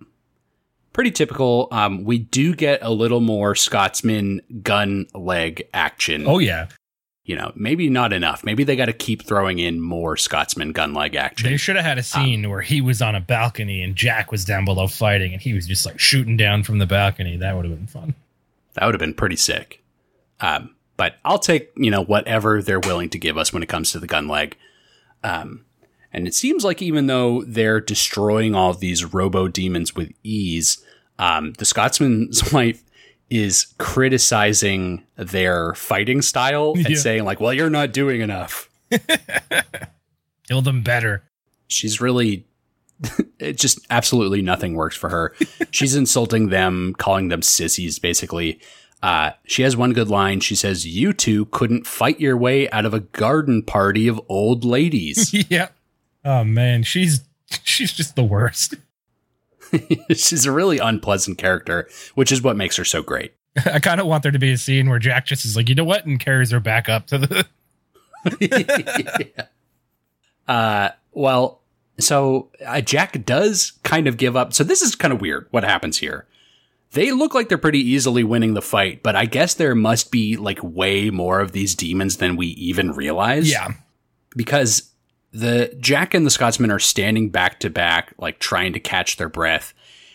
Pretty 1.00 1.12
typical. 1.12 1.70
Um, 1.72 2.04
we 2.04 2.18
do 2.18 2.54
get 2.54 2.80
a 2.82 2.90
little 2.90 3.22
more 3.22 3.56
Scotsman 3.56 4.42
gun 4.62 5.08
leg 5.16 5.66
action. 5.74 6.26
Oh 6.28 6.40
yeah. 6.40 6.68
You 7.24 7.38
know, 7.38 7.54
maybe 7.56 7.90
not 7.90 8.12
enough. 8.12 8.44
Maybe 8.44 8.66
they 8.66 8.76
got 8.76 8.88
to 8.88 8.94
keep 8.94 9.24
throwing 9.24 9.60
in 9.60 9.80
more 9.80 10.18
Scotsman 10.18 10.74
gun 10.74 10.94
leg 10.94 11.16
action. 11.16 11.50
They 11.50 11.56
should 11.56 11.78
have 11.78 11.86
had 11.86 12.00
a 12.00 12.04
scene 12.04 12.50
where 12.50 12.60
he 12.60 12.82
was 12.82 13.02
on 13.02 13.16
a 13.16 13.22
balcony 13.22 13.82
and 13.82 13.96
Jack 13.96 14.30
was 14.30 14.44
down 14.44 14.66
below 14.66 14.88
fighting 14.88 15.32
and 15.32 15.42
he 15.42 15.54
was 15.54 15.68
just 15.68 15.86
like 15.86 15.98
shooting 16.02 16.36
down 16.36 16.64
from 16.64 16.80
the 16.80 16.86
balcony. 16.86 17.38
That 17.38 17.56
would 17.56 17.64
have 17.64 17.74
been 17.74 17.88
fun. 17.88 18.14
That 18.74 18.84
would 18.84 18.94
have 18.94 19.00
been 19.00 19.14
pretty 19.14 19.38
sick. 19.38 19.82
Um, 20.42 20.76
but 20.98 21.16
I'll 21.24 21.40
take, 21.40 21.72
you 21.78 21.92
know, 21.92 22.04
whatever 22.04 22.62
they're 22.62 22.82
willing 22.82 23.08
to 23.12 23.18
give 23.18 23.38
us 23.38 23.54
when 23.54 23.64
it 23.64 23.70
comes 23.70 23.94
to 23.94 24.00
the 24.00 24.08
gun 24.08 24.28
leg. 24.28 24.58
Um, 25.24 25.64
and 26.12 26.28
it 26.28 26.34
seems 26.34 26.66
like 26.66 26.82
even 26.82 27.08
though 27.08 27.46
they're 27.46 27.80
destroying 27.80 28.54
all 28.54 28.74
these 28.74 29.06
robo 29.06 29.48
demons 29.48 29.96
with 29.96 30.12
ease, 30.24 30.84
um, 31.20 31.54
the 31.60 31.66
Scotsman's 31.66 32.52
wife 32.54 32.84
is 33.30 33.76
criticizing 33.78 35.04
their 35.16 35.76
fighting 35.76 36.24
style 36.24 36.74
and 36.76 36.90
Yeah. 36.90 36.98
saying 36.98 37.26
like, 37.26 37.40
"Well, 37.40 37.54
you're 37.54 37.70
not 37.70 37.94
doing 37.94 38.22
enough." 38.22 38.68
Kill 40.48 40.62
them 40.64 40.82
better. 40.82 41.24
She's 41.68 42.02
really 42.02 42.46
it 43.40 43.58
just 43.58 43.86
absolutely 43.90 44.42
nothing 44.42 44.74
works 44.74 44.96
for 44.96 45.10
her. 45.10 45.36
She's 45.72 45.96
insulting 45.96 46.50
them, 46.50 46.96
calling 46.98 47.28
them 47.28 47.42
sissies 47.44 48.00
basically. 48.00 48.60
Uh, 49.02 49.32
she 49.46 49.62
has 49.62 49.78
one 49.78 49.94
good 49.94 50.10
line. 50.10 50.40
She 50.40 50.56
says, 50.56 50.86
"You 50.88 51.14
two 51.14 51.46
couldn't 51.46 51.86
fight 51.88 52.20
your 52.20 52.36
way 52.36 52.70
out 52.72 52.86
of 52.86 52.94
a 52.94 53.00
garden 53.00 53.62
party 53.64 54.08
of 54.08 54.20
old 54.28 54.66
ladies." 54.66 55.34
yeah. 55.50 55.70
Oh 56.26 56.44
man, 56.44 56.84
she's 56.84 57.22
she's 57.64 57.94
just 57.94 58.16
the 58.16 58.24
worst. 58.24 58.74
She's 60.12 60.46
a 60.46 60.52
really 60.52 60.80
unpleasant 60.80 61.38
character, 61.38 61.88
which 62.16 62.32
is 62.32 62.42
what 62.42 62.58
makes 62.58 62.76
her 62.78 62.86
so 62.86 63.02
great. 63.02 63.34
I 63.66 63.80
kind 63.80 64.00
of 64.00 64.08
want 64.08 64.24
there 64.24 64.32
to 64.32 64.40
be 64.40 64.52
a 64.52 64.58
scene 64.58 64.90
where 64.90 65.00
Jack 65.00 65.26
just 65.26 65.46
is 65.46 65.56
like, 65.56 65.70
you 65.70 65.76
know 65.76 65.84
what, 65.84 66.06
and 66.06 66.20
carries 66.20 66.52
her 66.52 66.60
back 66.60 66.90
up 66.90 67.08
to 67.08 67.18
the. 67.18 67.48
Uh, 70.48 70.90
well, 71.12 71.62
so 72.00 72.50
uh, 72.66 72.82
Jack 72.82 73.24
does 73.24 73.74
kind 73.84 74.08
of 74.08 74.18
give 74.18 74.36
up. 74.36 74.52
So 74.52 74.64
this 74.64 74.82
is 74.82 74.96
kind 74.96 75.14
of 75.14 75.22
weird 75.22 75.46
what 75.52 75.64
happens 75.64 76.00
here. 76.00 76.26
They 76.94 77.12
look 77.12 77.36
like 77.36 77.50
they're 77.50 77.60
pretty 77.60 77.88
easily 77.88 78.24
winning 78.24 78.56
the 78.56 78.62
fight, 78.64 79.04
but 79.04 79.16
I 79.16 79.26
guess 79.26 79.54
there 79.54 79.76
must 79.76 80.12
be 80.12 80.38
like 80.38 80.58
way 80.64 81.12
more 81.12 81.40
of 81.40 81.52
these 81.52 81.76
demons 81.76 82.18
than 82.18 82.36
we 82.36 82.48
even 82.48 82.94
realize. 82.94 83.52
Yeah. 83.52 83.74
Because 84.36 84.92
the 85.32 85.76
Jack 85.80 86.14
and 86.14 86.26
the 86.26 86.30
Scotsman 86.32 86.72
are 86.72 86.80
standing 86.80 87.30
back 87.30 87.60
to 87.62 87.70
back, 87.70 88.14
like 88.18 88.40
trying 88.40 88.74
to 88.74 88.80
catch 88.80 89.18
their 89.18 89.30
breath. 89.30 89.74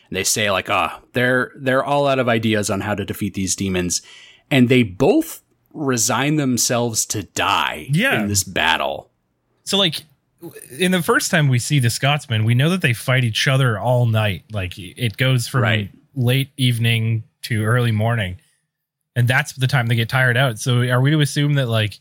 And 0.08 0.16
they 0.16 0.24
say 0.24 0.50
like, 0.50 0.68
ah, 0.70 1.00
they're 1.12 1.52
they're 1.56 1.84
all 1.84 2.06
out 2.06 2.18
of 2.18 2.28
ideas 2.28 2.68
on 2.70 2.80
how 2.80 2.94
to 2.94 3.04
defeat 3.04 3.34
these 3.34 3.56
demons. 3.56 4.02
And 4.50 4.68
they 4.68 4.82
both 4.82 5.42
resign 5.72 6.36
themselves 6.36 7.04
to 7.06 7.22
die 7.24 7.86
Yeah. 7.90 8.20
in 8.22 8.28
this 8.28 8.44
battle. 8.44 9.10
So 9.64 9.78
like 9.78 10.02
in 10.78 10.90
the 10.92 11.02
first 11.02 11.30
time 11.30 11.48
we 11.48 11.58
see 11.58 11.78
the 11.78 11.90
Scotsman, 11.90 12.44
we 12.44 12.54
know 12.54 12.68
that 12.70 12.82
they 12.82 12.92
fight 12.92 13.24
each 13.24 13.48
other 13.48 13.78
all 13.78 14.06
night. 14.06 14.44
Like 14.52 14.78
it 14.78 15.16
goes 15.16 15.48
from 15.48 15.62
Right. 15.62 15.90
late 16.14 16.50
evening 16.56 17.24
to 17.42 17.64
early 17.64 17.92
morning. 17.92 18.36
And 19.16 19.26
that's 19.28 19.52
the 19.52 19.66
time 19.66 19.86
they 19.86 19.94
get 19.94 20.08
tired 20.08 20.36
out. 20.36 20.58
So 20.58 20.82
are 20.82 21.00
we 21.00 21.10
to 21.12 21.20
assume 21.20 21.54
that 21.54 21.68
like 21.68 21.98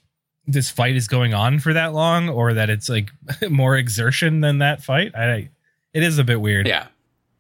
this 0.48 0.70
fight 0.70 0.96
is 0.96 1.08
going 1.08 1.34
on 1.34 1.60
for 1.60 1.74
that 1.74 1.94
long 1.94 2.30
or 2.30 2.54
that 2.54 2.70
it's 2.70 2.90
like 2.90 3.12
more 3.50 3.76
exertion 3.78 4.42
than 4.42 4.60
that 4.60 4.84
fight? 4.84 5.16
I 5.16 5.50
it 5.94 6.04
is 6.04 6.18
a 6.18 6.24
bit 6.24 6.42
weird. 6.42 6.68
Yeah. 6.68 6.88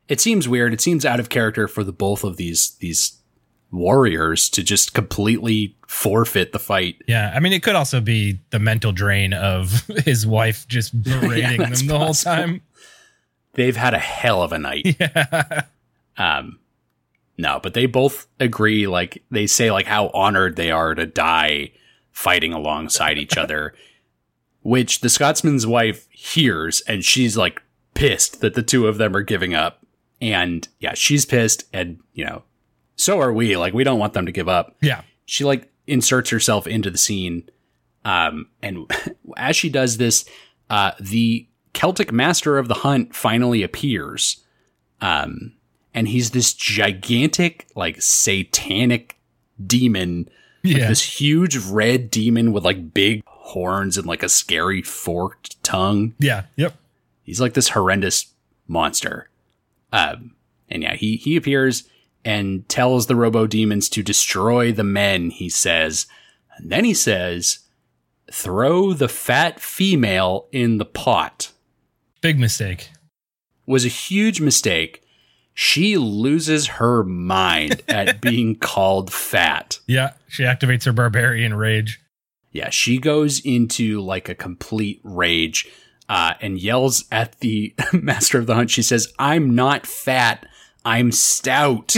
It 0.07 0.21
seems 0.21 0.47
weird. 0.47 0.73
It 0.73 0.81
seems 0.81 1.05
out 1.05 1.19
of 1.19 1.29
character 1.29 1.67
for 1.67 1.83
the 1.83 1.93
both 1.93 2.23
of 2.23 2.37
these 2.37 2.75
these 2.79 3.17
warriors 3.71 4.49
to 4.51 4.61
just 4.63 4.93
completely 4.93 5.75
forfeit 5.87 6.51
the 6.51 6.59
fight. 6.59 7.01
Yeah, 7.07 7.33
I 7.35 7.39
mean, 7.39 7.53
it 7.53 7.63
could 7.63 7.75
also 7.75 7.99
be 7.99 8.39
the 8.51 8.59
mental 8.59 8.91
drain 8.91 9.33
of 9.33 9.81
his 10.05 10.27
wife 10.27 10.67
just 10.67 11.01
berating 11.03 11.57
that's 11.59 11.79
them 11.79 11.87
the 11.87 11.97
whole 11.97 12.07
possible. 12.07 12.35
time. 12.35 12.61
They've 13.53 13.75
had 13.75 13.93
a 13.93 13.99
hell 13.99 14.41
of 14.43 14.51
a 14.51 14.59
night. 14.59 14.95
Yeah. 14.99 15.63
Um 16.17 16.59
no, 17.35 17.59
but 17.63 17.73
they 17.73 17.87
both 17.87 18.27
agree 18.39 18.85
like 18.87 19.23
they 19.31 19.47
say 19.47 19.71
like 19.71 19.87
how 19.87 20.09
honored 20.09 20.55
they 20.55 20.69
are 20.69 20.93
to 20.93 21.05
die 21.07 21.71
fighting 22.13 22.53
alongside 22.53 23.17
each 23.17 23.37
other, 23.37 23.73
which 24.61 25.01
the 25.01 25.09
Scotsman's 25.09 25.67
wife 25.67 26.07
hears 26.11 26.79
and 26.81 27.03
she's 27.03 27.35
like 27.35 27.61
pissed 27.93 28.39
that 28.39 28.53
the 28.53 28.63
two 28.63 28.87
of 28.87 28.97
them 28.97 29.15
are 29.15 29.21
giving 29.21 29.53
up. 29.53 29.85
And 30.21 30.65
yeah, 30.79 30.93
she's 30.93 31.25
pissed 31.25 31.65
and 31.73 31.99
you 32.13 32.23
know, 32.23 32.43
so 32.95 33.19
are 33.19 33.33
we. 33.33 33.57
Like 33.57 33.73
we 33.73 33.83
don't 33.83 33.99
want 33.99 34.13
them 34.13 34.25
to 34.25 34.31
give 34.31 34.47
up. 34.47 34.77
Yeah. 34.81 35.01
she 35.25 35.43
like 35.43 35.69
inserts 35.87 36.29
herself 36.29 36.65
into 36.65 36.89
the 36.89 36.97
scene 36.97 37.49
um 38.05 38.47
and 38.61 38.89
as 39.37 39.55
she 39.55 39.69
does 39.69 39.97
this 39.97 40.23
uh 40.69 40.91
the 40.99 41.45
celtic 41.73 42.11
master 42.11 42.57
of 42.57 42.67
the 42.69 42.73
hunt 42.75 43.13
finally 43.13 43.63
appears 43.63 44.43
um 45.01 45.53
and 45.93 46.07
he's 46.07 46.31
this 46.31 46.53
gigantic 46.53 47.67
like 47.75 48.01
satanic 48.01 49.17
demon 49.65 50.29
like 50.63 50.77
Yeah. 50.77 50.87
this 50.87 51.19
huge 51.19 51.57
red 51.57 52.09
demon 52.11 52.51
with 52.53 52.63
like 52.63 52.93
big 52.93 53.23
horns 53.25 53.97
and 53.97 54.07
like 54.07 54.23
a 54.23 54.29
scary 54.29 54.81
forked 54.81 55.61
tongue 55.63 56.13
Yeah. 56.19 56.43
Yep. 56.55 56.75
He's 57.23 57.41
like 57.41 57.53
this 57.53 57.69
horrendous 57.69 58.27
monster. 58.67 59.29
Um, 59.91 60.35
and 60.69 60.83
yeah, 60.83 60.95
he, 60.95 61.17
he 61.17 61.35
appears 61.35 61.83
and 62.25 62.67
tells 62.69 63.07
the 63.07 63.15
robo 63.15 63.45
demons 63.47 63.89
to 63.89 64.01
destroy 64.03 64.71
the 64.71 64.83
men, 64.83 65.29
he 65.29 65.49
says. 65.49 66.07
And 66.57 66.71
then 66.71 66.83
he 66.85 66.93
says, 66.93 67.59
throw 68.31 68.93
the 68.93 69.07
fat 69.09 69.59
female 69.59 70.47
in 70.51 70.77
the 70.77 70.85
pot. 70.85 71.51
Big 72.21 72.39
mistake. 72.39 72.89
Was 73.65 73.85
a 73.85 73.89
huge 73.89 74.39
mistake 74.41 75.02
she 75.53 75.97
loses 75.97 76.67
her 76.67 77.03
mind 77.03 77.81
at 77.87 78.21
being 78.21 78.55
called 78.55 79.11
fat. 79.11 79.79
Yeah, 79.87 80.13
she 80.27 80.43
activates 80.43 80.85
her 80.85 80.93
barbarian 80.93 81.53
rage. 81.53 82.01
Yeah, 82.51 82.69
she 82.69 82.99
goes 82.99 83.39
into 83.43 84.01
like 84.01 84.29
a 84.29 84.35
complete 84.35 85.01
rage 85.03 85.67
uh, 86.07 86.33
and 86.41 86.59
yells 86.59 87.05
at 87.11 87.39
the 87.39 87.73
master 87.93 88.37
of 88.37 88.47
the 88.47 88.55
hunt. 88.55 88.69
She 88.69 88.83
says, 88.83 89.11
I'm 89.17 89.55
not 89.55 89.87
fat, 89.87 90.45
I'm 90.85 91.11
stout. 91.11 91.95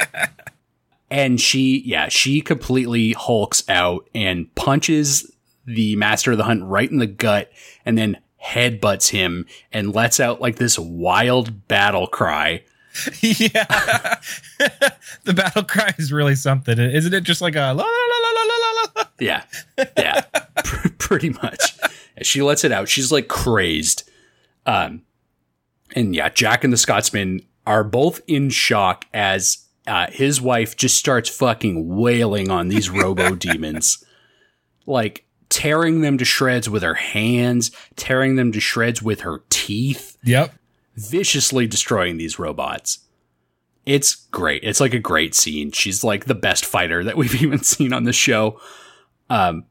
and 1.10 1.40
she, 1.40 1.82
yeah, 1.84 2.08
she 2.08 2.40
completely 2.40 3.12
hulks 3.12 3.68
out 3.68 4.08
and 4.14 4.54
punches 4.54 5.30
the 5.66 5.96
master 5.96 6.32
of 6.32 6.38
the 6.38 6.44
hunt 6.44 6.64
right 6.64 6.90
in 6.90 6.98
the 6.98 7.06
gut 7.06 7.50
and 7.84 7.96
then 7.96 8.18
headbutts 8.42 9.10
him 9.10 9.46
and 9.72 9.94
lets 9.94 10.18
out 10.18 10.40
like 10.40 10.56
this 10.56 10.78
wild 10.78 11.68
battle 11.68 12.06
cry. 12.06 12.62
yeah, 13.20 14.16
the 15.24 15.32
battle 15.34 15.62
cry 15.64 15.94
is 15.98 16.12
really 16.12 16.34
something, 16.34 16.78
isn't 16.78 17.14
it? 17.14 17.22
Just 17.24 17.40
like 17.40 17.54
a 17.56 17.72
la 17.72 17.72
la 17.72 17.82
la 17.84 18.30
la 18.30 18.42
la 18.42 18.56
la 18.56 18.92
la. 18.96 19.04
Yeah, 19.18 19.44
yeah, 19.96 20.20
pr- 20.64 20.88
pretty 20.98 21.30
much. 21.30 21.78
And 22.16 22.26
she 22.26 22.42
lets 22.42 22.64
it 22.64 22.72
out. 22.72 22.88
She's 22.88 23.10
like 23.10 23.28
crazed. 23.28 24.08
Um, 24.66 25.02
and 25.94 26.14
yeah, 26.14 26.28
Jack 26.28 26.64
and 26.64 26.72
the 26.72 26.76
Scotsman 26.76 27.40
are 27.66 27.84
both 27.84 28.20
in 28.26 28.50
shock 28.50 29.04
as 29.14 29.58
uh, 29.86 30.06
his 30.10 30.40
wife 30.40 30.76
just 30.76 30.96
starts 30.96 31.28
fucking 31.28 31.96
wailing 31.96 32.50
on 32.50 32.68
these 32.68 32.90
robo 32.90 33.34
demons, 33.34 34.04
like 34.86 35.24
tearing 35.48 36.00
them 36.00 36.18
to 36.18 36.24
shreds 36.24 36.68
with 36.68 36.82
her 36.82 36.94
hands, 36.94 37.70
tearing 37.96 38.36
them 38.36 38.52
to 38.52 38.60
shreds 38.60 39.02
with 39.02 39.20
her 39.22 39.42
teeth, 39.50 40.16
Yep. 40.24 40.54
Viciously 40.96 41.66
destroying 41.66 42.16
these 42.16 42.38
robots. 42.38 43.00
It's 43.84 44.14
great. 44.30 44.62
It's 44.62 44.80
like 44.80 44.94
a 44.94 44.98
great 44.98 45.34
scene. 45.34 45.72
She's 45.72 46.04
like 46.04 46.26
the 46.26 46.34
best 46.34 46.64
fighter 46.64 47.02
that 47.04 47.16
we've 47.18 47.40
even 47.42 47.62
seen 47.62 47.92
on 47.92 48.04
the 48.04 48.12
show. 48.12 48.60
Um, 49.30 49.64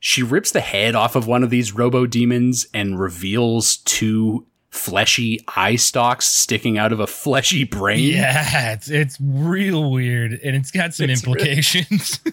she 0.00 0.22
rips 0.22 0.52
the 0.52 0.60
head 0.60 0.94
off 0.94 1.16
of 1.16 1.26
one 1.26 1.42
of 1.42 1.50
these 1.50 1.72
robo 1.74 2.06
demons 2.06 2.66
and 2.72 2.98
reveals 3.00 3.78
two 3.78 4.46
fleshy 4.70 5.40
eye 5.56 5.74
stalks 5.76 6.26
sticking 6.26 6.78
out 6.78 6.92
of 6.92 7.00
a 7.00 7.06
fleshy 7.06 7.64
brain. 7.64 7.98
Yeah, 8.14 8.72
it's 8.74 8.88
it's 8.88 9.18
real 9.20 9.90
weird, 9.90 10.32
and 10.44 10.54
it's 10.54 10.70
got 10.70 10.94
some 10.94 11.10
It's 11.10 11.26
really- 11.26 11.40
implications. 11.40 12.20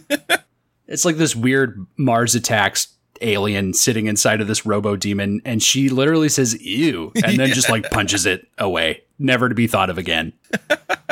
It's 0.88 1.04
like 1.04 1.16
this 1.18 1.36
weird 1.36 1.84
Mars 1.98 2.36
attacks 2.36 2.89
alien 3.22 3.74
sitting 3.74 4.07
inside 4.07 4.41
of 4.41 4.47
this 4.47 4.66
robo 4.66 4.95
demon, 4.95 5.41
and 5.45 5.61
she 5.61 5.89
literally 5.89 6.30
says 6.30 6.59
"ew" 6.61 7.11
and 7.24 7.38
then 7.38 7.49
just 7.49 7.70
like 7.70 7.89
punches 7.91 8.26
it 8.26 8.47
away, 8.57 9.03
never 9.20 9.49
to 9.49 9.55
be 9.55 9.68
thought 9.68 9.89
of 9.89 9.97
again. 9.97 10.34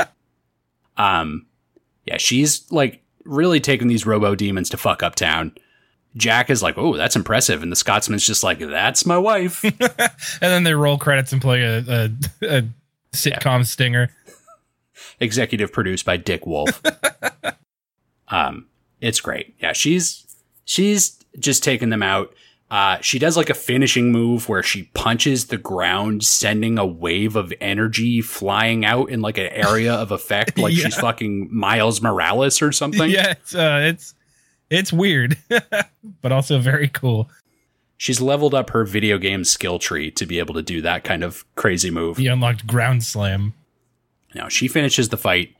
um, 0.97 1.45
yeah, 2.05 2.17
she's 2.17 2.69
like 2.71 3.01
really 3.25 3.59
taking 3.59 3.87
these 3.87 4.05
robo 4.05 4.35
demons 4.35 4.69
to 4.69 4.77
fuck 4.77 5.03
up 5.03 5.15
town. 5.15 5.53
Jack 6.15 6.49
is 6.49 6.61
like, 6.61 6.77
"Oh, 6.77 6.95
that's 6.95 7.15
impressive," 7.15 7.63
and 7.63 7.71
the 7.71 7.75
Scotsman's 7.75 8.25
just 8.25 8.43
like, 8.43 8.59
"That's 8.59 9.05
my 9.05 9.17
wife." 9.17 9.63
and 9.63 9.73
then 10.41 10.63
they 10.63 10.73
roll 10.73 10.97
credits 10.97 11.31
and 11.33 11.41
play 11.41 11.63
a, 11.63 11.79
a, 11.79 12.11
a 12.41 12.63
sitcom 13.13 13.65
stinger. 13.65 14.09
executive 15.19 15.71
produced 15.71 16.05
by 16.05 16.17
Dick 16.17 16.45
Wolf. 16.45 16.81
um, 18.27 18.67
it's 19.01 19.19
great. 19.19 19.55
Yeah, 19.59 19.73
she's 19.73 20.25
she's 20.65 21.22
just 21.39 21.63
taking 21.63 21.89
them 21.89 22.03
out. 22.03 22.33
Uh, 22.71 22.99
she 23.01 23.19
does 23.19 23.37
like 23.37 23.51
a 23.51 23.53
finishing 23.53 24.11
move 24.11 24.49
where 24.49 24.63
she 24.63 24.83
punches 24.95 25.47
the 25.47 25.57
ground, 25.57 26.23
sending 26.23 26.79
a 26.79 26.85
wave 26.85 27.35
of 27.35 27.53
energy 27.61 28.19
flying 28.19 28.83
out 28.83 29.11
in 29.11 29.21
like 29.21 29.37
an 29.37 29.47
area 29.47 29.93
of 29.93 30.11
effect, 30.11 30.57
like 30.57 30.73
she's 30.75 30.95
fucking 30.95 31.55
Miles 31.55 32.01
Morales 32.01 32.61
or 32.63 32.71
something. 32.71 33.09
Yeah, 33.09 33.31
it's 33.31 33.53
uh, 33.53 33.79
it's 33.83 34.15
it's 34.71 34.91
weird, 34.91 35.37
but 36.21 36.31
also 36.31 36.57
very 36.57 36.87
cool. 36.87 37.29
She's 37.97 38.19
leveled 38.19 38.55
up 38.55 38.71
her 38.71 38.85
video 38.85 39.19
game 39.19 39.43
skill 39.43 39.77
tree 39.77 40.09
to 40.11 40.25
be 40.25 40.39
able 40.39 40.55
to 40.55 40.63
do 40.63 40.81
that 40.81 41.03
kind 41.03 41.23
of 41.23 41.45
crazy 41.55 41.91
move. 41.91 42.17
He 42.17 42.25
unlocked 42.27 42.65
ground 42.65 43.03
slam. 43.03 43.53
Now 44.33 44.49
she 44.49 44.67
finishes 44.67 45.09
the 45.09 45.17
fight 45.17 45.55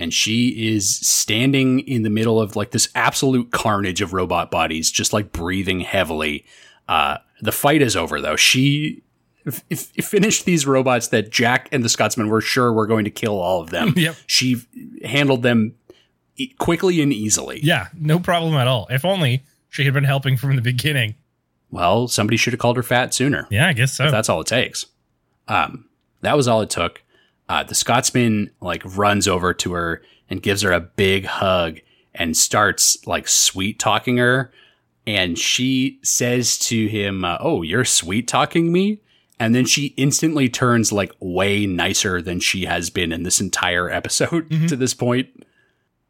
and 0.00 0.12
she 0.12 0.74
is 0.74 0.98
standing 1.06 1.80
in 1.80 2.02
the 2.02 2.10
middle 2.10 2.40
of 2.40 2.56
like 2.56 2.72
this 2.72 2.88
absolute 2.96 3.52
carnage 3.52 4.00
of 4.00 4.12
robot 4.12 4.50
bodies, 4.50 4.90
just 4.90 5.12
like 5.12 5.30
breathing 5.30 5.80
heavily. 5.80 6.44
Uh, 6.88 7.18
the 7.40 7.52
fight 7.52 7.82
is 7.82 7.94
over 7.96 8.20
though. 8.20 8.34
She 8.36 9.02
f- 9.46 9.62
f- 9.70 9.78
finished 10.04 10.44
these 10.46 10.66
robots 10.66 11.08
that 11.08 11.30
Jack 11.30 11.68
and 11.70 11.84
the 11.84 11.88
Scotsman 11.88 12.28
were 12.28 12.40
sure 12.40 12.72
were 12.72 12.86
going 12.88 13.04
to 13.04 13.10
kill 13.10 13.38
all 13.38 13.60
of 13.60 13.70
them. 13.70 13.94
Yep. 13.96 14.16
She 14.26 14.62
handled 15.04 15.42
them 15.42 15.74
e- 16.36 16.48
quickly 16.58 17.00
and 17.00 17.12
easily. 17.12 17.60
Yeah, 17.62 17.88
no 17.94 18.18
problem 18.18 18.54
at 18.54 18.66
all. 18.66 18.86
If 18.90 19.04
only 19.04 19.44
she 19.68 19.84
had 19.84 19.94
been 19.94 20.04
helping 20.04 20.36
from 20.36 20.56
the 20.56 20.62
beginning. 20.62 21.14
Well, 21.70 22.08
somebody 22.08 22.36
should 22.36 22.52
have 22.52 22.58
called 22.60 22.76
her 22.78 22.82
fat 22.82 23.14
sooner. 23.14 23.46
Yeah, 23.50 23.68
I 23.68 23.72
guess 23.74 23.92
so. 23.92 24.06
if 24.06 24.10
that's 24.10 24.28
all 24.28 24.40
it 24.40 24.46
takes. 24.48 24.86
Um, 25.46 25.84
that 26.22 26.36
was 26.36 26.48
all 26.48 26.62
it 26.62 26.70
took. 26.70 27.02
Uh, 27.50 27.64
the 27.64 27.74
Scotsman 27.74 28.48
like 28.60 28.80
runs 28.96 29.26
over 29.26 29.52
to 29.52 29.72
her 29.72 30.02
and 30.30 30.40
gives 30.40 30.62
her 30.62 30.70
a 30.70 30.78
big 30.78 31.24
hug 31.24 31.80
and 32.14 32.36
starts 32.36 33.04
like 33.08 33.26
sweet 33.26 33.80
talking 33.80 34.18
her. 34.18 34.52
And 35.04 35.36
she 35.36 35.98
says 36.04 36.56
to 36.58 36.86
him, 36.86 37.24
uh, 37.24 37.38
"Oh, 37.40 37.62
you're 37.62 37.84
sweet 37.84 38.28
talking 38.28 38.70
me." 38.70 39.00
And 39.40 39.52
then 39.52 39.64
she 39.64 39.86
instantly 39.96 40.48
turns 40.48 40.92
like 40.92 41.10
way 41.18 41.66
nicer 41.66 42.22
than 42.22 42.38
she 42.38 42.66
has 42.66 42.88
been 42.88 43.10
in 43.10 43.24
this 43.24 43.40
entire 43.40 43.90
episode 43.90 44.48
to 44.68 44.76
this 44.76 44.94
point. 44.94 45.28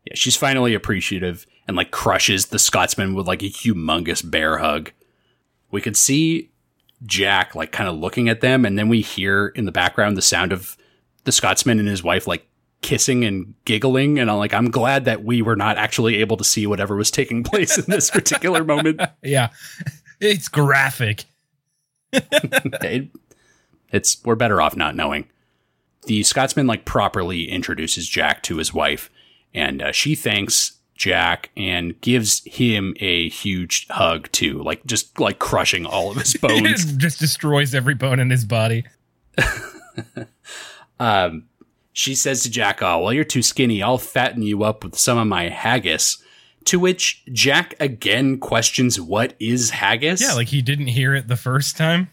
Yeah, 0.05 0.16
she's 0.16 0.36
finally 0.36 0.74
appreciative 0.74 1.47
and 1.66 1.74
like 1.74 1.91
crushes 1.91 2.47
the 2.47 2.59
Scotsman 2.59 3.14
with 3.14 3.26
like 3.26 3.43
a 3.43 3.47
humongous 3.47 4.28
bear 4.28 4.59
hug. 4.59 4.93
We 5.70 5.80
could 5.80 5.97
see 5.97 6.51
Jack 7.07 7.55
like 7.55 7.72
kind 7.72 7.88
of 7.88 7.97
looking 7.97 8.28
at 8.28 8.43
them, 8.43 8.66
and 8.66 8.78
then 8.78 8.91
we 8.91 9.01
hear 9.01 9.49
in 9.49 9.64
the 9.64 9.72
background 9.72 10.18
the 10.18 10.22
sound 10.22 10.53
of 10.53 10.76
the 11.24 11.32
Scotsman 11.32 11.78
and 11.78 11.88
his 11.88 12.02
wife 12.02 12.26
like 12.26 12.46
kissing 12.82 13.24
and 13.24 13.54
giggling. 13.64 14.18
And 14.18 14.30
I'm 14.30 14.38
like, 14.38 14.54
I'm 14.54 14.70
glad 14.70 15.04
that 15.04 15.22
we 15.24 15.42
were 15.42 15.56
not 15.56 15.76
actually 15.78 16.16
able 16.16 16.36
to 16.38 16.44
see 16.44 16.66
whatever 16.66 16.96
was 16.96 17.10
taking 17.10 17.42
place 17.44 17.76
in 17.78 17.84
this 17.88 18.10
particular 18.10 18.64
moment. 18.64 19.00
yeah, 19.22 19.50
it's 20.20 20.48
graphic. 20.48 21.24
It- 22.12 23.10
it's 23.92 24.22
we're 24.24 24.36
better 24.36 24.62
off 24.62 24.76
not 24.76 24.94
knowing. 24.94 25.28
The 26.06 26.22
Scotsman 26.22 26.68
like 26.68 26.84
properly 26.84 27.50
introduces 27.50 28.08
Jack 28.08 28.40
to 28.44 28.58
his 28.58 28.72
wife, 28.72 29.10
and 29.52 29.82
uh, 29.82 29.90
she 29.90 30.14
thanks 30.14 30.78
Jack 30.94 31.50
and 31.56 32.00
gives 32.00 32.40
him 32.44 32.94
a 33.00 33.28
huge 33.30 33.88
hug 33.88 34.30
too, 34.30 34.62
like 34.62 34.86
just 34.86 35.18
like 35.18 35.40
crushing 35.40 35.84
all 35.86 36.10
of 36.12 36.18
his 36.18 36.34
bones. 36.36 36.92
Just 36.92 37.18
destroys 37.18 37.74
every 37.74 37.94
bone 37.94 38.20
in 38.20 38.30
his 38.30 38.44
body. 38.44 38.84
Um, 41.01 41.46
she 41.92 42.14
says 42.14 42.44
to 42.44 42.51
Jack, 42.51 42.82
"Oh, 42.82 43.01
well, 43.01 43.12
you're 43.12 43.24
too 43.24 43.42
skinny. 43.42 43.82
I'll 43.82 43.98
fatten 43.98 44.42
you 44.42 44.62
up 44.62 44.84
with 44.84 44.96
some 44.96 45.18
of 45.18 45.26
my 45.26 45.48
haggis." 45.48 46.22
To 46.66 46.78
which 46.78 47.24
Jack 47.32 47.74
again 47.80 48.38
questions, 48.38 49.01
"What 49.01 49.34
is 49.40 49.70
haggis?" 49.70 50.20
Yeah, 50.20 50.34
like 50.34 50.48
he 50.48 50.62
didn't 50.62 50.88
hear 50.88 51.14
it 51.14 51.26
the 51.26 51.36
first 51.36 51.76
time. 51.76 52.11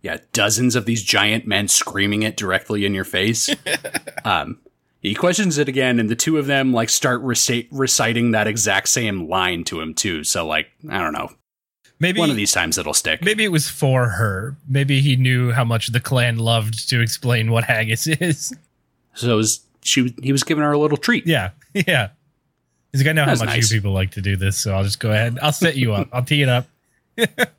yeah, 0.00 0.18
dozens 0.32 0.76
of 0.76 0.86
these 0.86 1.02
giant 1.02 1.46
men 1.46 1.66
screaming 1.68 2.22
it 2.22 2.36
directly 2.36 2.86
in 2.86 2.94
your 2.94 3.04
face. 3.04 3.50
um, 4.24 4.60
he 5.00 5.14
questions 5.14 5.58
it 5.58 5.68
again, 5.68 5.98
and 6.00 6.08
the 6.08 6.16
two 6.16 6.38
of 6.38 6.46
them 6.46 6.72
like 6.72 6.88
start 6.88 7.20
recite- 7.22 7.68
reciting 7.70 8.30
that 8.30 8.46
exact 8.46 8.88
same 8.88 9.28
line 9.28 9.64
to 9.64 9.80
him 9.80 9.94
too. 9.94 10.22
So, 10.24 10.46
like, 10.46 10.68
I 10.88 10.98
don't 10.98 11.12
know, 11.12 11.30
Maybe 12.00 12.20
one 12.20 12.30
of 12.30 12.36
these 12.36 12.52
times 12.52 12.78
it'll 12.78 12.94
stick. 12.94 13.24
Maybe 13.24 13.44
it 13.44 13.52
was 13.52 13.68
for 13.68 14.08
her. 14.08 14.56
Maybe 14.68 15.00
he 15.00 15.16
knew 15.16 15.50
how 15.50 15.64
much 15.64 15.88
the 15.88 16.00
clan 16.00 16.38
loved 16.38 16.88
to 16.90 17.00
explain 17.00 17.50
what 17.50 17.64
haggis 17.64 18.06
is. 18.06 18.52
So 19.14 19.32
it 19.32 19.34
was, 19.34 19.60
she, 19.82 20.14
he 20.22 20.30
was 20.30 20.44
giving 20.44 20.62
her 20.62 20.72
a 20.72 20.78
little 20.78 20.96
treat. 20.96 21.26
Yeah, 21.26 21.50
yeah. 21.74 22.10
He's 22.92 23.02
like, 23.02 23.10
I 23.10 23.12
know 23.12 23.24
how 23.24 23.32
much 23.32 23.44
nice. 23.46 23.70
you 23.70 23.78
people 23.78 23.92
like 23.92 24.12
to 24.12 24.22
do 24.22 24.36
this, 24.36 24.56
so 24.56 24.74
I'll 24.74 24.84
just 24.84 25.00
go 25.00 25.10
ahead. 25.10 25.38
I'll 25.42 25.52
set 25.52 25.76
you 25.76 25.92
up. 25.92 26.08
I'll 26.12 26.24
tee 26.24 26.42
it 26.42 26.48
up. 26.48 26.66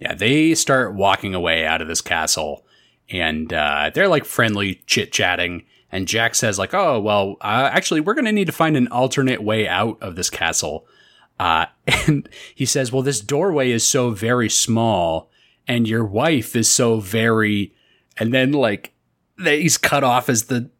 Yeah, 0.00 0.14
they 0.14 0.54
start 0.54 0.94
walking 0.94 1.34
away 1.34 1.66
out 1.66 1.82
of 1.82 1.88
this 1.88 2.00
castle, 2.00 2.64
and 3.10 3.52
uh, 3.52 3.90
they're 3.94 4.08
like 4.08 4.24
friendly 4.24 4.80
chit 4.86 5.12
chatting. 5.12 5.64
And 5.92 6.08
Jack 6.08 6.34
says, 6.34 6.58
like, 6.58 6.72
"Oh, 6.72 6.98
well, 6.98 7.36
uh, 7.42 7.68
actually, 7.70 8.00
we're 8.00 8.14
going 8.14 8.24
to 8.24 8.32
need 8.32 8.46
to 8.46 8.52
find 8.52 8.76
an 8.76 8.88
alternate 8.88 9.42
way 9.42 9.68
out 9.68 9.98
of 10.00 10.16
this 10.16 10.30
castle." 10.30 10.86
Uh, 11.40 11.64
and 12.06 12.28
he 12.54 12.66
says, 12.66 12.92
"Well, 12.92 13.02
this 13.02 13.20
doorway 13.20 13.70
is 13.70 13.84
so 13.84 14.10
very 14.10 14.50
small, 14.50 15.30
and 15.66 15.88
your 15.88 16.04
wife 16.04 16.54
is 16.54 16.70
so 16.70 17.00
very." 17.00 17.74
And 18.18 18.34
then, 18.34 18.52
like, 18.52 18.92
he's 19.42 19.78
cut 19.78 20.04
off 20.04 20.28
as 20.28 20.44
the 20.44 20.70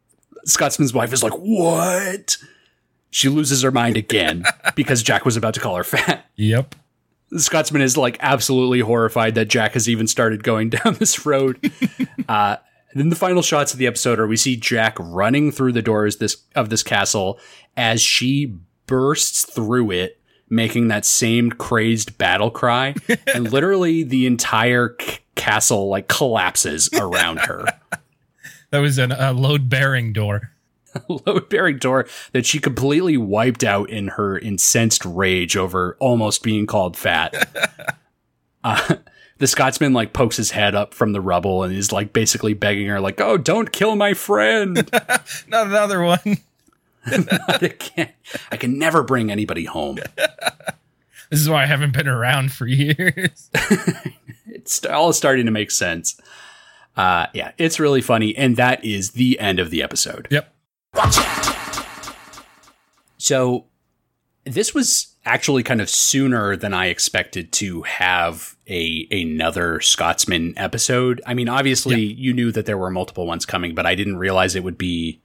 Scotsman's 0.44 0.92
wife 0.92 1.12
is 1.14 1.22
like, 1.22 1.32
"What?" 1.32 2.36
She 3.08 3.28
loses 3.28 3.62
her 3.62 3.72
mind 3.72 3.96
again 3.96 4.44
because 4.76 5.02
Jack 5.02 5.24
was 5.24 5.36
about 5.36 5.54
to 5.54 5.60
call 5.60 5.76
her 5.76 5.82
fat. 5.82 6.26
Yep. 6.36 6.76
The 7.30 7.40
Scotsman 7.40 7.82
is 7.82 7.96
like 7.96 8.18
absolutely 8.20 8.80
horrified 8.80 9.34
that 9.36 9.48
Jack 9.48 9.72
has 9.72 9.88
even 9.88 10.06
started 10.06 10.44
going 10.44 10.70
down 10.70 10.94
this 10.94 11.24
road. 11.26 11.58
uh, 12.28 12.56
then 12.94 13.08
the 13.08 13.16
final 13.16 13.42
shots 13.42 13.72
of 13.72 13.78
the 13.78 13.86
episode 13.86 14.18
are 14.18 14.26
we 14.26 14.36
see 14.36 14.56
Jack 14.56 14.96
running 15.00 15.50
through 15.50 15.72
the 15.72 15.82
doors 15.82 16.18
this 16.18 16.36
of 16.54 16.68
this 16.68 16.82
castle 16.82 17.40
as 17.76 18.00
she 18.00 18.58
bursts 18.86 19.44
through 19.44 19.92
it, 19.92 20.19
making 20.50 20.88
that 20.88 21.04
same 21.04 21.50
crazed 21.50 22.18
battle 22.18 22.50
cry, 22.50 22.94
and 23.34 23.50
literally 23.52 24.02
the 24.02 24.26
entire 24.26 24.96
c- 25.00 25.18
castle 25.36 25.88
like 25.88 26.08
collapses 26.08 26.90
around 26.92 27.38
her. 27.38 27.64
That 28.70 28.78
was 28.78 28.98
an, 28.98 29.10
a 29.10 29.32
load 29.32 29.68
bearing 29.68 30.12
door. 30.12 30.52
Load 31.08 31.48
bearing 31.48 31.78
door 31.78 32.06
that 32.32 32.46
she 32.46 32.58
completely 32.60 33.16
wiped 33.16 33.64
out 33.64 33.90
in 33.90 34.08
her 34.08 34.38
incensed 34.38 35.04
rage 35.04 35.56
over 35.56 35.96
almost 35.98 36.42
being 36.44 36.66
called 36.66 36.96
fat. 36.96 37.34
uh, 38.64 38.96
the 39.38 39.46
Scotsman 39.46 39.92
like 39.92 40.12
pokes 40.12 40.36
his 40.36 40.50
head 40.52 40.74
up 40.74 40.94
from 40.94 41.12
the 41.12 41.20
rubble 41.20 41.62
and 41.62 41.74
is 41.74 41.90
like 41.92 42.12
basically 42.12 42.54
begging 42.54 42.86
her, 42.88 43.00
like, 43.00 43.20
"Oh, 43.20 43.36
don't 43.38 43.72
kill 43.72 43.96
my 43.96 44.14
friend." 44.14 44.76
Not 45.48 45.66
another 45.66 46.02
one. 46.02 46.38
I 47.06 47.74
can't. 47.78 48.10
I 48.52 48.56
can 48.56 48.78
never 48.78 49.02
bring 49.02 49.30
anybody 49.30 49.64
home. 49.64 49.98
This 51.30 51.38
is 51.38 51.48
why 51.48 51.62
I 51.62 51.66
haven't 51.66 51.92
been 51.92 52.08
around 52.08 52.50
for 52.52 52.66
years. 52.66 53.50
It's 54.46 54.84
all 54.84 55.12
starting 55.12 55.46
to 55.46 55.52
make 55.52 55.70
sense. 55.70 56.20
Uh, 56.96 57.28
yeah, 57.32 57.52
it's 57.56 57.78
really 57.78 58.02
funny, 58.02 58.36
and 58.36 58.56
that 58.56 58.84
is 58.84 59.12
the 59.12 59.38
end 59.38 59.58
of 59.60 59.70
the 59.70 59.80
episode. 59.80 60.26
yep. 60.28 60.52
So 63.16 63.66
this 64.44 64.74
was 64.74 65.14
actually 65.24 65.62
kind 65.62 65.80
of 65.80 65.88
sooner 65.88 66.56
than 66.56 66.74
I 66.74 66.86
expected 66.86 67.52
to 67.52 67.82
have 67.82 68.56
a 68.68 69.06
another 69.10 69.80
Scotsman 69.80 70.54
episode. 70.56 71.20
I 71.26 71.34
mean, 71.34 71.48
obviously 71.48 72.00
you 72.00 72.32
knew 72.32 72.50
that 72.52 72.66
there 72.66 72.78
were 72.78 72.90
multiple 72.90 73.26
ones 73.26 73.46
coming, 73.46 73.74
but 73.74 73.86
I 73.86 73.94
didn't 73.94 74.18
realize 74.18 74.54
it 74.54 74.64
would 74.64 74.78
be 74.78 75.20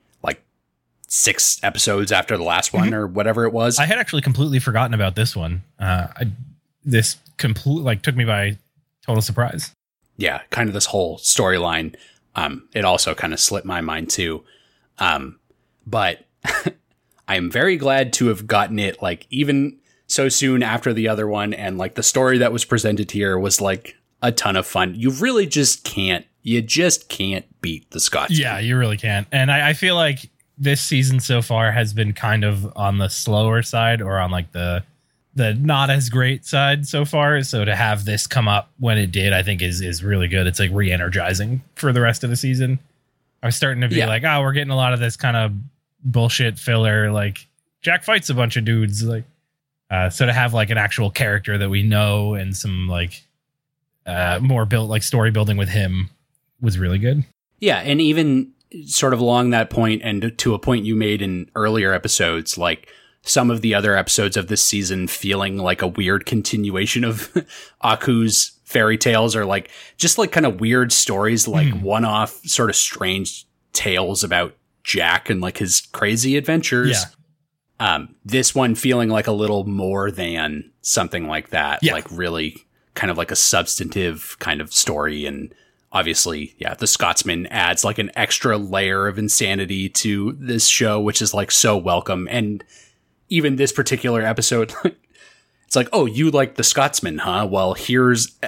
six 1.08 1.60
episodes 1.62 2.10
after 2.10 2.36
the 2.36 2.42
last 2.42 2.72
one 2.72 2.92
or 2.92 3.06
whatever 3.06 3.44
it 3.44 3.52
was. 3.52 3.78
I 3.78 3.86
had 3.86 3.98
actually 3.98 4.22
completely 4.22 4.58
forgotten 4.58 4.92
about 4.94 5.14
this 5.14 5.36
one. 5.36 5.62
Uh, 5.78 6.08
I, 6.16 6.30
this 6.84 7.16
complete 7.36 7.82
like 7.82 8.02
took 8.02 8.16
me 8.16 8.24
by 8.24 8.58
total 9.04 9.22
surprise. 9.22 9.72
yeah, 10.16 10.40
kind 10.50 10.68
of 10.68 10.74
this 10.74 10.86
whole 10.86 11.18
storyline. 11.18 11.94
Um, 12.34 12.68
it 12.74 12.84
also 12.84 13.14
kind 13.14 13.32
of 13.32 13.40
slipped 13.40 13.66
my 13.66 13.80
mind 13.80 14.10
too. 14.10 14.44
Um, 14.98 15.38
but 15.86 16.24
I'm 17.28 17.50
very 17.50 17.76
glad 17.76 18.12
to 18.14 18.26
have 18.28 18.46
gotten 18.46 18.78
it 18.78 19.00
like 19.02 19.26
even 19.30 19.78
so 20.06 20.28
soon 20.28 20.62
after 20.62 20.92
the 20.92 21.08
other 21.08 21.26
one, 21.26 21.52
and 21.52 21.78
like 21.78 21.94
the 21.96 22.02
story 22.02 22.38
that 22.38 22.52
was 22.52 22.64
presented 22.64 23.10
here 23.10 23.38
was 23.38 23.60
like 23.60 23.96
a 24.22 24.32
ton 24.32 24.56
of 24.56 24.66
fun. 24.66 24.94
You 24.94 25.10
really 25.10 25.46
just 25.46 25.84
can't, 25.84 26.24
you 26.42 26.62
just 26.62 27.08
can't 27.08 27.44
beat 27.60 27.90
the 27.90 28.00
Scotch. 28.00 28.30
Yeah, 28.30 28.58
you 28.58 28.76
really 28.76 28.96
can't. 28.96 29.26
And 29.32 29.50
I, 29.50 29.70
I 29.70 29.72
feel 29.72 29.94
like 29.96 30.30
this 30.58 30.80
season 30.80 31.20
so 31.20 31.42
far 31.42 31.70
has 31.72 31.92
been 31.92 32.12
kind 32.12 32.44
of 32.44 32.72
on 32.76 32.98
the 32.98 33.08
slower 33.08 33.62
side 33.62 34.00
or 34.00 34.18
on 34.18 34.30
like 34.30 34.52
the 34.52 34.82
the 35.34 35.52
not 35.52 35.90
as 35.90 36.08
great 36.08 36.46
side 36.46 36.88
so 36.88 37.04
far. 37.04 37.42
So 37.42 37.64
to 37.64 37.76
have 37.76 38.06
this 38.06 38.26
come 38.26 38.48
up 38.48 38.70
when 38.78 38.96
it 38.96 39.12
did, 39.12 39.32
I 39.34 39.42
think 39.42 39.60
is 39.60 39.80
is 39.82 40.02
really 40.02 40.28
good. 40.28 40.46
It's 40.46 40.58
like 40.58 40.70
re-energizing 40.72 41.62
for 41.74 41.92
the 41.92 42.00
rest 42.00 42.24
of 42.24 42.30
the 42.30 42.36
season. 42.36 42.78
I 43.42 43.46
was 43.46 43.54
starting 43.56 43.82
to 43.82 43.88
be 43.88 43.96
Yeah. 43.96 44.06
like, 44.08 44.24
oh, 44.24 44.40
we're 44.40 44.52
getting 44.54 44.70
a 44.70 44.76
lot 44.76 44.94
of 44.94 44.98
this 45.00 45.16
kind 45.16 45.36
of 45.36 45.52
bullshit 46.02 46.58
filler. 46.58 47.12
Like 47.12 47.46
Jack 47.82 48.02
fights 48.02 48.30
a 48.30 48.34
bunch 48.34 48.56
of 48.56 48.64
dudes. 48.64 49.04
Like, 49.04 49.24
uh, 49.90 50.08
so 50.08 50.24
to 50.24 50.32
have 50.32 50.54
like 50.54 50.70
an 50.70 50.78
actual 50.78 51.10
character 51.10 51.58
that 51.58 51.68
we 51.68 51.82
know 51.82 52.32
and 52.34 52.56
some 52.56 52.88
like 52.88 53.22
uh, 54.06 54.38
more 54.40 54.64
built 54.64 54.88
like 54.88 55.02
story 55.02 55.30
building 55.30 55.58
with 55.58 55.68
him 55.68 56.08
was 56.62 56.78
really 56.78 56.98
good. 56.98 57.24
Yeah, 57.60 57.78
and 57.80 58.00
even 58.00 58.52
sort 58.86 59.12
of 59.14 59.20
along 59.20 59.50
that 59.50 59.70
point, 59.70 60.02
and 60.04 60.36
to 60.38 60.54
a 60.54 60.58
point 60.58 60.84
you 60.84 60.96
made 60.96 61.22
in 61.22 61.50
earlier 61.54 61.92
episodes, 61.92 62.56
like 62.58 62.88
some 63.22 63.50
of 63.50 63.60
the 63.60 63.74
other 63.74 63.96
episodes 63.96 64.36
of 64.36 64.46
this 64.48 64.62
season 64.62 65.08
feeling 65.08 65.56
like 65.58 65.82
a 65.82 65.86
weird 65.88 66.26
continuation 66.26 67.02
of 67.04 67.32
Aku's 67.84 68.52
fairy 68.64 68.98
tales, 68.98 69.34
or 69.36 69.44
like 69.44 69.70
just 69.96 70.18
like 70.18 70.32
kind 70.32 70.46
of 70.46 70.60
weird 70.60 70.92
stories, 70.92 71.46
like 71.48 71.72
one 71.80 72.04
off 72.04 72.32
sort 72.44 72.70
of 72.70 72.76
strange 72.76 73.46
tales 73.72 74.22
about 74.24 74.54
Jack 74.84 75.28
and 75.30 75.40
like 75.40 75.58
his 75.58 75.80
crazy 75.92 76.36
adventures. 76.36 76.90
Yeah. 76.90 77.04
Um, 77.94 78.14
this 78.24 78.54
one 78.54 78.74
feeling 78.74 79.08
like 79.10 79.26
a 79.26 79.32
little 79.32 79.64
more 79.66 80.10
than 80.10 80.70
something 80.80 81.26
like 81.28 81.50
that, 81.50 81.80
Yeah. 81.82 81.92
like 81.92 82.06
really 82.10 82.56
kind 82.94 83.10
of 83.10 83.18
like 83.18 83.30
a 83.30 83.36
substantive 83.36 84.36
kind 84.38 84.60
of 84.62 84.72
story 84.72 85.26
and 85.26 85.52
obviously, 85.96 86.54
yeah, 86.58 86.74
the 86.74 86.86
Scotsman 86.86 87.46
adds 87.46 87.82
like 87.82 87.98
an 87.98 88.10
extra 88.14 88.58
layer 88.58 89.06
of 89.06 89.18
insanity 89.18 89.88
to 89.88 90.36
this 90.38 90.66
show, 90.66 91.00
which 91.00 91.22
is 91.22 91.32
like 91.32 91.50
so 91.50 91.74
welcome. 91.74 92.28
And 92.30 92.62
even 93.30 93.56
this 93.56 93.72
particular 93.72 94.20
episode, 94.20 94.74
it's 94.84 95.74
like, 95.74 95.88
oh, 95.94 96.04
you 96.04 96.30
like 96.30 96.56
the 96.56 96.64
Scotsman, 96.64 97.16
huh? 97.16 97.48
Well, 97.50 97.72
here's 97.72 98.38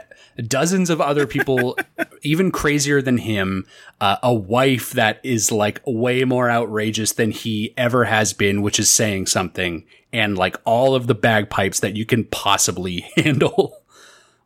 dozens 0.46 0.90
of 0.90 1.00
other 1.00 1.26
people, 1.26 1.78
even 2.22 2.50
crazier 2.50 3.00
than 3.00 3.16
him, 3.16 3.66
uh, 3.98 4.18
a 4.22 4.34
wife 4.34 4.90
that 4.90 5.18
is 5.22 5.50
like 5.50 5.80
way 5.86 6.24
more 6.24 6.50
outrageous 6.50 7.12
than 7.14 7.30
he 7.30 7.72
ever 7.78 8.04
has 8.04 8.34
been, 8.34 8.60
which 8.60 8.78
is 8.78 8.90
saying 8.90 9.24
something, 9.24 9.86
and 10.12 10.36
like 10.36 10.56
all 10.66 10.94
of 10.94 11.06
the 11.06 11.14
bagpipes 11.14 11.80
that 11.80 11.96
you 11.96 12.04
can 12.04 12.24
possibly 12.24 13.06
handle. 13.16 13.78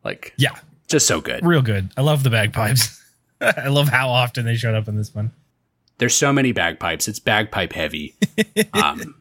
like, 0.04 0.34
Yeah, 0.36 0.54
just 0.92 1.06
so 1.06 1.20
good. 1.20 1.44
real 1.44 1.62
good. 1.62 1.90
I 1.96 2.02
love 2.02 2.22
the 2.22 2.30
bagpipes. 2.30 3.02
I 3.40 3.68
love 3.68 3.88
how 3.88 4.08
often 4.08 4.44
they 4.44 4.54
showed 4.54 4.74
up 4.74 4.86
in 4.86 4.96
this 4.96 5.12
one. 5.12 5.32
There's 5.98 6.14
so 6.14 6.32
many 6.32 6.52
bagpipes. 6.52 7.08
It's 7.08 7.18
bagpipe 7.18 7.72
heavy. 7.72 8.14
um, 8.72 9.20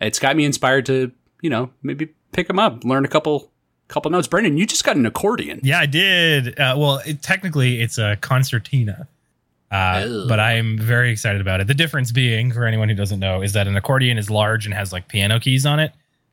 it's 0.00 0.18
got 0.18 0.36
me 0.36 0.44
inspired 0.44 0.86
to, 0.86 1.12
you 1.40 1.50
know, 1.50 1.70
maybe 1.82 2.10
pick 2.32 2.48
them 2.48 2.58
up, 2.58 2.84
learn 2.84 3.04
a 3.04 3.08
couple 3.08 3.50
couple 3.88 4.10
notes. 4.10 4.28
Brendan, 4.28 4.58
you 4.58 4.66
just 4.66 4.84
got 4.84 4.96
an 4.96 5.06
accordion. 5.06 5.60
Yeah, 5.62 5.78
I 5.78 5.86
did. 5.86 6.58
Uh, 6.58 6.74
well, 6.76 7.00
it, 7.06 7.22
technically, 7.22 7.80
it's 7.80 7.96
a 7.96 8.16
concertina, 8.20 9.08
uh, 9.70 10.26
but 10.28 10.38
I'm 10.38 10.78
very 10.78 11.10
excited 11.10 11.40
about 11.40 11.60
it. 11.60 11.66
The 11.66 11.74
difference 11.74 12.12
being, 12.12 12.52
for 12.52 12.66
anyone 12.66 12.88
who 12.90 12.94
doesn't 12.94 13.18
know, 13.18 13.42
is 13.42 13.54
that 13.54 13.66
an 13.66 13.76
accordion 13.76 14.18
is 14.18 14.28
large 14.28 14.66
and 14.66 14.74
has 14.74 14.92
like 14.92 15.08
piano 15.08 15.40
keys 15.40 15.64
on 15.64 15.80
it, 15.80 15.92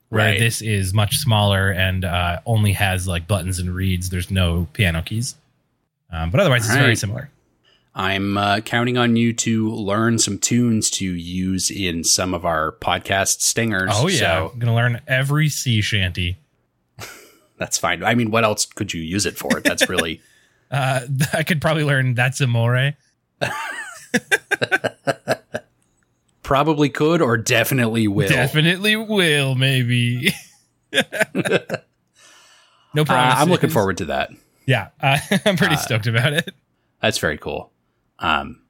where 0.09 0.25
Right. 0.31 0.39
this 0.39 0.61
is 0.61 0.93
much 0.93 1.17
smaller 1.17 1.71
and 1.71 2.05
uh, 2.05 2.39
only 2.45 2.73
has 2.73 3.07
like 3.07 3.27
buttons 3.27 3.59
and 3.59 3.73
reeds. 3.73 4.09
There's 4.09 4.29
no 4.31 4.67
piano 4.73 5.01
keys, 5.01 5.35
um, 6.11 6.31
but 6.31 6.39
otherwise, 6.39 6.65
it's 6.65 6.75
very 6.75 6.95
similar. 6.95 7.29
I'm 7.97 8.37
uh, 8.37 8.59
counting 8.59 8.97
on 8.97 9.15
you 9.15 9.31
to 9.33 9.71
learn 9.71 10.19
some 10.19 10.37
tunes 10.37 10.89
to 10.91 11.05
use 11.05 11.71
in 11.71 12.03
some 12.03 12.33
of 12.33 12.43
our 12.45 12.73
podcast 12.73 13.39
stingers. 13.41 13.89
Oh 13.93 14.07
yeah, 14.07 14.17
So 14.19 14.51
I'm 14.53 14.59
gonna 14.59 14.75
learn 14.75 15.01
every 15.07 15.47
sea 15.49 15.79
shanty. 15.81 16.37
that's 17.57 17.77
fine. 17.77 18.03
I 18.03 18.13
mean, 18.15 18.31
what 18.31 18.43
else 18.43 18.65
could 18.65 18.93
you 18.93 19.01
use 19.01 19.25
it 19.25 19.37
for? 19.37 19.59
That's 19.61 19.87
really 19.89 20.21
Uh, 20.71 21.01
I 21.33 21.43
could 21.43 21.61
probably 21.61 21.83
learn 21.83 22.15
that's 22.15 22.41
amore. 22.41 22.93
Probably 26.45 26.89
could 26.89 27.21
or 27.23 27.37
definitely 27.37 28.07
will. 28.07 28.29
Definitely 28.29 28.95
will, 28.95 29.55
maybe. 29.55 30.31
no 30.93 31.01
Uh, 33.01 33.03
problem. 33.03 33.37
I'm 33.37 33.49
looking 33.49 33.69
forward 33.71 33.97
to 33.97 34.05
that. 34.05 34.29
Yeah, 34.65 34.89
uh, 35.01 35.17
I'm 35.45 35.57
pretty 35.57 35.75
stoked 35.75 36.07
about 36.07 36.33
it. 36.33 36.53
That's 37.01 37.17
very 37.17 37.37
cool. 37.37 37.71
Um, 38.19 38.61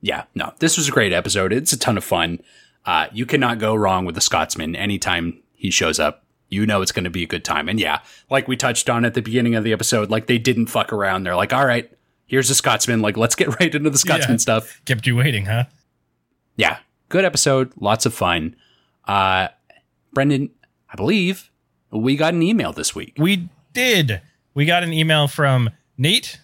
yeah, 0.00 0.24
no, 0.34 0.52
this 0.60 0.76
was 0.76 0.88
a 0.88 0.92
great 0.92 1.12
episode. 1.12 1.52
It's 1.52 1.72
a 1.72 1.78
ton 1.78 1.96
of 1.98 2.04
fun. 2.04 2.40
Uh, 2.84 3.08
you 3.12 3.26
cannot 3.26 3.58
go 3.58 3.74
wrong 3.74 4.04
with 4.06 4.14
the 4.14 4.20
Scotsman. 4.20 4.76
Anytime 4.76 5.42
he 5.54 5.70
shows 5.70 5.98
up, 5.98 6.24
you 6.48 6.64
know 6.64 6.80
it's 6.80 6.92
going 6.92 7.04
to 7.04 7.10
be 7.10 7.24
a 7.24 7.26
good 7.26 7.44
time. 7.44 7.68
And 7.68 7.80
yeah, 7.80 8.00
like 8.30 8.46
we 8.48 8.56
touched 8.56 8.88
on 8.88 9.04
at 9.04 9.14
the 9.14 9.22
beginning 9.22 9.56
of 9.56 9.64
the 9.64 9.72
episode, 9.72 10.10
like 10.10 10.26
they 10.26 10.38
didn't 10.38 10.66
fuck 10.66 10.92
around. 10.92 11.24
They're 11.24 11.34
like, 11.36 11.52
all 11.52 11.66
right, 11.66 11.90
here's 12.26 12.48
the 12.48 12.54
Scotsman. 12.54 13.02
Like, 13.02 13.16
let's 13.16 13.34
get 13.34 13.48
right 13.60 13.74
into 13.74 13.90
the 13.90 13.98
Scotsman 13.98 14.34
Yeah. 14.34 14.38
stuff. 14.38 14.80
Kept 14.84 15.06
you 15.06 15.16
waiting, 15.16 15.46
huh? 15.46 15.64
Yeah, 16.56 16.78
good 17.08 17.24
episode. 17.24 17.72
Lots 17.80 18.06
of 18.06 18.14
fun. 18.14 18.56
Uh, 19.04 19.48
Brendan, 20.12 20.50
I 20.90 20.96
believe 20.96 21.50
we 21.90 22.16
got 22.16 22.34
an 22.34 22.42
email 22.42 22.72
this 22.72 22.94
week. 22.94 23.14
We 23.18 23.48
did. 23.72 24.20
We 24.54 24.64
got 24.64 24.82
an 24.82 24.92
email 24.92 25.28
from 25.28 25.70
Nate, 25.98 26.40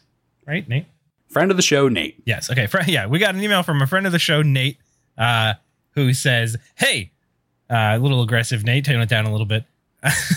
right? 0.47 0.69
Nate? 0.69 0.87
Friend 1.29 1.51
of 1.51 1.57
the 1.57 1.63
show, 1.63 1.89
Nate. 1.89 2.23
Yes. 2.27 2.51
Okay. 2.51 2.69
Yeah, 2.87 3.07
we 3.07 3.19
got 3.19 3.35
an 3.35 3.43
email 3.43 3.63
from 3.63 3.81
a 3.81 3.87
friend 3.87 4.07
of 4.07 4.13
the 4.13 4.19
show, 4.19 4.43
Nate, 4.43 4.79
uh, 5.17 5.55
who 5.93 6.13
says, 6.13 6.57
"Hey, 6.75 7.13
uh, 7.71 7.97
a 7.97 7.99
little 7.99 8.23
aggressive, 8.23 8.65
Nate. 8.65 8.85
Tone 8.85 9.01
it 9.01 9.09
down 9.09 9.25
a 9.25 9.33
little 9.33 9.47
bit. 9.47 9.65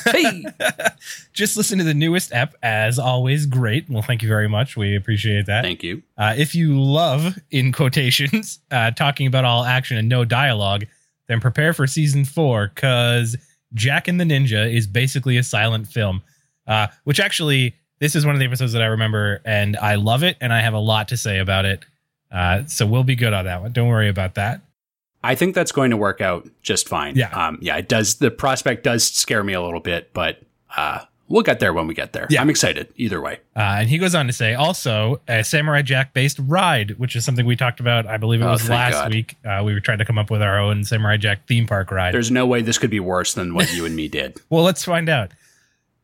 Hey, 0.05 0.43
Just 1.34 1.57
listen 1.57 1.78
to 1.80 1.84
the 1.84 1.93
newest 1.93 2.34
ep, 2.34 2.55
as 2.61 2.99
always. 2.99 3.45
Great. 3.45 3.89
Well, 3.89 4.01
thank 4.01 4.22
you 4.22 4.28
very 4.30 4.47
much. 4.47 4.78
We 4.78 4.95
appreciate 4.95 5.47
that. 5.47 5.63
thank 5.63 5.84
you. 5.84 6.03
Uh, 6.18 6.36
if 6.38 6.55
you 6.55 6.82
love, 6.82 7.38
in 7.51 7.72
quotations, 7.72 8.59
uh, 8.72 8.91
talking 8.91 9.28
about 9.28 9.45
all 9.45 9.63
action 9.63 9.97
and 9.97 10.07
no 10.07 10.24
dialogue, 10.26 10.86
then 11.28 11.39
prepare 11.41 11.74
for 11.74 11.88
season 11.88 12.26
four 12.26 12.72
because 12.74 13.36
Jack 13.74 14.07
and 14.07 14.20
the 14.20 14.26
Ninja 14.26 14.72
is 14.72 14.88
basically 14.88 15.38
a 15.38 15.43
silent 15.43 15.88
film. 15.88 16.22
Uh, 16.68 16.88
which 17.03 17.20
actually, 17.20 17.76
this 17.99 18.16
is 18.16 18.26
one 18.26 18.34
of 18.34 18.39
the 18.39 18.45
episodes 18.45 18.74
that 18.74 18.82
I 18.82 18.88
remember, 18.88 19.39
and 19.45 19.78
I 19.78 19.95
love 19.95 20.24
it, 20.24 20.38
and 20.41 20.51
I 20.51 20.61
have 20.61 20.74
a 20.74 20.80
lot 20.80 21.09
to 21.09 21.18
say 21.18 21.38
about 21.39 21.66
it. 21.66 21.86
Uh, 22.32 22.66
so 22.66 22.86
we'll 22.88 23.03
be 23.03 23.16
good 23.16 23.34
on 23.34 23.45
that 23.45 23.61
one. 23.61 23.72
Don't 23.72 23.88
worry 23.88 24.09
about 24.09 24.34
that. 24.36 24.61
I 25.26 25.36
think 25.36 25.55
that's 25.55 25.71
going 25.71 25.91
to 25.91 25.97
work 25.97 26.21
out 26.21 26.47
just 26.61 26.88
fine. 26.88 27.15
Yeah. 27.15 27.30
Um, 27.30 27.57
yeah, 27.61 27.78
it 27.78 27.88
does. 27.89 28.15
The 28.15 28.32
prospect 28.32 28.84
does 28.84 29.03
scare 29.05 29.43
me 29.43 29.53
a 29.53 29.61
little 29.61 29.80
bit, 29.80 30.11
but 30.13 30.41
uh, 30.78 30.99
we'll 31.28 31.41
get 31.43 31.59
there 31.59 31.73
when 31.73 31.88
we 31.88 31.93
get 31.93 32.13
there. 32.13 32.28
Yeah. 32.30 32.41
I'm 32.41 32.49
excited 32.49 32.93
either 32.95 33.19
way. 33.21 33.39
Uh, 33.55 33.78
and 33.80 33.89
he 33.89 33.97
goes 33.97 34.13
on 34.15 34.28
to 34.28 34.34
say 34.34 34.53
also 34.53 35.21
a 35.28 35.43
Samurai 35.43 35.82
Jack 35.82 36.13
based 36.13 36.38
ride, 36.39 36.91
which 36.99 37.15
is 37.15 37.26
something 37.26 37.45
we 37.45 37.55
talked 37.55 37.80
about. 37.80 38.05
I 38.05 38.17
believe 38.17 38.41
it 38.41 38.45
Oh, 38.45 38.51
was 38.51 38.61
thank 38.61 38.69
last 38.93 38.93
God. 38.93 39.13
week. 39.13 39.36
Uh, 39.43 39.61
we 39.65 39.73
were 39.73 39.80
trying 39.80 39.97
to 39.99 40.05
come 40.05 40.17
up 40.17 40.30
with 40.30 40.41
our 40.41 40.59
own 40.59 40.84
Samurai 40.84 41.17
Jack 41.17 41.47
theme 41.47 41.65
park 41.67 41.91
ride. 41.91 42.13
There's 42.13 42.32
no 42.32 42.45
way 42.45 42.61
this 42.61 42.78
could 42.78 42.89
be 42.91 42.99
worse 42.99 43.34
than 43.34 43.53
what 43.53 43.73
you 43.73 43.86
and 43.86 43.95
me 43.95 44.07
did. 44.07 44.39
Well, 44.49 44.63
let's 44.63 44.84
find 44.84 45.09
out. 45.09 45.32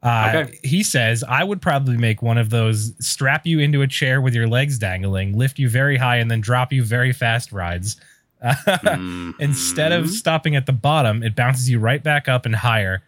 Uh, 0.03 0.32
Okay. 0.34 0.57
He 0.63 0.82
says, 0.82 1.24
I 1.28 1.43
would 1.43 1.61
probably 1.61 1.95
make 1.97 2.24
one 2.24 2.39
of 2.39 2.49
those 2.49 2.93
strap 3.05 3.45
you 3.45 3.59
into 3.59 3.84
a 3.84 3.88
chair 3.88 4.19
with 4.19 4.34
your 4.34 4.47
legs 4.47 4.80
dangling, 4.80 5.38
lift 5.38 5.59
you 5.59 5.69
very 5.69 5.95
high, 5.97 6.17
and 6.17 6.32
then 6.32 6.41
drop 6.41 6.74
you 6.74 6.84
very 6.84 7.13
fast 7.13 7.51
rides. 7.51 7.97
Instead 9.39 9.92
of 9.92 10.06
mm-hmm. 10.06 10.12
stopping 10.12 10.56
at 10.56 10.66
the 10.66 10.74
bottom, 10.74 11.22
it 11.24 11.36
bounces 11.36 11.70
you 11.70 11.80
right 11.80 12.04
back 12.04 12.28
up 12.28 12.46
and 12.46 12.56
higher. 12.56 13.04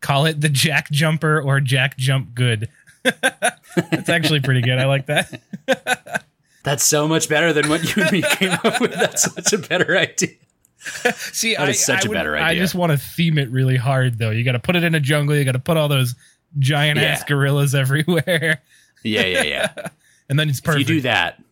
Call 0.00 0.24
it 0.26 0.40
the 0.40 0.48
Jack 0.48 0.90
Jumper 0.90 1.40
or 1.40 1.60
Jack 1.60 1.96
Jump 1.98 2.34
Good. 2.34 2.68
That's 3.02 4.08
actually 4.08 4.40
pretty 4.40 4.62
good. 4.62 4.78
I 4.78 4.86
like 4.86 5.06
that. 5.06 5.40
That's 6.62 6.84
so 6.84 7.08
much 7.08 7.28
better 7.28 7.52
than 7.52 7.68
what 7.68 7.96
you 7.96 8.02
and 8.02 8.12
me 8.12 8.22
came 8.22 8.50
up 8.64 8.80
with. 8.80 8.92
That's 8.92 9.22
such 9.34 9.52
a 9.52 9.58
better 9.58 9.96
idea. 9.96 10.30
See, 10.78 11.54
That 11.54 11.66
I, 11.66 11.70
is 11.70 11.84
such 11.84 12.06
I 12.06 12.10
a 12.10 12.12
better 12.12 12.36
I 12.36 12.54
just 12.54 12.74
want 12.74 12.92
to 12.92 12.98
theme 12.98 13.38
it 13.38 13.50
really 13.50 13.76
hard, 13.76 14.18
though. 14.18 14.30
You 14.30 14.44
got 14.44 14.52
to 14.52 14.58
put 14.58 14.76
it 14.76 14.84
in 14.84 14.94
a 14.94 15.00
jungle. 15.00 15.36
You 15.36 15.44
got 15.44 15.52
to 15.52 15.58
put 15.58 15.76
all 15.76 15.88
those 15.88 16.14
giant 16.58 16.98
ass 16.98 17.20
Yeah. 17.20 17.26
gorillas 17.28 17.74
everywhere, 17.74 18.62
Yeah, 19.02 19.24
yeah, 19.24 19.42
yeah. 19.42 19.88
and 20.28 20.38
then 20.38 20.48
it's 20.48 20.60
perfect. 20.60 20.82
if 20.82 20.88
you 20.88 20.94
do 20.96 21.00
that, 21.02 21.42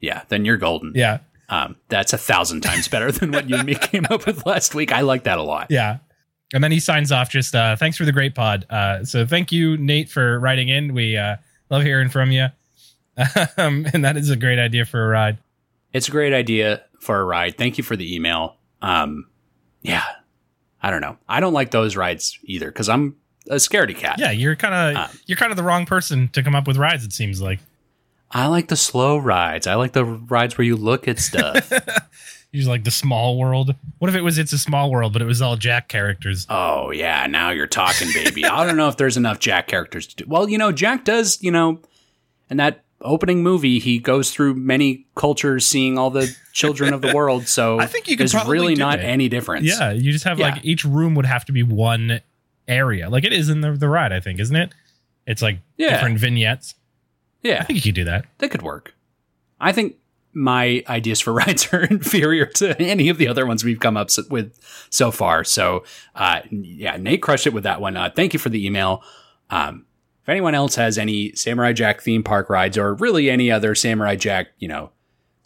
yeah, 0.00 0.22
then 0.28 0.44
you're 0.44 0.56
golden. 0.56 0.92
yeah, 0.94 1.18
Um, 1.50 1.76
that's 1.88 2.12
a 2.12 2.18
thousand 2.18 2.60
times 2.62 2.86
better 2.88 3.10
than 3.12 3.32
what 3.32 3.50
you 3.50 3.56
and 3.56 3.66
me 3.66 3.74
came 3.80 4.06
up 4.08 4.24
with 4.24 4.46
last 4.46 4.74
week. 4.74 4.92
I 4.92 5.00
like 5.02 5.24
that 5.24 5.38
a 5.38 5.42
lot. 5.42 5.66
yeah. 5.70 5.98
And 6.52 6.64
then 6.64 6.72
he 6.72 6.80
signs 6.80 7.12
off. 7.12 7.30
Just 7.30 7.54
uh, 7.54 7.76
thanks 7.76 7.96
for 7.96 8.04
the 8.04 8.12
great 8.12 8.34
pod. 8.34 8.66
Uh, 8.70 9.04
so 9.04 9.24
thank 9.26 9.52
you, 9.52 9.76
Nate, 9.76 10.08
for 10.08 10.40
writing 10.40 10.68
in. 10.68 10.94
We 10.94 11.16
uh, 11.16 11.36
love 11.70 11.82
hearing 11.82 12.08
from 12.08 12.30
you. 12.32 12.46
um, 13.56 13.86
and 13.92 14.04
that 14.04 14.16
is 14.16 14.30
a 14.30 14.36
great 14.36 14.58
idea 14.58 14.84
for 14.84 15.04
a 15.04 15.08
ride. 15.08 15.38
It's 15.92 16.08
a 16.08 16.10
great 16.10 16.32
idea 16.32 16.82
for 17.00 17.20
a 17.20 17.24
ride. 17.24 17.56
Thank 17.56 17.78
you 17.78 17.84
for 17.84 17.94
the 17.96 18.14
email. 18.14 18.56
Um, 18.82 19.28
yeah, 19.82 20.04
I 20.82 20.90
don't 20.90 21.00
know. 21.00 21.18
I 21.28 21.40
don't 21.40 21.52
like 21.52 21.70
those 21.70 21.96
rides 21.96 22.38
either 22.44 22.66
because 22.66 22.88
I'm 22.88 23.16
a 23.48 23.56
scaredy 23.56 23.96
cat. 23.96 24.18
Yeah, 24.18 24.30
you're 24.30 24.56
kind 24.56 24.74
of 24.96 25.04
Uh, 25.04 25.08
you're 25.26 25.36
kind 25.38 25.52
of 25.52 25.56
the 25.56 25.62
wrong 25.64 25.86
person 25.86 26.28
to 26.28 26.42
come 26.42 26.54
up 26.54 26.66
with 26.66 26.76
rides. 26.76 27.04
It 27.04 27.12
seems 27.12 27.40
like 27.40 27.60
I 28.30 28.46
like 28.46 28.68
the 28.68 28.76
slow 28.76 29.18
rides. 29.18 29.66
I 29.66 29.74
like 29.74 29.92
the 29.92 30.04
rides 30.04 30.56
where 30.56 30.64
you 30.64 30.76
look 30.76 31.08
at 31.08 31.18
stuff. 31.18 31.72
you're 32.52 32.68
like 32.68 32.84
the 32.84 32.90
small 32.90 33.38
world. 33.38 33.74
What 33.98 34.08
if 34.08 34.14
it 34.14 34.22
was 34.22 34.38
it's 34.38 34.52
a 34.52 34.58
small 34.58 34.90
world, 34.90 35.12
but 35.12 35.22
it 35.22 35.24
was 35.26 35.42
all 35.42 35.56
Jack 35.56 35.88
characters? 35.88 36.46
oh 36.48 36.90
yeah, 36.92 37.26
now 37.26 37.50
you're 37.50 37.66
talking, 37.66 38.08
baby. 38.14 38.44
I 38.44 38.64
don't 38.66 38.76
know 38.76 38.88
if 38.88 38.96
there's 38.96 39.16
enough 39.16 39.38
Jack 39.40 39.66
characters 39.66 40.06
to 40.08 40.16
do. 40.16 40.24
Well, 40.28 40.48
you 40.48 40.58
know, 40.58 40.70
Jack 40.72 41.04
does. 41.04 41.42
You 41.42 41.50
know, 41.50 41.80
in 42.48 42.56
that 42.58 42.84
opening 43.00 43.42
movie, 43.42 43.78
he 43.78 43.98
goes 43.98 44.30
through 44.30 44.54
many 44.54 45.06
cultures, 45.16 45.66
seeing 45.66 45.96
all 45.98 46.10
the 46.10 46.34
children 46.52 46.92
of 46.92 47.00
the 47.02 47.14
world. 47.14 47.48
So 47.48 47.80
I 47.80 47.86
think 47.86 48.08
you 48.08 48.16
could 48.16 48.28
there's 48.28 48.46
really 48.46 48.74
not 48.76 48.98
it. 49.00 49.04
any 49.04 49.28
difference. 49.28 49.66
Yeah, 49.66 49.90
you 49.92 50.12
just 50.12 50.24
have 50.24 50.38
Yeah. 50.38 50.50
like 50.54 50.64
each 50.64 50.84
room 50.84 51.14
would 51.16 51.26
have 51.26 51.44
to 51.46 51.52
be 51.52 51.62
one 51.62 52.20
area, 52.68 53.10
like 53.10 53.24
it 53.24 53.32
is 53.32 53.48
in 53.48 53.60
the 53.60 53.72
the 53.72 53.88
ride. 53.88 54.12
I 54.12 54.20
think, 54.20 54.38
isn't 54.38 54.54
it? 54.56 54.72
It's 55.26 55.42
like 55.42 55.58
Yeah. 55.76 55.90
different 55.94 56.18
vignettes. 56.18 56.74
I 57.44 57.64
think 57.64 57.76
you 57.78 57.92
could 57.92 57.96
do 57.96 58.04
that. 58.04 58.26
that 58.38 58.50
could 58.50 58.62
work. 58.62 58.94
I 59.60 59.72
think 59.72 59.96
my 60.32 60.82
ideas 60.88 61.20
for 61.20 61.32
rides 61.34 61.72
are 61.72 61.84
inferior 61.84 62.46
to 62.46 62.80
any 62.80 63.08
of 63.08 63.18
the 63.18 63.28
other 63.28 63.46
ones 63.46 63.64
we've 63.64 63.80
come 63.80 63.96
up 63.96 64.10
with 64.30 64.58
so 64.90 65.10
far. 65.10 65.44
So, 65.44 65.84
uh, 66.14 66.40
yeah, 66.50 66.96
Nate 66.96 67.22
crushed 67.22 67.46
it 67.46 67.52
with 67.52 67.64
that 67.64 67.80
one. 67.80 67.96
Uh, 67.96 68.10
thank 68.14 68.32
you 68.32 68.38
for 68.38 68.48
the 68.48 68.64
email. 68.64 69.02
Um, 69.50 69.86
if 70.22 70.28
anyone 70.28 70.54
else 70.54 70.74
has 70.76 70.98
any 70.98 71.34
Samurai 71.34 71.72
Jack 71.72 72.02
theme 72.02 72.22
park 72.22 72.50
rides 72.50 72.76
or 72.76 72.94
really 72.94 73.30
any 73.30 73.50
other 73.50 73.74
Samurai 73.74 74.16
Jack, 74.16 74.48
you 74.58 74.68
know, 74.68 74.90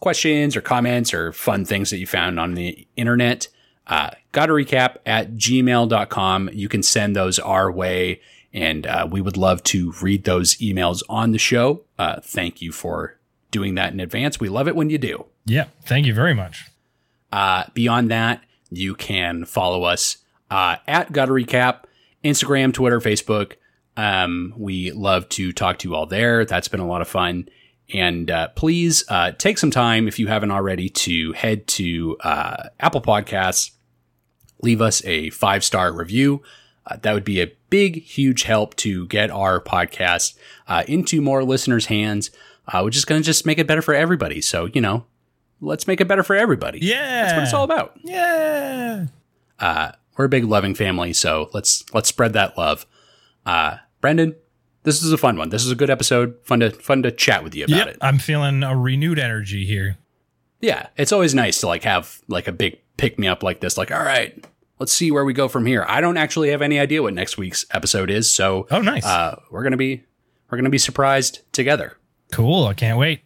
questions 0.01 0.57
or 0.57 0.61
comments 0.61 1.15
or 1.15 1.33
fun 1.33 1.65
things 1.65 1.91
that 1.91 1.99
you 1.99 2.07
found 2.07 2.39
on 2.39 2.55
the 2.55 2.87
internet, 2.97 3.49
uh, 3.87 4.11
Gotta 4.33 4.53
Recap 4.53 4.97
at 5.07 5.35
gmail.com. 5.35 6.51
You 6.53 6.69
can 6.69 6.83
send 6.83 7.15
those 7.15 7.39
our 7.39 7.71
way 7.71 8.21
and 8.55 8.87
uh, 8.87 9.07
we 9.11 9.21
would 9.21 9.37
love 9.37 9.63
to 9.65 9.93
read 10.01 10.25
those 10.25 10.57
emails 10.59 11.03
on 11.09 11.33
the 11.33 11.39
show. 11.39 11.83
Uh, 11.99 12.21
thank 12.23 12.63
you 12.63 12.71
for 12.71 13.19
doing 13.51 13.75
that 13.75 13.93
in 13.93 14.01
advance. 14.01 14.39
We 14.39 14.49
love 14.49 14.69
it 14.69 14.77
when 14.77 14.89
you 14.89 14.97
do. 14.97 15.27
Yeah, 15.45 15.67
thank 15.85 16.07
you 16.07 16.15
very 16.15 16.35
much. 16.35 16.71
Uh, 17.33 17.65
beyond 17.75 18.11
that, 18.13 18.43
you 18.71 18.95
can 18.95 19.45
follow 19.45 19.83
us 19.83 20.19
uh, 20.51 20.77
at 20.87 21.13
Gotta 21.13 21.33
Recap, 21.33 21.85
Instagram, 22.25 22.73
Twitter, 22.73 23.01
Facebook. 23.01 23.55
Um, 23.97 24.55
we 24.57 24.93
love 24.93 25.29
to 25.31 25.53
talk 25.53 25.79
to 25.81 25.89
you 25.89 25.95
all 25.95 26.07
there. 26.07 26.45
That's 26.45 26.69
been 26.69 26.81
a 26.81 26.87
lot 26.87 27.03
of 27.03 27.09
fun. 27.09 27.49
And 27.93 28.31
uh, 28.31 28.49
please 28.49 29.05
uh, 29.09 29.33
take 29.33 29.59
some 29.59 29.71
time, 29.71 30.09
if 30.09 30.19
you 30.19 30.29
haven't 30.29 30.51
already, 30.51 30.89
to 30.89 31.33
head 31.33 31.67
to 31.69 32.17
uh, 32.21 32.69
Apple 32.81 33.03
Podcasts, 33.03 33.73
leave 34.63 34.81
us 34.81 35.05
a 35.05 35.31
five 35.31 35.63
star 35.65 35.93
review. 35.93 36.43
Uh, 36.87 36.97
that 37.03 37.15
would 37.15 37.25
be 37.25 37.41
a 37.41 37.53
big, 37.71 38.03
huge 38.03 38.43
help 38.43 38.75
to 38.77 39.07
get 39.07 39.31
our 39.31 39.61
podcast 39.61 40.35
uh, 40.69 40.85
into 40.87 41.21
more 41.21 41.43
listeners' 41.43 41.87
hands, 41.87 42.31
uh, 42.69 42.83
which 42.83 42.97
is 42.97 43.05
going 43.05 43.21
to 43.21 43.25
just 43.25 43.47
make 43.47 43.59
it 43.59 43.67
better 43.67 43.83
for 43.83 43.95
everybody. 43.95 44.41
So, 44.41 44.67
you 44.67 44.81
know, 44.81 45.07
let's 45.61 45.87
make 45.87 46.01
it 46.01 46.09
better 46.09 46.23
for 46.23 46.37
everybody. 46.37 46.81
Yeah, 46.83 47.23
That's 47.23 47.35
what 47.35 47.43
it's 47.45 47.53
all 47.55 47.65
about. 47.65 47.99
Yeah, 48.03 49.07
Uh, 49.59 49.93
we're 50.17 50.27
a 50.27 50.29
big 50.29 50.45
loving 50.45 50.75
family, 50.75 51.13
so 51.13 51.51
let's 51.53 51.85
let's 51.93 52.09
spread 52.09 52.35
that 52.35 52.57
love. 52.57 52.87
Uh, 53.45 53.79
Brendan, 54.01 54.37
this 54.85 55.03
is 55.03 55.13
a 55.13 55.19
fun 55.19 55.37
one. 55.37 55.49
This 55.49 55.65
is 55.65 55.71
a 55.71 55.75
good 55.75 55.91
episode. 55.91 56.37
Fun 56.45 56.61
to 56.61 56.71
fun 56.71 57.03
to 57.03 57.11
chat 57.11 57.43
with 57.43 57.55
you 57.55 57.65
about 57.65 57.77
yep. 57.77 57.89
it. 57.89 57.97
I'm 58.01 58.19
feeling 58.19 58.63
a 58.63 58.77
renewed 58.77 59.19
energy 59.19 59.67
here. 59.67 59.99
Yeah, 60.61 60.89
it's 60.97 61.13
always 61.13 61.35
nice 61.35 61.61
to 61.61 61.67
like 61.67 61.83
have 61.85 62.21
like 62.29 62.47
a 62.47 62.53
big 62.53 62.79
pick 62.97 63.19
me 63.19 63.27
up 63.27 63.43
like 63.43 63.61
this. 63.61 63.77
Like, 63.77 63.91
all 63.91 64.05
right, 64.05 64.45
let's 64.85 64.93
see 64.93 65.11
where 65.11 65.25
we 65.25 65.33
go 65.33 65.49
from 65.49 65.65
here. 65.65 65.83
I 65.89 66.03
don't 66.03 66.19
actually 66.19 66.51
have 66.51 66.61
any 66.61 66.79
idea 66.79 67.03
what 67.03 67.15
next 67.15 67.39
week's 67.39 67.65
episode 67.71 68.11
is, 68.11 68.31
so 68.31 68.67
Oh, 68.71 68.83
nice. 68.83 69.07
uh, 69.07 69.41
we're 69.51 69.63
gonna 69.63 69.79
be 69.79 70.05
we're 70.51 70.59
gonna 70.59 70.69
be 70.69 70.77
surprised 70.77 71.41
together. 71.53 71.97
Cool. 72.33 72.67
I 72.67 72.75
can't 72.75 72.99
wait. 72.99 73.23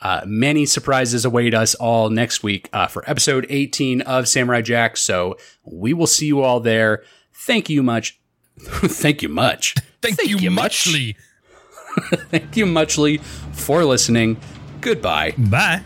Uh, 0.00 0.22
many 0.24 0.64
surprises 0.64 1.26
await 1.26 1.52
us 1.52 1.74
all 1.74 2.08
next 2.08 2.42
week 2.42 2.70
uh, 2.72 2.86
for 2.86 3.04
episode 3.10 3.44
18 3.50 4.00
of 4.02 4.26
Samurai 4.26 4.62
Jack. 4.62 4.96
So 4.96 5.36
we 5.64 5.92
will 5.92 6.06
see 6.06 6.26
you 6.26 6.40
all 6.40 6.60
there. 6.60 7.02
Thank 7.34 7.68
you 7.68 7.82
much. 7.82 8.18
Thank 8.58 9.20
you 9.20 9.28
much. 9.28 9.74
Thank, 10.00 10.18
you, 10.24 10.50
muchly. 10.50 11.16
Thank 12.30 12.56
you 12.56 12.64
muchly 12.64 13.18
for 13.52 13.84
listening. 13.84 14.38
Goodbye. 14.80 15.34
Bye. 15.36 15.82